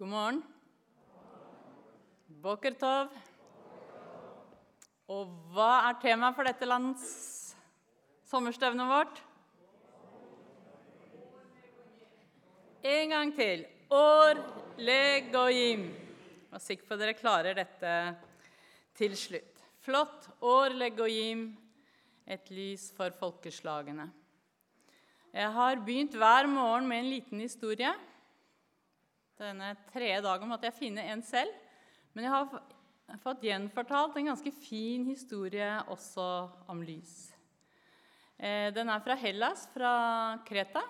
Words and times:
God 0.00 0.08
morgen. 0.08 0.38
Bokertov. 2.40 3.10
Og 5.12 5.34
hva 5.52 5.90
er 5.90 5.98
temaet 6.00 6.38
for 6.38 6.48
dette 6.48 6.64
lands 6.64 7.02
sommerstevne 8.30 8.86
vårt? 8.88 9.20
En 12.80 13.12
gang 13.12 13.36
til. 13.36 13.66
År 13.92 14.40
legoim. 14.80 15.84
Jeg 15.92 16.56
er 16.56 16.64
sikker 16.70 16.88
på 16.88 16.96
at 16.96 17.04
dere 17.04 17.20
klarer 17.20 17.60
dette 17.60 17.94
til 18.96 19.20
slutt. 19.20 19.64
Flott. 19.84 20.30
År 20.40 20.80
legoim. 20.80 21.50
Et 22.24 22.54
lys 22.56 22.88
for 22.96 23.12
folkeslagene. 23.20 24.08
Jeg 25.36 25.56
har 25.60 25.84
begynt 25.84 26.16
hver 26.16 26.48
morgen 26.48 26.88
med 26.88 27.04
en 27.04 27.18
liten 27.18 27.44
historie. 27.44 27.92
Denne 29.40 29.70
tredje 29.88 30.20
dagen 30.20 30.50
måtte 30.50 30.68
jeg 30.68 30.76
finne 30.76 31.06
en 31.08 31.22
selv. 31.24 31.52
Men 32.12 32.26
jeg 32.26 32.32
har 32.34 33.20
fått 33.22 33.44
gjenfortalt 33.46 34.18
en 34.20 34.32
ganske 34.34 34.50
fin 34.52 35.06
historie 35.08 35.68
også 35.88 36.26
om 36.68 36.82
lys. 36.84 37.30
Eh, 38.36 38.68
den 38.76 38.92
er 38.92 39.00
fra 39.00 39.16
Hellas, 39.16 39.64
fra 39.72 39.92
Kreta. 40.44 40.82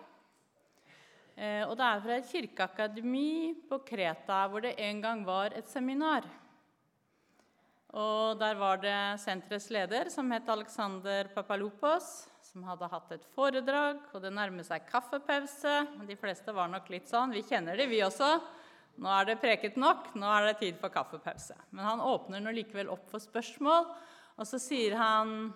Eh, 1.37 1.63
og 1.63 1.77
det 1.79 1.87
er 1.87 2.03
fra 2.03 2.17
et 2.19 2.33
kirkeakademi 2.33 3.55
på 3.71 3.79
Kreta, 3.87 4.43
hvor 4.51 4.67
det 4.67 4.75
en 4.83 5.05
gang 5.05 5.23
var 5.29 5.55
et 5.55 5.71
seminar. 5.71 6.27
Og 7.95 8.35
der 8.39 8.59
var 8.59 8.83
det 8.83 8.99
senterets 9.23 9.71
leder, 9.71 10.11
som 10.11 10.30
het 10.35 10.51
Alexander 10.51 11.30
Papalopos, 11.35 12.27
som 12.51 12.65
hadde 12.67 12.89
hatt 12.91 13.13
et 13.15 13.27
foredrag, 13.37 14.01
og 14.11 14.23
det 14.25 14.33
nærmer 14.35 14.67
seg 14.67 14.83
kaffepause. 14.89 15.75
De 16.07 16.17
fleste 16.19 16.55
var 16.55 16.71
nok 16.71 16.89
litt 16.91 17.07
sånn 17.11 17.35
Vi 17.35 17.45
kjenner 17.47 17.79
det, 17.79 17.87
vi 17.91 18.03
også. 18.03 18.31
Nå 19.01 19.11
er 19.15 19.29
det 19.29 19.41
preket 19.41 19.77
nok, 19.79 20.11
nå 20.19 20.29
er 20.35 20.49
det 20.49 20.57
tid 20.59 20.81
for 20.81 20.91
kaffepause. 20.93 21.55
Men 21.71 21.87
han 21.87 22.03
åpner 22.03 22.43
nå 22.43 22.52
likevel 22.57 22.91
opp 22.91 23.07
for 23.13 23.23
spørsmål, 23.23 23.87
og 24.41 24.49
så 24.49 24.59
sier 24.63 24.97
han 24.99 25.52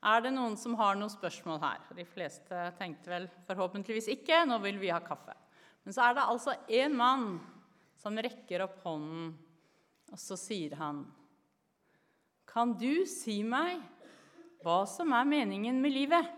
Er 0.00 0.22
det 0.24 0.30
noen 0.32 0.56
som 0.56 0.74
har 0.80 0.96
noen 0.96 1.12
spørsmål 1.12 1.60
her? 1.60 1.80
De 1.96 2.04
fleste 2.08 2.60
tenkte 2.78 3.10
vel 3.12 3.28
forhåpentligvis 3.48 4.08
ikke. 4.14 4.46
Nå 4.48 4.56
vil 4.64 4.78
vi 4.80 4.92
ha 4.92 5.00
kaffe. 5.04 5.34
Men 5.84 5.96
så 5.96 6.06
er 6.06 6.16
det 6.16 6.28
altså 6.28 6.54
en 6.80 6.96
mann 6.96 7.26
som 8.00 8.16
rekker 8.16 8.64
opp 8.64 8.78
hånden, 8.84 9.32
og 10.12 10.20
så 10.20 10.36
sier 10.40 10.76
han 10.80 11.04
Kan 12.48 12.72
du 12.80 13.06
si 13.06 13.42
meg 13.46 13.80
hva 14.60 14.82
som 14.88 15.12
er 15.16 15.28
meningen 15.28 15.80
med 15.80 15.94
livet. 15.94 16.36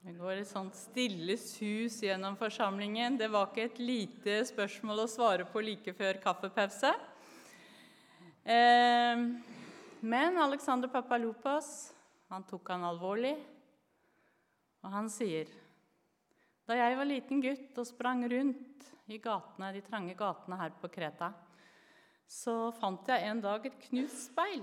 Det 0.00 0.14
går 0.16 0.38
et 0.40 0.48
sånt 0.48 0.76
stille 0.78 1.36
sus 1.36 1.98
gjennom 2.00 2.38
forsamlingen. 2.40 3.18
Det 3.20 3.28
var 3.28 3.50
ikke 3.50 3.66
et 3.68 3.80
lite 3.82 4.38
spørsmål 4.48 5.02
å 5.02 5.10
svare 5.10 5.44
på 5.44 5.60
like 5.60 5.92
før 5.96 6.16
kaffepause. 6.22 6.94
Eh, 8.48 9.26
men 10.00 10.40
Alexander 10.40 10.88
Papalopas 10.88 11.92
han 12.30 12.46
tok 12.48 12.72
han 12.72 12.86
alvorlig, 12.88 13.34
og 14.80 14.92
han 14.94 15.10
sier 15.12 15.50
Da 16.64 16.76
jeg 16.78 16.96
var 16.96 17.08
liten 17.08 17.40
gutt 17.42 17.78
og 17.82 17.88
sprang 17.88 18.22
rundt 18.30 18.86
i 19.10 19.18
gatene, 19.18 19.72
de 19.74 19.82
trange 19.82 20.14
gatene 20.14 20.56
her 20.60 20.70
på 20.80 20.88
Kreta, 20.94 21.32
så 22.30 22.70
fant 22.78 23.10
jeg 23.10 23.26
en 23.26 23.42
dag 23.42 23.66
et 23.66 23.80
knust 23.88 24.30
speil. 24.30 24.62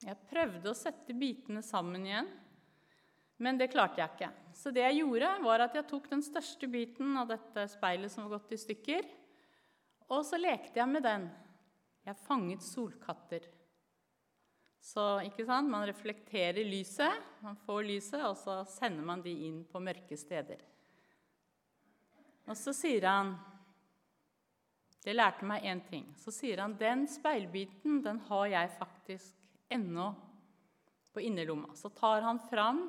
Jeg 0.00 0.16
prøvde 0.30 0.70
å 0.70 0.76
sette 0.76 1.12
bitene 1.12 1.60
sammen 1.64 2.06
igjen, 2.08 2.28
men 3.40 3.58
det 3.60 3.70
klarte 3.72 4.00
jeg 4.00 4.12
ikke. 4.14 4.30
Så 4.56 4.72
det 4.72 4.84
jeg 4.86 5.00
gjorde, 5.02 5.30
var 5.44 5.64
at 5.64 5.76
jeg 5.76 5.88
tok 5.88 6.08
den 6.08 6.22
største 6.24 6.68
biten 6.72 7.16
av 7.20 7.28
dette 7.28 7.66
speilet 7.72 8.12
som 8.12 8.24
var 8.24 8.38
gått 8.38 8.54
i 8.56 8.60
stykker, 8.60 9.08
og 10.10 10.24
så 10.26 10.40
lekte 10.40 10.80
jeg 10.80 10.90
med 10.90 11.04
den. 11.04 11.26
Jeg 12.08 12.20
fanget 12.24 12.64
solkatter. 12.64 13.44
Så 14.80 15.04
ikke 15.28 15.44
sant? 15.44 15.68
man 15.68 15.84
reflekterer 15.88 16.64
lyset, 16.64 17.20
man 17.44 17.58
får 17.66 17.84
lyset, 17.84 18.22
og 18.24 18.36
så 18.40 18.62
sender 18.68 19.04
man 19.04 19.20
de 19.24 19.34
inn 19.46 19.60
på 19.68 19.82
mørke 19.84 20.16
steder. 20.16 20.64
Og 22.48 22.56
så 22.58 22.74
sier 22.74 23.06
han 23.08 23.36
Det 25.00 25.14
lærte 25.14 25.46
meg 25.48 25.64
én 25.64 25.80
ting. 25.88 26.10
Så 26.20 26.28
sier 26.28 26.60
han 26.60 26.74
den 26.76 27.06
speilbiten, 27.08 28.02
den 28.04 28.18
har 28.28 28.46
jeg 28.52 28.72
faktisk 28.76 29.39
ennå 29.70 30.10
på 31.12 31.20
innerlomma. 31.20 31.74
Så 31.74 31.88
tar 31.88 32.22
han 32.22 32.38
fram 32.50 32.84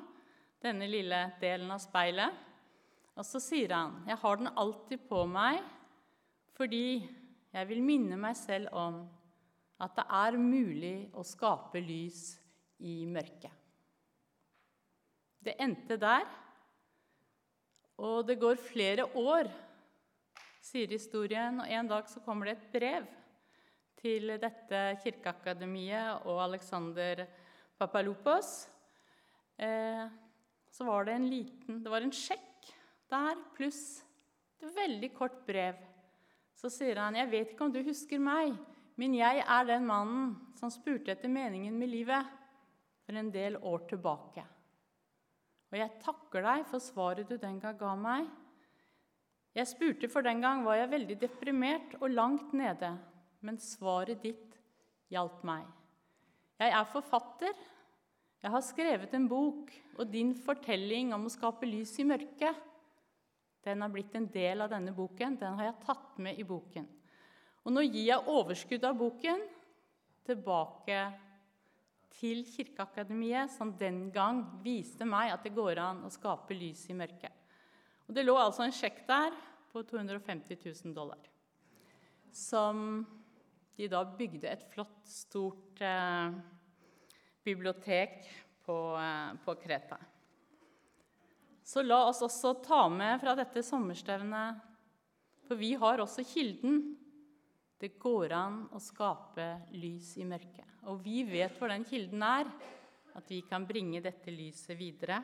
denne 0.62 0.86
lille 0.90 1.24
delen 1.40 1.70
av 1.74 1.80
speilet, 1.82 2.34
og 3.12 3.26
så 3.26 3.40
sier 3.42 3.74
han, 3.74 4.04
'Jeg 4.06 4.16
har 4.16 4.36
den 4.36 4.52
alltid 4.56 5.08
på 5.08 5.26
meg 5.26 5.62
fordi 6.56 7.08
jeg 7.52 7.68
vil 7.68 7.82
minne 7.82 8.16
meg 8.16 8.36
selv 8.36 8.68
om 8.72 9.08
at 9.80 9.96
det 9.96 10.04
er 10.08 10.38
mulig 10.38 11.10
å 11.12 11.24
skape 11.24 11.80
lys 11.80 12.38
i 12.78 13.04
mørket.' 13.06 13.58
Det 15.42 15.56
endte 15.58 15.96
der, 15.96 16.26
og 17.98 18.26
det 18.26 18.38
går 18.38 18.56
flere 18.56 19.04
år, 19.18 19.50
sier 20.60 20.86
historien, 20.86 21.60
og 21.60 21.66
en 21.68 21.88
dag 21.88 22.08
så 22.08 22.20
kommer 22.20 22.46
det 22.46 22.56
et 22.56 22.72
brev 22.72 23.06
til 24.02 24.34
dette 24.42 24.80
kirkeakademiet 25.02 26.26
og 26.26 26.40
Alexander 26.48 27.22
Papalopos, 27.78 28.66
eh, 29.58 30.08
så 30.72 30.86
var 30.88 31.06
det 31.06 31.14
en 31.14 31.28
liten 31.30 31.82
Det 31.82 31.90
var 31.92 32.02
en 32.02 32.14
sjekk 32.14 32.70
der 33.12 33.38
pluss 33.54 34.02
et 34.62 34.74
veldig 34.74 35.10
kort 35.14 35.42
brev. 35.46 35.78
Så 36.54 36.70
sier 36.70 36.98
han, 36.98 37.14
'Jeg 37.14 37.30
vet 37.30 37.52
ikke 37.52 37.64
om 37.64 37.72
du 37.72 37.82
husker 37.82 38.18
meg, 38.18 38.56
men 38.96 39.14
jeg 39.14 39.44
er 39.46 39.64
den 39.64 39.86
mannen 39.86 40.36
som 40.56 40.70
spurte 40.70 41.10
etter 41.10 41.28
meningen 41.28 41.78
med 41.78 41.88
livet 41.88 42.26
for 43.06 43.16
en 43.16 43.30
del 43.30 43.56
år 43.56 43.86
tilbake.' 43.88 44.46
Og 45.72 45.78
jeg 45.78 46.00
takker 46.04 46.42
deg 46.42 46.66
for 46.66 46.78
svaret 46.78 47.28
du 47.28 47.36
den 47.36 47.58
gang 47.58 47.78
ga 47.78 47.94
meg. 47.96 48.28
Jeg 49.54 49.66
spurte, 49.66 50.08
for 50.08 50.22
den 50.22 50.40
gang 50.40 50.64
var 50.64 50.76
jeg 50.76 50.90
veldig 50.90 51.20
deprimert 51.20 51.94
og 52.00 52.10
langt 52.10 52.52
nede 52.52 52.98
men 53.42 53.58
svaret 53.60 54.22
ditt 54.22 54.58
hjalp 55.12 55.42
meg. 55.46 55.66
Jeg 56.62 56.74
er 56.78 56.90
forfatter. 56.90 57.54
Jeg 58.42 58.50
har 58.54 58.64
skrevet 58.64 59.14
en 59.14 59.28
bok, 59.30 59.70
og 59.98 60.10
din 60.10 60.32
fortelling 60.34 61.12
om 61.14 61.26
å 61.26 61.32
skape 61.32 61.68
lys 61.68 61.94
i 62.02 62.06
mørket, 62.06 62.68
den 63.62 63.84
har 63.84 63.92
blitt 63.94 64.14
en 64.18 64.26
del 64.34 64.64
av 64.64 64.72
denne 64.72 64.90
boken. 64.94 65.36
Den 65.38 65.58
har 65.58 65.68
jeg 65.68 65.82
tatt 65.84 66.16
med 66.22 66.38
i 66.38 66.46
boken. 66.46 66.88
Og 67.62 67.70
nå 67.70 67.84
gir 67.84 68.08
jeg 68.08 68.30
overskuddet 68.32 68.88
av 68.88 68.96
boken 68.98 69.44
tilbake 70.26 71.04
til 72.18 72.42
Kirkeakademiet, 72.46 73.52
som 73.54 73.70
den 73.78 74.08
gang 74.14 74.42
viste 74.64 75.06
meg 75.06 75.30
at 75.30 75.46
det 75.46 75.54
går 75.54 75.78
an 75.78 76.02
å 76.08 76.10
skape 76.10 76.58
lys 76.58 76.88
i 76.90 76.98
mørket. 76.98 77.38
Og 78.08 78.16
Det 78.18 78.26
lå 78.26 78.34
altså 78.34 78.66
en 78.66 78.74
sjekk 78.74 79.04
der 79.06 79.38
på 79.70 79.86
250 79.86 80.58
000 80.58 80.96
dollar 80.96 81.30
som 82.32 83.04
de 83.76 83.88
da 83.88 84.02
bygde 84.04 84.48
et 84.50 84.64
flott, 84.72 85.00
stort 85.08 85.80
eh, 85.82 86.34
bibliotek 87.44 88.26
på, 88.66 88.78
eh, 89.00 89.30
på, 89.44 89.54
Kreta. 89.62 89.98
Så 91.64 91.84
la 91.84 92.02
oss 92.08 92.22
også 92.24 92.54
ta 92.64 92.84
med 92.92 93.20
fra 93.22 93.34
dette 93.38 93.62
sommerstevnet, 93.64 94.60
for 95.46 95.58
vi 95.58 95.72
har 95.78 96.02
også 96.02 96.24
kilden. 96.26 96.82
Det 97.80 97.96
går 98.02 98.34
an 98.36 98.58
å 98.74 98.80
skape 98.82 99.46
lys 99.74 100.14
i 100.22 100.26
mørket. 100.28 100.68
Og 100.90 101.00
vi 101.02 101.22
vet 101.26 101.56
hvor 101.58 101.72
den 101.72 101.86
kilden 101.86 102.22
er, 102.26 102.50
at 103.16 103.30
vi 103.30 103.40
kan 103.46 103.66
bringe 103.66 104.02
dette 104.04 104.32
lyset 104.32 104.76
videre. 104.78 105.20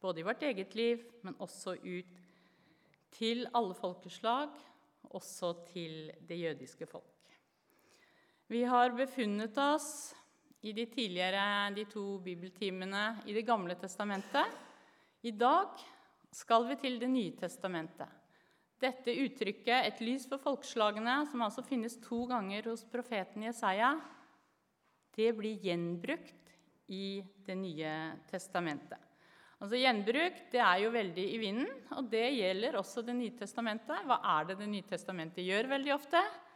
Både 0.00 0.22
i 0.22 0.26
vårt 0.26 0.42
eget 0.46 0.74
liv, 0.78 1.04
men 1.26 1.38
også 1.42 1.76
ut 1.82 2.18
til 3.14 3.46
alle 3.56 3.76
folkeslag, 3.78 4.50
også 5.14 5.52
til 5.70 6.10
det 6.28 6.38
jødiske 6.38 6.86
folk. 6.86 7.14
Vi 8.48 8.62
har 8.64 8.94
befunnet 8.96 9.58
oss 9.60 10.14
i 10.64 10.72
de 10.72 10.86
tidligere 10.88 11.68
de 11.76 11.82
to 11.84 12.16
bibeltimene 12.24 13.18
i 13.28 13.34
Det 13.36 13.42
gamle 13.44 13.74
testamentet. 13.76 14.54
I 15.20 15.34
dag 15.36 15.76
skal 16.32 16.64
vi 16.70 16.78
til 16.80 16.96
Det 16.98 17.10
nye 17.12 17.34
testamentet. 17.36 18.08
Dette 18.80 19.12
uttrykket 19.12 19.84
'et 19.84 20.00
lys 20.00 20.24
for 20.30 20.38
folkeslagene', 20.38 21.26
som 21.28 21.42
altså 21.42 21.62
finnes 21.62 22.00
to 22.00 22.24
ganger 22.24 22.64
hos 22.70 22.84
profeten 22.84 23.42
Jesaja, 23.42 24.00
det 25.12 25.36
blir 25.36 25.60
gjenbrukt 25.60 26.56
i 26.88 27.22
Det 27.44 27.54
nye 27.54 28.16
testamentet. 28.30 28.98
Altså 29.60 29.76
Gjenbruk 29.76 30.50
det 30.50 30.60
er 30.60 30.78
jo 30.78 30.90
veldig 30.90 31.34
i 31.34 31.38
vinden, 31.38 31.68
og 31.92 32.08
det 32.08 32.32
gjelder 32.32 32.80
også 32.80 33.04
Det 33.04 33.14
nye 33.14 33.36
testamentet. 33.36 34.06
Hva 34.06 34.40
er 34.40 34.44
det 34.46 34.58
Det 34.58 34.68
nye 34.68 34.88
testamentet 34.88 35.44
gjør 35.44 35.68
veldig 35.68 35.94
ofte? 35.94 36.47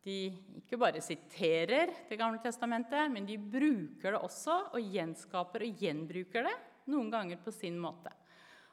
De 0.00 0.30
ikke 0.56 0.78
bare 0.80 1.02
siterer 1.04 1.92
Det 2.08 2.16
gamle 2.16 2.40
testamentet, 2.40 3.10
men 3.12 3.26
de 3.28 3.36
bruker 3.36 4.14
det 4.14 4.20
også 4.20 4.56
og 4.72 4.92
gjenskaper 4.94 5.66
og 5.66 5.82
gjenbruker 5.82 6.48
det 6.48 6.56
noen 6.90 7.10
ganger 7.12 7.40
på 7.44 7.52
sin 7.52 7.76
måte. 7.78 8.12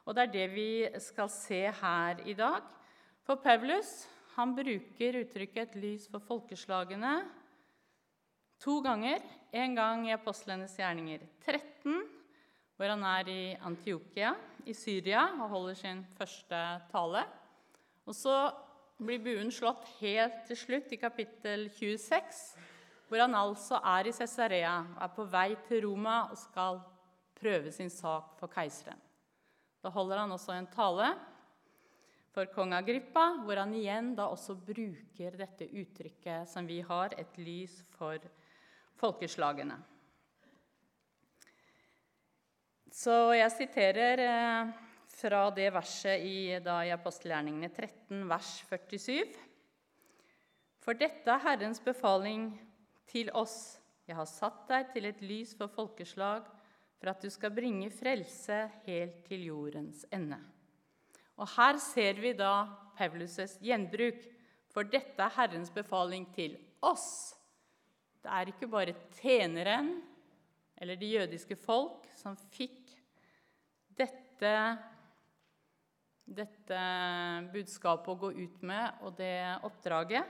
Og 0.08 0.14
Det 0.16 0.22
er 0.24 0.32
det 0.32 0.46
vi 0.54 0.70
skal 1.04 1.28
se 1.28 1.66
her 1.68 2.22
i 2.24 2.32
dag. 2.32 2.62
For 3.26 3.36
Paulus 3.36 4.08
han 4.38 4.54
bruker 4.54 5.18
uttrykket 5.20 5.68
'et 5.68 5.76
lys 5.76 6.08
for 6.08 6.20
folkeslagene' 6.20 7.28
to 8.60 8.80
ganger. 8.80 9.20
En 9.52 9.74
gang 9.74 10.06
i 10.08 10.12
apostlenes 10.12 10.76
gjerninger 10.76 11.20
13, 11.44 12.08
hvor 12.76 12.88
han 12.88 13.04
er 13.04 13.28
i 13.28 13.56
Antiokia 13.56 14.34
i 14.66 14.72
Syria 14.72 15.28
og 15.40 15.48
holder 15.48 15.74
sin 15.74 16.06
første 16.18 16.80
tale. 16.92 17.24
Og 18.06 18.14
så 18.14 18.52
blir 18.98 19.22
buen 19.22 19.50
slått 19.54 19.86
helt 20.00 20.42
til 20.48 20.58
slutt, 20.58 20.92
i 20.92 20.98
kapittel 20.98 21.68
26, 21.70 22.38
hvor 23.08 23.22
han 23.22 23.36
altså 23.38 23.78
er 23.94 24.08
i 24.10 24.14
Cesarea 24.14 24.74
er 25.00 25.12
på 25.14 25.26
vei 25.30 25.52
til 25.68 25.84
Roma 25.86 26.24
og 26.28 26.38
skal 26.40 26.80
prøve 27.38 27.72
sin 27.72 27.90
sak 27.90 28.34
for 28.40 28.50
keiseren. 28.52 28.98
Da 29.78 29.92
holder 29.94 30.24
han 30.24 30.34
også 30.34 30.56
en 30.56 30.66
tale 30.72 31.12
for 32.34 32.50
kong 32.54 32.74
Agrippa, 32.74 33.38
hvor 33.46 33.62
han 33.62 33.72
igjen 33.74 34.10
da 34.18 34.26
også 34.32 34.58
bruker 34.66 35.38
dette 35.38 35.70
uttrykket 35.70 36.50
som 36.50 36.66
vi 36.66 36.80
har, 36.82 37.14
et 37.14 37.38
lys 37.38 37.78
for 37.94 38.18
folkeslagene. 38.98 39.78
Så 42.98 43.14
jeg 43.36 43.54
siterer 43.54 44.22
eh, 44.26 44.70
fra 45.18 45.48
det 45.50 45.68
verset 45.74 46.22
i, 46.22 46.58
da, 46.62 46.80
i 46.86 46.94
apostelgjerningene 46.94 47.70
13, 47.74 48.22
vers 48.30 48.52
47. 48.68 49.34
For 50.84 50.98
dette 50.98 51.32
er 51.32 51.42
Herrens 51.42 51.82
befaling 51.82 52.52
til 53.10 53.32
oss. 53.36 53.78
Jeg 54.08 54.16
har 54.16 54.28
satt 54.30 54.62
deg 54.70 54.92
til 54.94 55.08
et 55.10 55.24
lys 55.24 55.56
for 55.58 55.72
folkeslag, 55.72 56.46
for 56.98 57.10
at 57.10 57.22
du 57.22 57.28
skal 57.30 57.52
bringe 57.54 57.90
frelse 57.94 58.60
helt 58.86 59.20
til 59.26 59.48
jordens 59.50 60.04
ende. 60.14 60.38
Og 61.38 61.46
her 61.54 61.78
ser 61.82 62.18
vi 62.22 62.32
da 62.34 62.66
Paulus' 62.98 63.58
gjenbruk. 63.62 64.22
For 64.74 64.86
dette 64.86 65.22
er 65.22 65.34
Herrens 65.34 65.70
befaling 65.74 66.26
til 66.34 66.56
oss. 66.84 67.34
Det 68.22 68.30
er 68.30 68.50
ikke 68.50 68.68
bare 68.70 68.94
tjeneren 69.18 69.96
eller 70.78 70.98
det 70.98 71.10
jødiske 71.10 71.56
folk 71.58 72.06
som 72.18 72.36
fikk 72.54 72.92
dette, 73.98 74.52
dette 76.36 76.82
budskapet 77.52 78.12
å 78.12 78.18
gå 78.20 78.32
ut 78.36 78.62
med 78.66 79.02
og 79.04 79.16
det 79.18 79.58
oppdraget. 79.66 80.26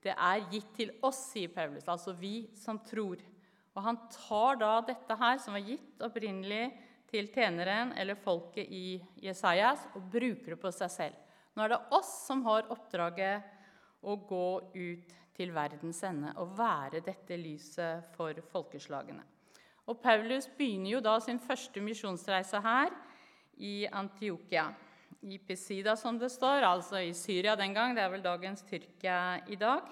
Det 0.00 0.14
er 0.14 0.46
gitt 0.52 0.70
til 0.76 0.92
oss, 1.04 1.26
sier 1.32 1.52
Paulus, 1.52 1.88
altså 1.88 2.14
vi 2.16 2.48
som 2.56 2.80
tror. 2.84 3.20
Og 3.76 3.82
han 3.84 3.98
tar 4.12 4.60
da 4.60 4.72
dette 4.84 5.16
her, 5.20 5.38
som 5.40 5.56
var 5.56 5.64
gitt 5.64 6.02
opprinnelig 6.04 6.70
til 7.10 7.28
tjeneren 7.34 7.92
eller 7.98 8.18
folket 8.18 8.70
i 8.70 9.00
Jesajas, 9.22 9.86
og 9.94 10.08
bruker 10.12 10.54
det 10.54 10.60
på 10.62 10.72
seg 10.74 10.92
selv. 10.94 11.26
Nå 11.54 11.64
er 11.64 11.74
det 11.74 11.80
oss 11.96 12.12
som 12.26 12.44
har 12.46 12.68
oppdraget 12.72 14.06
å 14.06 14.16
gå 14.16 14.46
ut 14.74 15.16
til 15.36 15.52
verdens 15.56 16.02
ende 16.06 16.32
og 16.40 16.54
være 16.58 17.02
dette 17.04 17.36
lyset 17.40 18.12
for 18.16 18.36
folkeslagene. 18.52 19.24
Og 19.90 19.98
Paulus 20.02 20.46
begynner 20.56 20.94
jo 20.94 21.00
da 21.02 21.16
sin 21.22 21.40
første 21.42 21.82
misjonsreise 21.82 22.60
her 22.62 22.92
i 23.58 23.88
Antiokia. 23.90 24.68
I 25.20 25.36
Pesida, 25.44 25.96
som 26.00 26.16
det 26.16 26.30
står, 26.32 26.64
altså 26.64 27.00
i 27.04 27.12
Syria 27.12 27.52
den 27.58 27.74
gang. 27.76 27.92
Det 27.92 28.00
er 28.00 28.12
vel 28.12 28.22
dagens 28.24 28.62
Tyrkia 28.64 29.40
i 29.52 29.58
dag. 29.60 29.84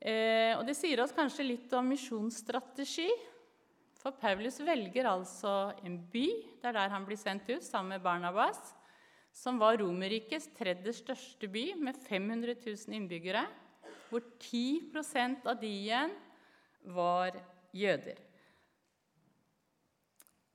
Eh, 0.00 0.56
og 0.56 0.64
Det 0.64 0.74
sier 0.78 1.02
oss 1.04 1.12
kanskje 1.12 1.44
litt 1.44 1.72
om 1.76 1.90
misjonsstrategi. 1.92 3.10
For 4.00 4.16
Paulus 4.18 4.56
velger 4.64 5.06
altså 5.06 5.74
en 5.84 5.98
by, 6.10 6.26
det 6.58 6.70
er 6.70 6.74
der 6.74 6.94
han 6.94 7.04
blir 7.06 7.20
sendt 7.20 7.46
ut 7.52 7.62
sammen 7.62 7.94
med 7.94 8.02
Barnabas, 8.02 8.72
som 9.32 9.60
var 9.60 9.78
Romerrikets 9.78 10.48
tredje 10.56 10.96
største 10.96 11.46
by, 11.46 11.68
med 11.78 12.00
500 12.08 12.56
000 12.64 12.96
innbyggere, 12.98 13.44
hvor 14.08 14.24
10 14.40 14.90
av 15.46 15.60
de 15.60 15.68
igjen 15.68 16.16
var 16.96 17.36
jøder. 17.72 18.18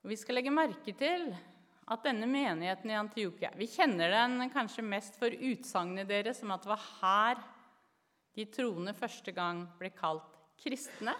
Og 0.03 0.12
vi 0.12 0.18
skal 0.19 0.38
legge 0.39 0.53
merke 0.53 0.94
til 0.97 1.30
at 1.87 2.03
denne 2.03 2.27
menigheten 2.27 2.91
i 2.91 2.97
Antiokia 2.99 3.53
Vi 3.55 3.67
kjenner 3.71 4.11
den 4.11 4.49
kanskje 4.51 4.83
mest 4.83 5.15
for 5.19 5.31
utsagnet 5.31 6.09
deres 6.09 6.43
om 6.43 6.51
at 6.51 6.65
det 6.65 6.71
var 6.73 6.87
her 6.99 7.43
de 8.37 8.45
troende 8.53 8.93
første 8.93 9.33
gang 9.33 9.63
ble 9.79 9.89
kalt 9.95 10.35
kristne. 10.61 11.15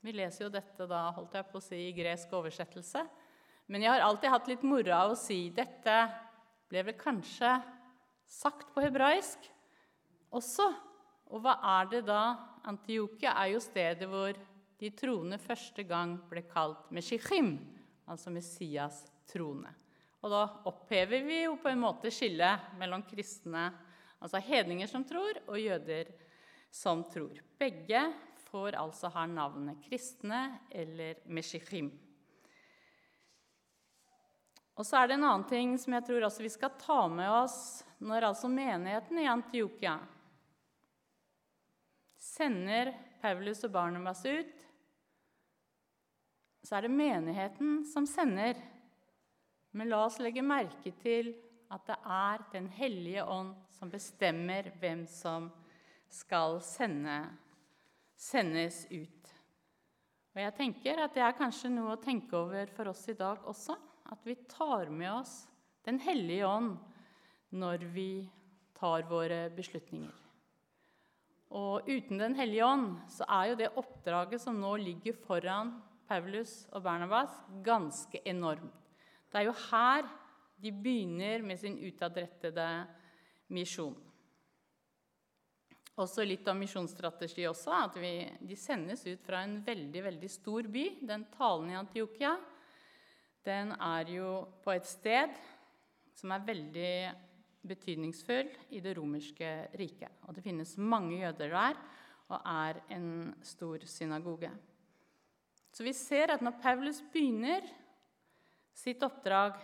Vi 0.00 0.14
leser 0.16 0.46
jo 0.46 0.52
dette 0.54 0.86
da, 0.88 1.10
holdt 1.12 1.34
jeg 1.36 1.48
på 1.50 1.60
å 1.60 1.64
si, 1.64 1.80
i 1.90 1.96
gresk 1.96 2.32
oversettelse. 2.32 3.02
Men 3.68 3.84
jeg 3.84 3.92
har 3.92 4.06
alltid 4.06 4.32
hatt 4.32 4.48
litt 4.48 4.64
moro 4.64 4.94
av 4.96 5.12
å 5.12 5.18
si 5.18 5.50
dette 5.52 5.96
ble 6.70 6.86
vel 6.86 6.96
kanskje 6.96 7.52
sagt 8.30 8.72
på 8.72 8.86
hebraisk 8.86 9.50
også. 10.32 10.70
Og 11.30 11.44
hva 11.44 11.58
er 11.76 11.92
det 11.92 12.04
da? 12.08 12.22
Antiokia 12.70 13.34
er 13.42 13.52
jo 13.52 13.60
stedet 13.64 14.08
hvor 14.08 14.38
de 14.80 14.90
troende 14.96 15.36
første 15.40 15.84
gang 15.84 16.16
ble 16.30 16.46
kalt 16.48 16.88
Meshichim, 16.94 17.58
altså 18.08 18.32
Messias 18.32 19.04
trone. 19.30 19.70
Og 20.20 20.32
da 20.32 20.42
opphever 20.68 21.22
vi 21.24 21.44
jo 21.44 21.54
på 21.62 21.70
en 21.70 21.80
måte 21.80 22.12
skillet 22.12 22.74
mellom 22.80 23.04
kristne, 23.08 23.70
altså 24.20 24.42
hedninger 24.44 24.90
som 24.90 25.06
tror, 25.08 25.38
og 25.48 25.60
jøder 25.60 26.10
som 26.70 27.06
tror. 27.08 27.40
Begge 27.58 28.04
får 28.50 28.76
altså 28.78 29.10
her 29.14 29.30
navnet 29.30 29.80
kristne 29.86 30.42
eller 30.70 31.22
Meshichim. 31.30 31.90
Og 34.80 34.86
så 34.86 35.00
er 35.00 35.10
det 35.10 35.18
en 35.18 35.26
annen 35.28 35.48
ting 35.48 35.74
som 35.80 35.92
jeg 35.96 36.06
tror 36.06 36.24
også 36.24 36.44
vi 36.44 36.52
skal 36.52 36.76
ta 36.80 37.02
med 37.12 37.28
oss 37.28 37.58
når 38.00 38.30
altså 38.30 38.48
menigheten 38.48 39.18
i 39.20 39.28
Antiokia 39.28 39.98
sender 42.20 42.94
Paulus 43.20 43.60
og 43.66 43.74
Barnabas 43.74 44.22
ut, 44.24 44.56
så 46.64 46.76
er 46.76 46.86
det 46.86 46.92
menigheten 46.92 47.80
som 47.88 48.06
sender. 48.08 48.56
Men 49.72 49.90
la 49.92 50.04
oss 50.06 50.18
legge 50.22 50.42
merke 50.42 50.92
til 51.02 51.32
at 51.70 51.86
det 51.86 51.96
er 52.02 52.44
Den 52.52 52.66
hellige 52.74 53.24
ånd 53.24 53.54
som 53.70 53.90
bestemmer 53.90 54.72
hvem 54.80 55.06
som 55.06 55.50
skal 56.10 56.58
sende, 56.66 57.22
sendes 58.18 58.82
ut. 58.90 59.30
Og 60.34 60.42
jeg 60.42 60.56
tenker 60.58 61.04
at 61.04 61.14
Det 61.14 61.22
er 61.22 61.38
kanskje 61.38 61.70
noe 61.72 61.94
å 61.94 62.02
tenke 62.02 62.36
over 62.36 62.70
for 62.74 62.90
oss 62.90 63.06
i 63.10 63.18
dag 63.18 63.46
også. 63.46 63.76
At 64.10 64.26
vi 64.26 64.34
tar 64.50 64.90
med 64.90 65.12
oss 65.12 65.44
Den 65.86 66.00
hellige 66.02 66.46
ånd 66.46 66.74
når 67.50 67.86
vi 67.94 68.26
tar 68.78 69.06
våre 69.10 69.48
beslutninger. 69.54 70.14
Og 71.50 71.86
uten 71.88 72.18
Den 72.18 72.36
hellige 72.38 72.66
ånd 72.66 72.98
så 73.10 73.26
er 73.26 73.50
jo 73.50 73.60
det 73.62 73.72
oppdraget 73.78 74.42
som 74.42 74.58
nå 74.60 74.76
ligger 74.82 75.16
foran 75.26 75.72
Paulus 76.10 76.64
og 76.74 76.82
Bernabas, 76.82 77.30
ganske 77.62 78.18
enormt. 78.26 78.89
Det 79.30 79.38
er 79.38 79.46
jo 79.46 79.56
her 79.70 80.06
de 80.60 80.72
begynner 80.74 81.44
med 81.46 81.60
sin 81.60 81.78
utadrettede 81.78 82.68
misjon. 83.54 83.96
Også 86.00 86.24
litt 86.24 86.46
om 86.48 86.60
misjonsstrategi 86.60 87.44
også, 87.48 87.72
at 87.86 87.96
vi, 88.00 88.12
De 88.40 88.56
sendes 88.56 89.04
ut 89.06 89.22
fra 89.24 89.42
en 89.44 89.58
veldig 89.64 90.02
veldig 90.04 90.30
stor 90.32 90.68
by. 90.72 90.84
Den 91.06 91.26
talen 91.34 91.72
i 91.72 91.78
Antiokia 91.78 92.36
er 93.50 94.12
jo 94.12 94.30
på 94.62 94.72
et 94.72 94.86
sted 94.86 95.32
som 96.14 96.32
er 96.34 96.44
veldig 96.44 96.94
betydningsfull 97.66 98.48
i 98.76 98.80
det 98.84 98.94
romerske 98.96 99.50
riket. 99.76 100.12
Og 100.28 100.36
det 100.36 100.44
finnes 100.44 100.76
mange 100.78 101.20
jøder 101.22 101.52
der 101.52 101.80
og 102.30 102.38
er 102.46 102.80
en 102.94 103.34
stor 103.42 103.82
synagoge. 103.88 104.50
Så 105.72 105.84
vi 105.86 105.92
ser 105.96 106.34
at 106.34 106.42
når 106.42 106.60
Paulus 106.62 107.00
begynner 107.12 107.64
sitt 108.74 109.02
oppdrag, 109.02 109.58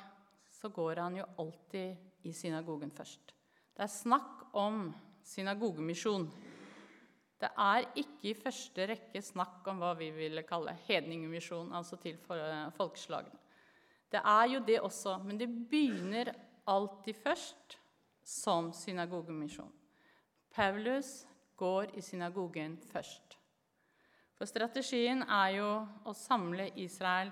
så 0.51 0.69
går 0.69 1.03
han 1.05 1.17
jo 1.21 1.27
alltid 1.39 2.27
i 2.27 2.33
synagogen 2.35 2.91
først. 2.91 3.33
Det 3.77 3.85
er 3.85 3.93
snakk 3.93 4.47
om 4.57 4.89
synagogemisjon. 5.27 6.27
Det 7.37 7.51
er 7.61 7.89
ikke 8.01 8.31
i 8.31 8.37
første 8.39 8.87
rekke 8.89 9.21
snakk 9.23 9.67
om 9.69 9.83
hva 9.83 9.93
vi 9.99 10.09
ville 10.15 10.47
kalle 10.49 10.73
hedningemisjon, 10.87 11.75
altså 11.77 11.99
til 12.01 12.17
folkeslagene. 12.25 13.43
Det 14.11 14.23
er 14.23 14.47
jo 14.55 14.61
det 14.65 14.79
også, 14.81 15.19
men 15.25 15.39
det 15.39 15.51
begynner 15.71 16.33
alltid 16.67 17.19
først 17.21 17.77
som 18.27 18.73
synagogemisjon. 18.73 19.73
Paulus 20.55 21.27
går 21.57 21.93
i 21.99 22.01
synagogen 22.01 22.79
først. 22.93 23.37
For 24.37 24.49
strategien 24.49 25.23
er 25.23 25.51
jo 25.57 25.69
å 26.05 26.15
samle 26.17 26.69
Israel. 26.81 27.31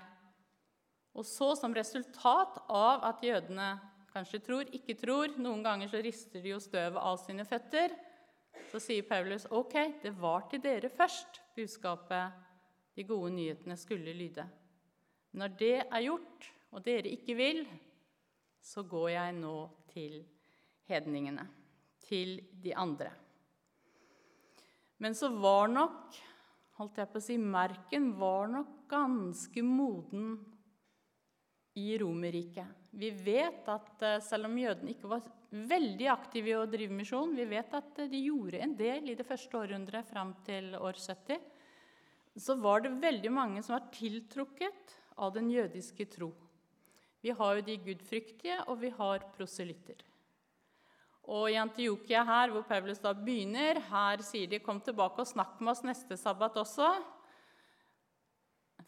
Og 1.15 1.23
så, 1.23 1.53
som 1.55 1.75
resultat 1.75 2.57
av 2.67 3.05
at 3.07 3.23
jødene 3.23 3.69
kanskje 4.11 4.41
tror, 4.43 4.69
ikke 4.75 4.97
tror 4.99 5.35
Noen 5.39 5.63
ganger 5.63 5.91
så 5.91 6.01
rister 6.03 6.43
de 6.43 6.53
jo 6.53 6.59
støvet 6.63 6.99
av 6.99 7.17
sine 7.21 7.45
føtter. 7.47 7.95
Så 8.71 8.81
sier 8.83 9.07
Paulus 9.07 9.47
ok, 9.51 9.75
det 10.03 10.13
var 10.19 10.47
til 10.51 10.63
dere 10.63 10.91
først 10.91 11.41
budskapet, 11.55 12.43
de 12.95 13.03
gode 13.03 13.33
nyhetene, 13.35 13.75
skulle 13.75 14.13
lyde. 14.15 14.45
Når 15.35 15.55
det 15.59 15.75
er 15.83 16.05
gjort, 16.05 16.47
og 16.71 16.83
dere 16.83 17.11
ikke 17.11 17.35
vil, 17.35 17.65
så 18.63 18.85
går 18.87 19.09
jeg 19.11 19.35
nå 19.35 19.55
til 19.91 20.21
hedningene, 20.87 21.43
til 22.07 22.37
de 22.63 22.71
andre. 22.75 23.11
Men 25.03 25.15
så 25.15 25.27
var 25.31 25.67
nok 25.71 26.15
holdt 26.79 26.99
jeg 26.99 27.11
på 27.11 27.19
å 27.19 27.23
si, 27.23 27.37
Merken 27.39 28.09
var 28.19 28.49
nok 28.51 28.85
ganske 28.91 29.63
moden 29.63 30.35
i 31.75 31.97
Romerriket. 31.99 32.67
Vi 32.95 33.09
vet 33.11 33.67
at 33.67 34.03
eh, 34.07 34.21
selv 34.23 34.47
om 34.47 34.55
jødene 34.57 34.93
ikke 34.93 35.09
var 35.11 35.25
veldig 35.51 36.07
aktive 36.13 36.51
i 36.51 36.55
å 36.55 36.67
drive 36.69 36.95
misjon, 36.95 37.35
vi 37.35 37.47
vet 37.49 37.73
at 37.75 37.99
eh, 37.99 38.09
de 38.11 38.21
gjorde 38.29 38.61
en 38.63 38.75
del 38.79 39.11
i 39.11 39.17
det 39.19 39.27
første 39.27 39.59
århundret 39.59 40.07
fram 40.07 40.31
til 40.47 40.71
år 40.79 40.95
70, 40.95 41.41
så 42.39 42.55
var 42.59 42.83
det 42.83 42.95
veldig 43.03 43.31
mange 43.31 43.63
som 43.63 43.75
var 43.75 43.89
tiltrukket 43.95 44.95
av 45.19 45.35
den 45.35 45.51
jødiske 45.51 46.07
tro. 46.15 46.31
Vi 47.23 47.33
har 47.35 47.57
jo 47.57 47.65
de 47.67 47.77
gudfryktige, 47.87 48.59
og 48.69 48.79
vi 48.83 48.91
har 48.95 49.23
proselytter. 49.35 50.03
Og 51.25 51.49
i 51.49 51.57
Antiokia 51.57 52.21
her, 52.27 52.51
hvor 52.53 52.63
Paulus 52.69 52.99
da 53.01 53.15
begynner, 53.17 53.79
her 53.89 54.21
sier 54.21 54.47
de 54.47 54.59
'kom 54.59 54.79
tilbake 54.79 55.19
og 55.19 55.27
snakk 55.27 55.59
med 55.59 55.71
oss 55.71 55.81
neste 55.83 56.17
sabbat 56.17 56.53
også'. 56.53 57.14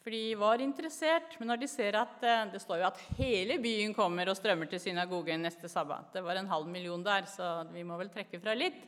For 0.08 0.14
de 0.16 0.36
var 0.40 0.62
interessert, 0.64 1.34
men 1.36 1.50
når 1.50 1.58
de 1.60 1.66
ser 1.68 1.96
at 2.00 2.22
eh, 2.24 2.46
det 2.48 2.62
står 2.62 2.78
jo 2.80 2.86
at 2.86 3.00
hele 3.18 3.58
byen 3.60 3.90
kommer 3.92 4.30
og 4.32 4.38
strømmer 4.38 4.64
til 4.70 4.80
synagogen 4.80 5.42
neste 5.44 5.68
sabbat 5.68 6.14
Det 6.14 6.22
var 6.24 6.38
en 6.40 6.48
halv 6.48 6.70
million 6.72 7.02
der, 7.04 7.26
så 7.28 7.66
vi 7.68 7.82
må 7.84 7.98
vel 8.00 8.08
trekke 8.08 8.40
fra 8.40 8.54
litt. 8.56 8.78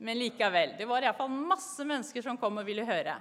Men 0.00 0.16
likevel. 0.16 0.72
Det 0.78 0.86
var 0.88 1.04
iallfall 1.04 1.28
masse 1.36 1.84
mennesker 1.84 2.24
som 2.24 2.40
kom 2.40 2.62
og 2.62 2.64
ville 2.64 2.88
høre. 2.88 3.18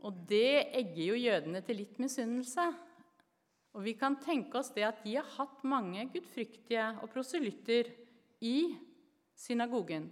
Og 0.00 0.16
det 0.32 0.72
egger 0.80 1.02
jo 1.10 1.20
jødene 1.26 1.60
til 1.66 1.82
litt 1.82 2.00
misunnelse. 2.00 2.64
Og 3.76 3.84
vi 3.84 3.92
kan 4.00 4.16
tenke 4.24 4.56
oss 4.56 4.72
det 4.72 4.88
at 4.88 5.04
de 5.04 5.18
har 5.18 5.28
hatt 5.36 5.60
mange 5.60 6.08
gudfryktige 6.08 6.88
og 7.02 7.12
proselytter 7.12 7.92
i 8.40 8.78
synagogen. 9.36 10.08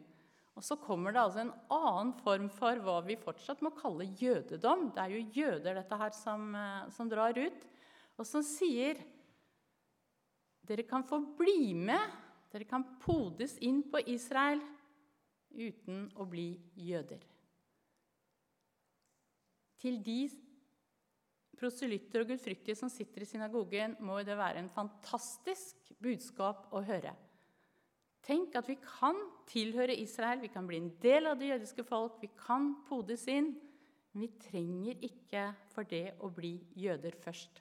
Og 0.55 0.63
så 0.63 0.77
kommer 0.79 1.15
det 1.15 1.23
altså 1.23 1.43
en 1.43 1.55
annen 1.75 2.13
form 2.23 2.47
for 2.53 2.79
hva 2.85 3.01
vi 3.07 3.17
fortsatt 3.19 3.63
må 3.65 3.73
kalle 3.75 4.07
jødedom. 4.21 4.91
Det 4.95 5.03
er 5.03 5.15
jo 5.15 5.41
jøder 5.41 5.81
dette 5.81 5.99
her 5.99 6.15
som, 6.15 6.55
eh, 6.55 6.91
som 6.95 7.11
drar 7.11 7.35
ut, 7.39 7.67
og 8.15 8.27
som 8.27 8.45
sier 8.47 9.01
dere 10.65 10.87
kan 10.89 11.03
få 11.05 11.19
bli 11.37 11.75
med, 11.75 12.01
dere 12.55 12.65
kan 12.71 12.87
podes 13.03 13.59
inn 13.59 13.83
på 13.91 14.01
Israel 14.15 14.63
uten 15.51 16.07
å 16.17 16.27
bli 16.31 16.55
jøder. 16.79 17.21
Til 19.83 19.99
de 20.03 20.21
proselytter 21.59 22.23
og 22.23 22.31
gudfryktige 22.33 22.79
som 22.79 22.91
sitter 22.91 23.25
i 23.25 23.29
synagogen, 23.29 23.99
må 24.01 24.23
det 24.25 24.39
være 24.39 24.63
en 24.63 24.73
fantastisk 24.73 25.93
budskap 26.03 26.71
å 26.75 26.83
høre. 26.87 27.13
Tenk 28.25 28.55
at 28.57 28.69
vi 28.71 28.79
kan 28.81 29.19
tilhøre 29.51 29.97
Israel, 30.01 30.41
vi 30.41 30.53
kan 30.53 30.67
bli 30.69 30.81
en 30.81 30.93
del 31.03 31.29
av 31.29 31.37
det 31.41 31.51
jødiske 31.51 31.85
folk, 31.85 32.17
vi 32.23 32.31
kan 32.39 32.73
podes 32.89 33.27
inn. 33.29 33.53
Men 34.15 34.25
vi 34.25 34.31
trenger 34.41 35.05
ikke 35.05 35.45
for 35.75 35.89
det 35.91 36.15
å 36.23 36.31
bli 36.33 36.55
jøder 36.79 37.17
først. 37.21 37.61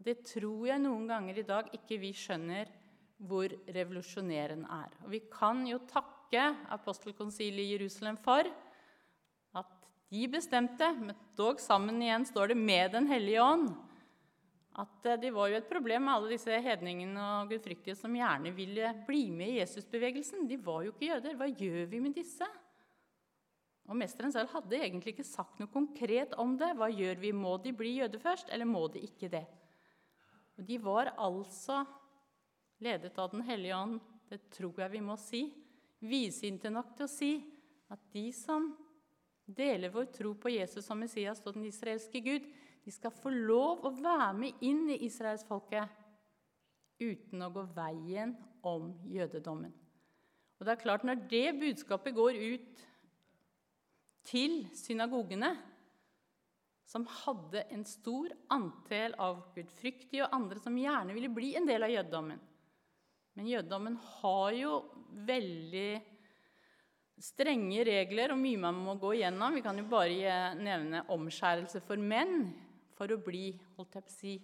Det 0.00 0.18
tror 0.26 0.66
jeg 0.68 0.82
noen 0.82 1.06
ganger 1.08 1.38
i 1.38 1.46
dag 1.46 1.68
ikke 1.76 2.00
vi 2.00 2.12
skjønner 2.16 2.68
hvor 3.28 3.52
revolusjonerende 3.68 4.68
er. 4.72 4.96
Og 5.04 5.12
vi 5.12 5.20
kan 5.32 5.62
jo 5.68 5.80
takke 5.88 6.46
apostelkonsilet 6.72 7.62
i 7.62 7.72
Jerusalem 7.74 8.16
for 8.20 8.48
at 9.60 9.90
de 10.10 10.24
bestemte, 10.32 10.88
men 10.96 11.16
dog 11.38 11.60
sammen 11.62 12.00
igjen 12.02 12.24
står 12.28 12.52
det 12.52 12.58
med 12.58 12.96
Den 12.96 13.06
hellige 13.10 13.44
ånd, 13.44 13.68
at 14.80 15.06
eh, 15.06 15.18
det 15.20 15.30
var 15.34 15.50
jo 15.50 15.58
et 15.58 15.68
problem 15.68 16.06
med 16.06 16.14
alle 16.14 16.32
disse 16.34 16.56
hedningene 16.64 17.26
og 17.36 17.52
gudfryktige 17.52 17.96
som 17.98 18.16
gjerne 18.16 18.52
ville 18.56 18.94
bli 19.06 19.26
med 19.34 19.54
i 19.54 19.60
Jesusbevegelsen. 19.60 20.48
De 20.48 20.58
var 20.60 20.84
jo 20.86 20.94
ikke 20.94 21.10
jøder. 21.12 21.38
Hva 21.38 21.48
gjør 21.50 21.86
vi 21.90 22.02
med 22.02 22.16
disse? 22.16 22.48
Og 23.90 23.96
Mesteren 23.98 24.32
selv 24.32 24.52
hadde 24.52 24.78
egentlig 24.78 25.16
ikke 25.16 25.26
sagt 25.26 25.58
noe 25.58 25.70
konkret 25.72 26.36
om 26.38 26.54
det. 26.58 26.72
Hva 26.78 26.90
gjør 26.92 27.18
vi? 27.22 27.32
Må 27.34 27.56
de 27.62 27.72
bli 27.74 27.96
jøder 27.98 28.22
først, 28.22 28.52
eller 28.54 28.68
må 28.68 28.84
de 28.92 29.02
ikke 29.06 29.30
det? 29.32 29.46
Og 30.58 30.66
De 30.68 30.76
var 30.82 31.14
altså 31.16 31.82
ledet 32.80 33.18
av 33.18 33.32
Den 33.32 33.42
hellige 33.44 33.76
ånd, 33.76 33.98
det 34.30 34.44
tror 34.54 34.78
jeg 34.78 34.92
vi 34.92 35.00
må 35.02 35.16
si, 35.18 35.40
visinte 36.00 36.70
nok 36.70 36.94
til 36.96 37.04
å 37.04 37.10
si 37.10 37.32
at 37.90 38.00
de 38.14 38.28
som 38.32 38.70
deler 39.44 39.90
vår 39.92 40.06
tro 40.14 40.32
på 40.38 40.52
Jesus 40.54 40.86
som 40.86 41.00
Messias 41.02 41.42
og 41.44 41.56
den 41.56 41.66
israelske 41.68 42.22
Gud, 42.22 42.46
de 42.84 42.92
skal 42.94 43.12
få 43.12 43.32
lov 43.32 43.84
å 43.84 43.92
være 43.96 44.32
med 44.38 44.64
inn 44.64 44.88
i 44.92 45.02
israelsfolket 45.06 45.98
uten 47.00 47.44
å 47.44 47.52
gå 47.52 47.64
veien 47.76 48.34
om 48.66 48.90
jødedommen. 49.08 49.72
Og 50.60 50.66
det 50.66 50.74
er 50.74 50.82
klart, 50.82 51.04
Når 51.04 51.26
det 51.28 51.60
budskapet 51.60 52.14
går 52.14 52.36
ut 52.36 52.86
til 54.28 54.66
synagogene, 54.76 55.56
som 56.90 57.06
hadde 57.06 57.62
en 57.70 57.84
stor 57.86 58.32
antall 58.50 59.14
av 59.22 59.44
gudfryktige 59.54 60.24
og 60.24 60.34
andre 60.34 60.58
som 60.58 60.78
gjerne 60.78 61.14
ville 61.14 61.30
bli 61.30 61.52
en 61.54 61.68
del 61.68 61.86
av 61.86 61.92
jødedommen 61.92 62.40
Men 63.38 63.46
jødedommen 63.46 63.98
har 64.18 64.56
jo 64.58 64.72
veldig 65.28 66.00
strenge 67.20 67.84
regler 67.86 68.34
og 68.34 68.40
mye 68.40 68.58
man 68.58 68.80
må 68.82 68.96
gå 68.98 69.12
igjennom. 69.14 69.54
Vi 69.54 69.62
kan 69.62 69.78
jo 69.78 69.86
bare 69.86 70.50
nevne 70.58 71.04
omskjærelse 71.14 71.82
for 71.86 72.00
menn 72.00 72.50
for 73.00 73.14
å 73.14 73.20
bli, 73.24 73.54
holdt 73.78 73.96
jeg 73.96 74.04
på 74.04 74.12
å 74.12 74.18
si, 74.18 74.34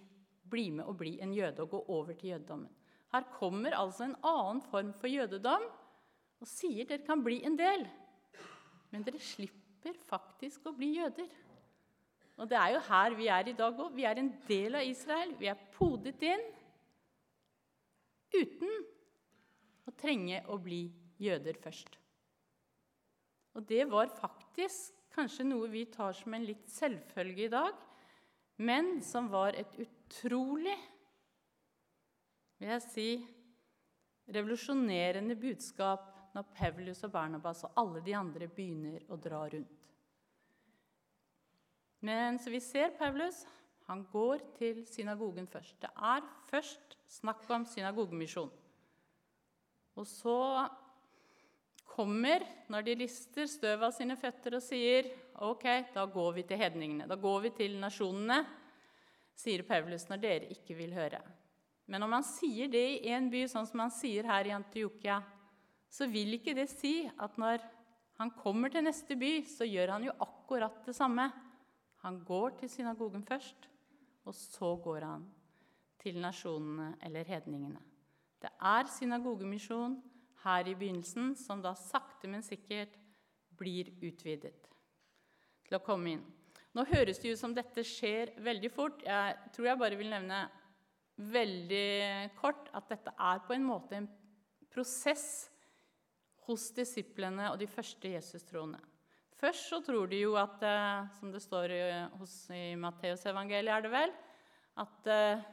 bli 0.49 0.71
med 0.73 0.87
og 0.89 0.97
bli 0.97 1.17
en 1.21 1.33
jøde 1.35 1.61
og 1.61 1.75
gå 1.75 1.81
over 1.93 2.17
til 2.17 2.31
jødedommen. 2.33 2.73
Her 3.13 3.27
kommer 3.37 3.75
altså 3.77 4.07
en 4.07 4.17
annen 4.25 4.63
form 4.65 4.89
for 4.97 5.11
jødedom 5.11 5.67
og 6.41 6.49
sier 6.49 6.87
dere 6.89 7.05
kan 7.05 7.21
bli 7.23 7.37
en 7.45 7.57
del, 7.59 7.85
men 8.91 9.05
dere 9.05 9.21
slipper 9.21 9.95
faktisk 10.07 10.65
å 10.67 10.73
bli 10.75 10.95
jøder. 10.97 11.29
Og 12.37 12.49
det 12.49 12.57
er 12.59 12.75
jo 12.75 12.83
her 12.89 13.15
vi 13.17 13.29
er 13.33 13.49
i 13.49 13.55
dag 13.57 13.79
òg. 13.81 13.95
Vi 13.97 14.05
er 14.05 14.19
en 14.21 14.29
del 14.45 14.77
av 14.77 14.85
Israel. 14.85 15.31
Vi 15.39 15.49
er 15.49 15.63
podet 15.73 16.21
inn 16.27 16.43
uten 18.35 18.83
å 19.89 19.93
trenge 19.97 20.43
å 20.53 20.59
bli 20.61 20.83
jøder 21.23 21.57
først. 21.63 21.97
Og 23.57 23.65
det 23.65 23.87
var 23.89 24.11
faktisk 24.13 24.93
kanskje 25.15 25.47
noe 25.47 25.69
vi 25.71 25.87
tar 25.89 26.13
som 26.13 26.35
en 26.37 26.45
litt 26.45 26.67
selvfølge 26.69 27.47
i 27.47 27.53
dag 27.53 27.86
men 28.57 28.97
som 29.05 29.29
var 29.29 29.57
et 29.57 29.75
utrolig 29.81 30.77
vil 32.57 32.71
jeg 32.73 32.85
si, 32.87 33.09
revolusjonerende 34.33 35.37
budskap 35.39 36.07
når 36.35 36.47
Paulus 36.57 37.03
og 37.05 37.13
Barnabas 37.13 37.63
og 37.67 37.77
alle 37.79 38.01
de 38.05 38.15
andre 38.17 38.49
begynner 38.49 39.05
å 39.13 39.17
dra 39.21 39.43
rundt. 39.51 39.93
Men 42.05 42.37
så 42.41 42.51
vi 42.53 42.61
ser 42.61 42.93
Paulus. 42.97 43.45
Han 43.87 44.03
går 44.11 44.41
til 44.57 44.81
synagogen 44.89 45.47
først. 45.47 45.77
Det 45.81 45.89
er 45.95 46.25
først 46.49 46.97
snakk 47.09 47.45
om 47.55 47.63
synagogemisjon. 47.65 48.51
Og 49.97 50.05
så 50.05 50.67
kommer, 51.87 52.43
når 52.69 52.83
de 52.85 52.97
lister 52.99 53.47
støv 53.49 53.87
av 53.87 53.95
sine 53.95 54.17
føtter 54.19 54.59
og 54.59 54.65
sier 54.65 55.07
ok, 55.45 55.65
da 55.93 56.05
går 56.09 56.31
vi 56.39 56.43
til 56.47 56.59
hedningene, 56.61 57.07
da 57.09 57.17
går 57.19 57.41
vi 57.45 57.51
til 57.59 57.77
nasjonene, 57.81 58.41
sier 59.37 59.63
Paulus 59.67 60.07
når 60.09 60.21
dere 60.21 60.51
ikke 60.53 60.77
vil 60.77 60.95
høre. 60.97 61.21
Men 61.87 62.03
om 62.03 62.15
han 62.17 62.25
sier 62.25 62.69
det 62.71 62.83
i 62.97 63.13
én 63.13 63.29
by, 63.31 63.45
sånn 63.47 63.67
som 63.69 63.85
han 63.85 63.93
sier 63.93 64.27
her 64.27 64.49
i 64.49 64.55
Antiokia, 64.55 65.21
så 65.87 66.07
vil 66.11 66.35
ikke 66.35 66.55
det 66.57 66.67
si 66.71 67.05
at 67.07 67.37
når 67.39 67.63
han 68.17 68.33
kommer 68.35 68.73
til 68.73 68.83
neste 68.83 69.15
by, 69.15 69.45
så 69.47 69.67
gjør 69.67 69.93
han 69.95 70.07
jo 70.09 70.15
akkurat 70.25 70.81
det 70.87 70.95
samme. 70.97 71.29
Han 72.03 72.19
går 72.25 72.57
til 72.59 72.71
synagogen 72.73 73.23
først, 73.25 73.69
og 74.25 74.35
så 74.35 74.73
går 74.83 75.05
han 75.05 75.27
til 76.01 76.19
nasjonene 76.21 76.95
eller 77.05 77.29
hedningene. 77.29 77.79
Det 78.41 78.51
er 78.57 78.89
synagogemisjon 78.91 79.99
her 80.43 80.67
i 80.67 80.75
begynnelsen, 80.77 81.35
som 81.37 81.61
da 81.63 81.73
sakte, 81.77 82.29
men 82.29 82.43
sikkert 82.45 82.97
blir 83.57 83.93
utvidet 84.05 84.67
til 85.67 85.79
å 85.79 85.83
komme 85.83 86.15
inn. 86.15 86.23
Nå 86.75 86.85
høres 86.91 87.19
det 87.21 87.33
ut 87.33 87.39
som 87.39 87.55
dette 87.55 87.83
skjer 87.85 88.35
veldig 88.43 88.71
fort. 88.73 89.01
Jeg 89.05 89.51
tror 89.55 89.69
jeg 89.71 89.81
bare 89.81 89.99
vil 89.99 90.11
nevne 90.11 90.43
veldig 91.17 92.33
kort 92.37 92.69
at 92.77 92.91
dette 92.91 93.13
er 93.17 93.41
på 93.47 93.55
en 93.55 93.65
måte 93.65 93.97
en 93.97 94.09
prosess 94.69 95.47
hos 96.45 96.69
disiplene 96.77 97.49
og 97.51 97.57
de 97.59 97.67
første 97.69 98.11
Jesus-troende. 98.13 98.79
Først 99.37 99.69
så 99.69 99.81
tror 99.85 100.07
de 100.09 100.21
jo 100.21 100.37
at, 100.39 100.61
eh, 100.65 101.09
som 101.19 101.33
det 101.33 101.41
står 101.43 101.73
hos, 102.17 102.35
i 102.53 102.77
Matteusevangeliet, 102.79 103.73
er 103.73 103.83
det 103.85 103.91
vel, 103.93 104.13
at 104.77 105.09
uh, 105.09 105.45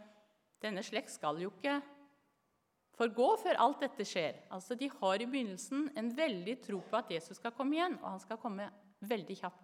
denne 0.61 0.83
slekt 0.85 1.13
skal 1.13 1.39
jo 1.41 1.51
ikke 1.53 1.79
forgå 2.99 3.29
før 3.43 3.61
alt 3.65 3.85
dette 3.85 4.07
skjer. 4.07 4.43
Altså, 4.53 4.77
De 4.79 4.91
har 4.93 5.21
i 5.21 5.29
begynnelsen 5.29 5.89
en 5.97 6.11
veldig 6.17 6.59
tro 6.65 6.81
på 6.85 6.99
at 7.01 7.13
Jesus 7.13 7.41
skal 7.41 7.55
komme 7.57 7.79
igjen, 7.79 7.97
og 8.03 8.11
han 8.13 8.23
skal 8.23 8.41
komme 8.41 8.69
veldig 9.05 9.37
kjapt. 9.41 9.64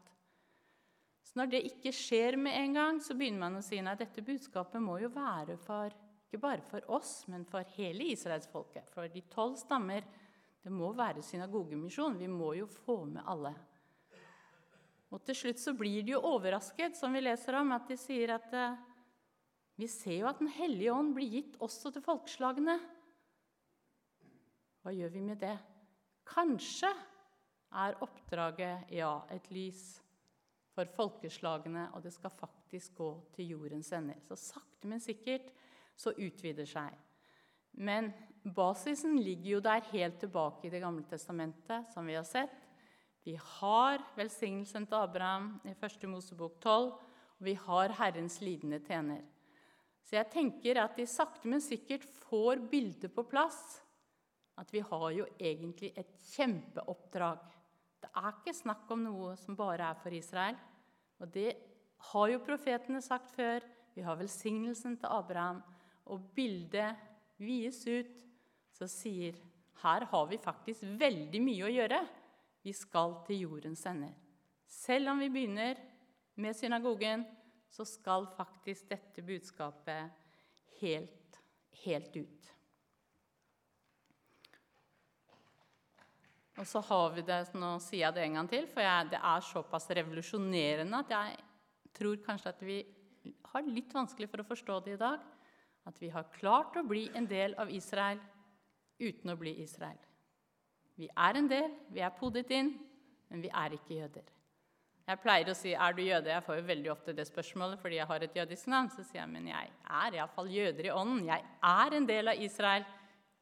Så 1.31 1.39
Når 1.39 1.51
det 1.53 1.61
ikke 1.69 1.93
skjer 1.95 2.35
med 2.43 2.57
en 2.59 2.73
gang, 2.75 2.97
så 2.99 3.15
begynner 3.15 3.45
man 3.45 3.61
å 3.61 3.63
si 3.63 3.79
at 3.79 4.01
dette 4.01 4.25
budskapet 4.27 4.83
må 4.83 4.97
jo 4.99 5.13
være 5.15 5.55
for, 5.63 5.95
ikke 6.27 6.41
bare 6.43 6.65
for 6.67 6.83
oss, 6.91 7.29
men 7.31 7.45
for 7.47 7.63
hele 7.77 8.09
israelsfolket. 8.11 8.91
For 8.91 9.07
de 9.07 9.23
tolv 9.31 9.55
stammer. 9.61 10.03
Det 10.61 10.73
må 10.75 10.91
være 10.93 11.23
synagogemisjon. 11.23 12.19
Vi 12.19 12.27
må 12.29 12.51
jo 12.59 12.67
få 12.67 13.05
med 13.07 13.23
alle. 13.31 13.55
Og 15.15 15.23
til 15.27 15.39
slutt 15.39 15.63
så 15.63 15.73
blir 15.79 16.03
de 16.03 16.17
jo 16.17 16.25
overrasket, 16.35 16.99
som 16.99 17.15
vi 17.15 17.23
leser 17.23 17.61
om, 17.63 17.71
at 17.79 17.87
de 17.87 17.97
sier 17.99 18.35
at 18.35 18.51
eh, 18.55 18.83
vi 19.79 19.87
ser 19.89 20.19
jo 20.19 20.29
at 20.29 20.43
Den 20.43 20.51
hellige 20.53 20.93
ånd 20.93 21.15
blir 21.15 21.31
gitt 21.31 21.57
også 21.63 21.95
til 21.95 22.05
folkeslagene. 22.05 22.75
Hva 24.83 24.99
gjør 24.99 25.15
vi 25.15 25.25
med 25.31 25.41
det? 25.47 25.57
Kanskje 26.27 26.91
er 27.81 27.99
oppdraget 28.03 28.91
ja, 28.99 29.15
et 29.31 29.47
lys 29.55 30.01
for 30.81 30.97
folkeslagene, 30.97 31.91
og 31.95 32.05
det 32.05 32.13
skal 32.15 32.33
faktisk 32.33 32.97
gå 32.97 33.11
til 33.37 33.53
jordens 33.55 33.93
ender. 33.97 34.21
Så 34.25 34.39
sakte, 34.41 34.89
men 34.89 35.03
sikkert 35.03 35.53
så 36.01 36.15
utvider 36.17 36.69
seg. 36.69 36.97
Men 37.77 38.11
basisen 38.57 39.19
ligger 39.21 39.57
jo 39.57 39.61
der 39.65 39.85
helt 39.93 40.19
tilbake 40.23 40.67
i 40.67 40.73
Det 40.73 40.81
gamle 40.83 41.05
testamentet, 41.09 41.93
som 41.93 42.07
vi 42.09 42.17
har 42.17 42.25
sett. 42.25 42.57
Vi 43.25 43.37
har 43.37 44.01
velsignelsen 44.17 44.87
til 44.89 44.97
Abraham 44.97 45.53
i 45.69 45.75
1. 45.77 46.09
Mosebok 46.09 46.57
12, 46.63 46.89
og 47.41 47.45
vi 47.45 47.55
har 47.55 47.93
Herrens 47.99 48.41
lidende 48.41 48.81
tjener. 48.81 49.21
Så 50.03 50.17
jeg 50.17 50.31
tenker 50.33 50.81
at 50.81 50.97
de 50.97 51.07
sakte, 51.07 51.49
men 51.49 51.61
sikkert 51.61 52.07
får 52.25 52.65
bildet 52.73 53.13
på 53.15 53.27
plass. 53.29 53.83
At 54.59 54.73
vi 54.73 54.81
har 54.81 55.11
jo 55.15 55.27
egentlig 55.39 55.93
et 55.97 56.17
kjempeoppdrag. 56.33 57.45
Det 58.01 58.11
er 58.17 58.33
ikke 58.33 58.57
snakk 58.57 58.91
om 58.93 59.05
noe 59.05 59.37
som 59.41 59.57
bare 59.57 59.93
er 59.93 60.01
for 60.01 60.17
Israel. 60.17 60.57
Og 61.21 61.29
det 61.33 61.53
har 62.11 62.33
jo 62.33 62.43
profetene 62.45 63.03
sagt 63.05 63.33
før. 63.37 63.65
Vi 63.95 64.05
har 64.05 64.19
velsignelsen 64.19 64.97
til 65.01 65.13
Abraham. 65.13 65.61
Og 66.11 66.25
bildet 66.35 66.97
vies 67.41 67.83
ut, 67.87 68.17
så 68.75 68.89
sier 68.89 69.37
her 69.83 70.05
har 70.11 70.27
vi 70.29 70.41
faktisk 70.41 70.85
veldig 71.01 71.41
mye 71.45 71.67
å 71.67 71.73
gjøre. 71.73 72.01
Vi 72.65 72.73
skal 72.77 73.21
til 73.27 73.47
jordens 73.47 73.85
ender. 73.89 74.13
Selv 74.69 75.13
om 75.13 75.21
vi 75.23 75.31
begynner 75.33 75.79
med 76.41 76.57
synagogen, 76.57 77.25
så 77.71 77.87
skal 77.87 78.29
faktisk 78.37 78.89
dette 78.91 79.23
budskapet 79.25 80.11
helt, 80.81 81.41
helt 81.85 82.17
ut. 82.17 82.51
Og 86.61 86.67
så 86.69 86.83
har 86.85 87.15
vi 87.17 87.25
det, 87.25 87.41
Nå 87.57 87.77
sier 87.81 88.05
jeg 88.05 88.17
det 88.17 88.25
en 88.27 88.41
gang 88.41 88.49
til, 88.51 88.67
for 88.69 88.85
jeg, 88.85 89.11
det 89.15 89.21
er 89.33 89.45
såpass 89.47 89.89
revolusjonerende 89.97 90.99
at 91.01 91.15
jeg 91.15 91.39
tror 91.97 92.19
kanskje 92.27 92.53
at 92.53 92.65
vi 92.65 92.81
har 93.53 93.65
litt 93.69 93.95
vanskelig 93.97 94.29
for 94.31 94.43
å 94.43 94.49
forstå 94.49 94.77
det 94.85 94.97
i 94.99 95.01
dag. 95.01 95.23
At 95.89 95.97
vi 96.01 96.11
har 96.13 96.29
klart 96.35 96.77
å 96.77 96.85
bli 96.85 97.07
en 97.17 97.27
del 97.29 97.57
av 97.61 97.73
Israel 97.73 98.21
uten 99.01 99.33
å 99.33 99.39
bli 99.41 99.55
Israel. 99.65 99.97
Vi 101.01 101.09
er 101.09 101.39
en 101.41 101.49
del, 101.49 101.73
vi 101.89 102.03
er 102.05 102.13
podet 102.13 102.51
inn, 102.53 102.75
men 103.33 103.41
vi 103.41 103.49
er 103.49 103.77
ikke 103.79 103.97
jøder. 103.97 104.27
Jeg 105.09 105.19
pleier 105.23 105.49
å 105.51 105.55
si 105.57 105.73
'er 105.73 105.93
du 105.97 106.03
jøde?' 106.03 106.31
Jeg 106.31 106.45
får 106.45 106.57
jo 106.57 106.67
veldig 106.67 106.91
ofte 106.93 107.13
det 107.17 107.27
spørsmålet 107.27 107.81
fordi 107.81 107.97
jeg 107.97 108.07
har 108.07 108.21
et 108.23 108.37
jødisk 108.37 108.67
navn. 108.67 108.91
Så 108.91 109.03
sier 109.03 109.23
jeg 109.23 109.29
'men 109.29 109.49
jeg 109.49 109.71
er 109.89 110.13
iallfall 110.13 110.47
jøder 110.47 110.85
i 110.85 110.95
ånden'. 110.95 111.27
Jeg 111.27 111.45
er 111.63 111.97
en 111.97 112.07
del 112.07 112.29
av 112.29 112.37
Israel 112.37 112.85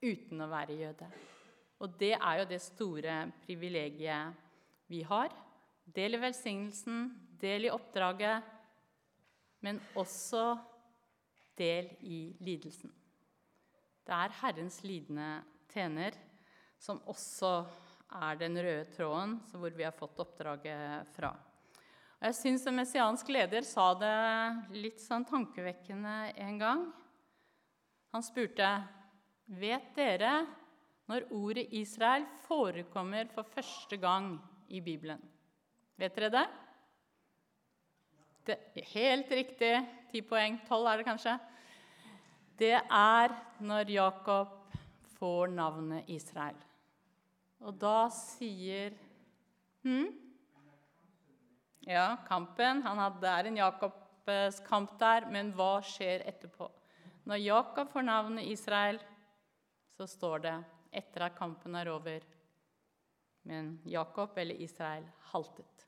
uten 0.01 0.41
å 0.41 0.49
være 0.49 0.79
jøde. 0.79 1.11
Og 1.79 1.95
det 1.99 2.15
er 2.17 2.41
jo 2.41 2.47
det 2.51 2.61
store 2.63 3.17
privilegiet 3.45 4.35
vi 4.91 5.03
har. 5.07 5.33
Del 5.85 6.17
i 6.17 6.21
velsignelsen, 6.21 7.11
del 7.41 7.69
i 7.69 7.73
oppdraget, 7.73 8.43
men 9.65 9.81
også 9.99 10.57
del 11.59 11.91
i 12.07 12.21
lidelsen. 12.45 12.91
Det 14.07 14.15
er 14.15 14.37
Herrens 14.41 14.81
lidende 14.87 15.43
tjener 15.73 16.17
som 16.81 17.01
også 17.11 17.53
er 18.23 18.39
den 18.41 18.57
røde 18.57 18.87
tråden 18.95 19.37
hvor 19.53 19.75
vi 19.75 19.85
har 19.85 19.97
fått 19.97 20.21
oppdraget 20.23 21.11
fra. 21.17 21.35
Og 22.19 22.27
jeg 22.31 22.39
syns 22.39 22.65
en 22.67 22.79
messiansk 22.79 23.29
leder 23.31 23.67
sa 23.67 23.93
det 23.99 24.15
litt 24.79 25.03
sånn 25.03 25.27
tankevekkende 25.29 26.15
en 26.47 26.57
gang. 26.59 26.87
Han 28.15 28.25
spurte 28.25 28.71
Vet 29.49 29.95
dere 29.97 30.33
når 31.09 31.29
ordet 31.33 31.67
Israel 31.73 32.27
forekommer 32.45 33.31
for 33.33 33.49
første 33.49 33.97
gang 33.97 34.35
i 34.69 34.81
Bibelen? 34.85 35.21
Vet 35.99 36.17
dere 36.17 36.31
det? 36.31 36.47
det 38.49 38.85
helt 38.95 39.31
riktig. 39.33 39.75
Ti 40.13 40.23
poeng. 40.25 40.61
Tolv 40.69 40.89
er 40.89 41.01
det 41.01 41.09
kanskje. 41.09 41.35
Det 42.59 42.77
er 42.77 43.35
når 43.61 43.91
Jakob 43.93 44.55
får 45.19 45.53
navnet 45.53 46.09
Israel. 46.11 46.57
Og 47.61 47.75
da 47.77 48.09
sier 48.15 48.95
hm? 49.83 50.09
Ja, 51.89 52.17
kampen. 52.29 52.83
Han 52.85 53.01
hadde, 53.01 53.21
det 53.23 53.33
er 53.33 53.49
en 53.49 53.61
Jakobs 53.63 54.61
kamp 54.67 54.99
der, 55.01 55.29
men 55.33 55.55
hva 55.57 55.79
skjer 55.85 56.27
etterpå? 56.29 56.69
Når 57.29 57.41
Jakob 57.41 57.93
får 57.93 58.05
navnet 58.05 58.49
Israel, 58.49 58.99
så 59.97 60.07
står 60.09 60.45
det 60.45 60.57
etter 60.91 61.27
at 61.27 61.37
kampen 61.39 61.77
er 61.79 61.91
over 61.93 62.25
Men 63.49 63.79
Jakob, 63.89 64.37
eller 64.39 64.55
Israel, 64.61 65.07
haltet. 65.33 65.87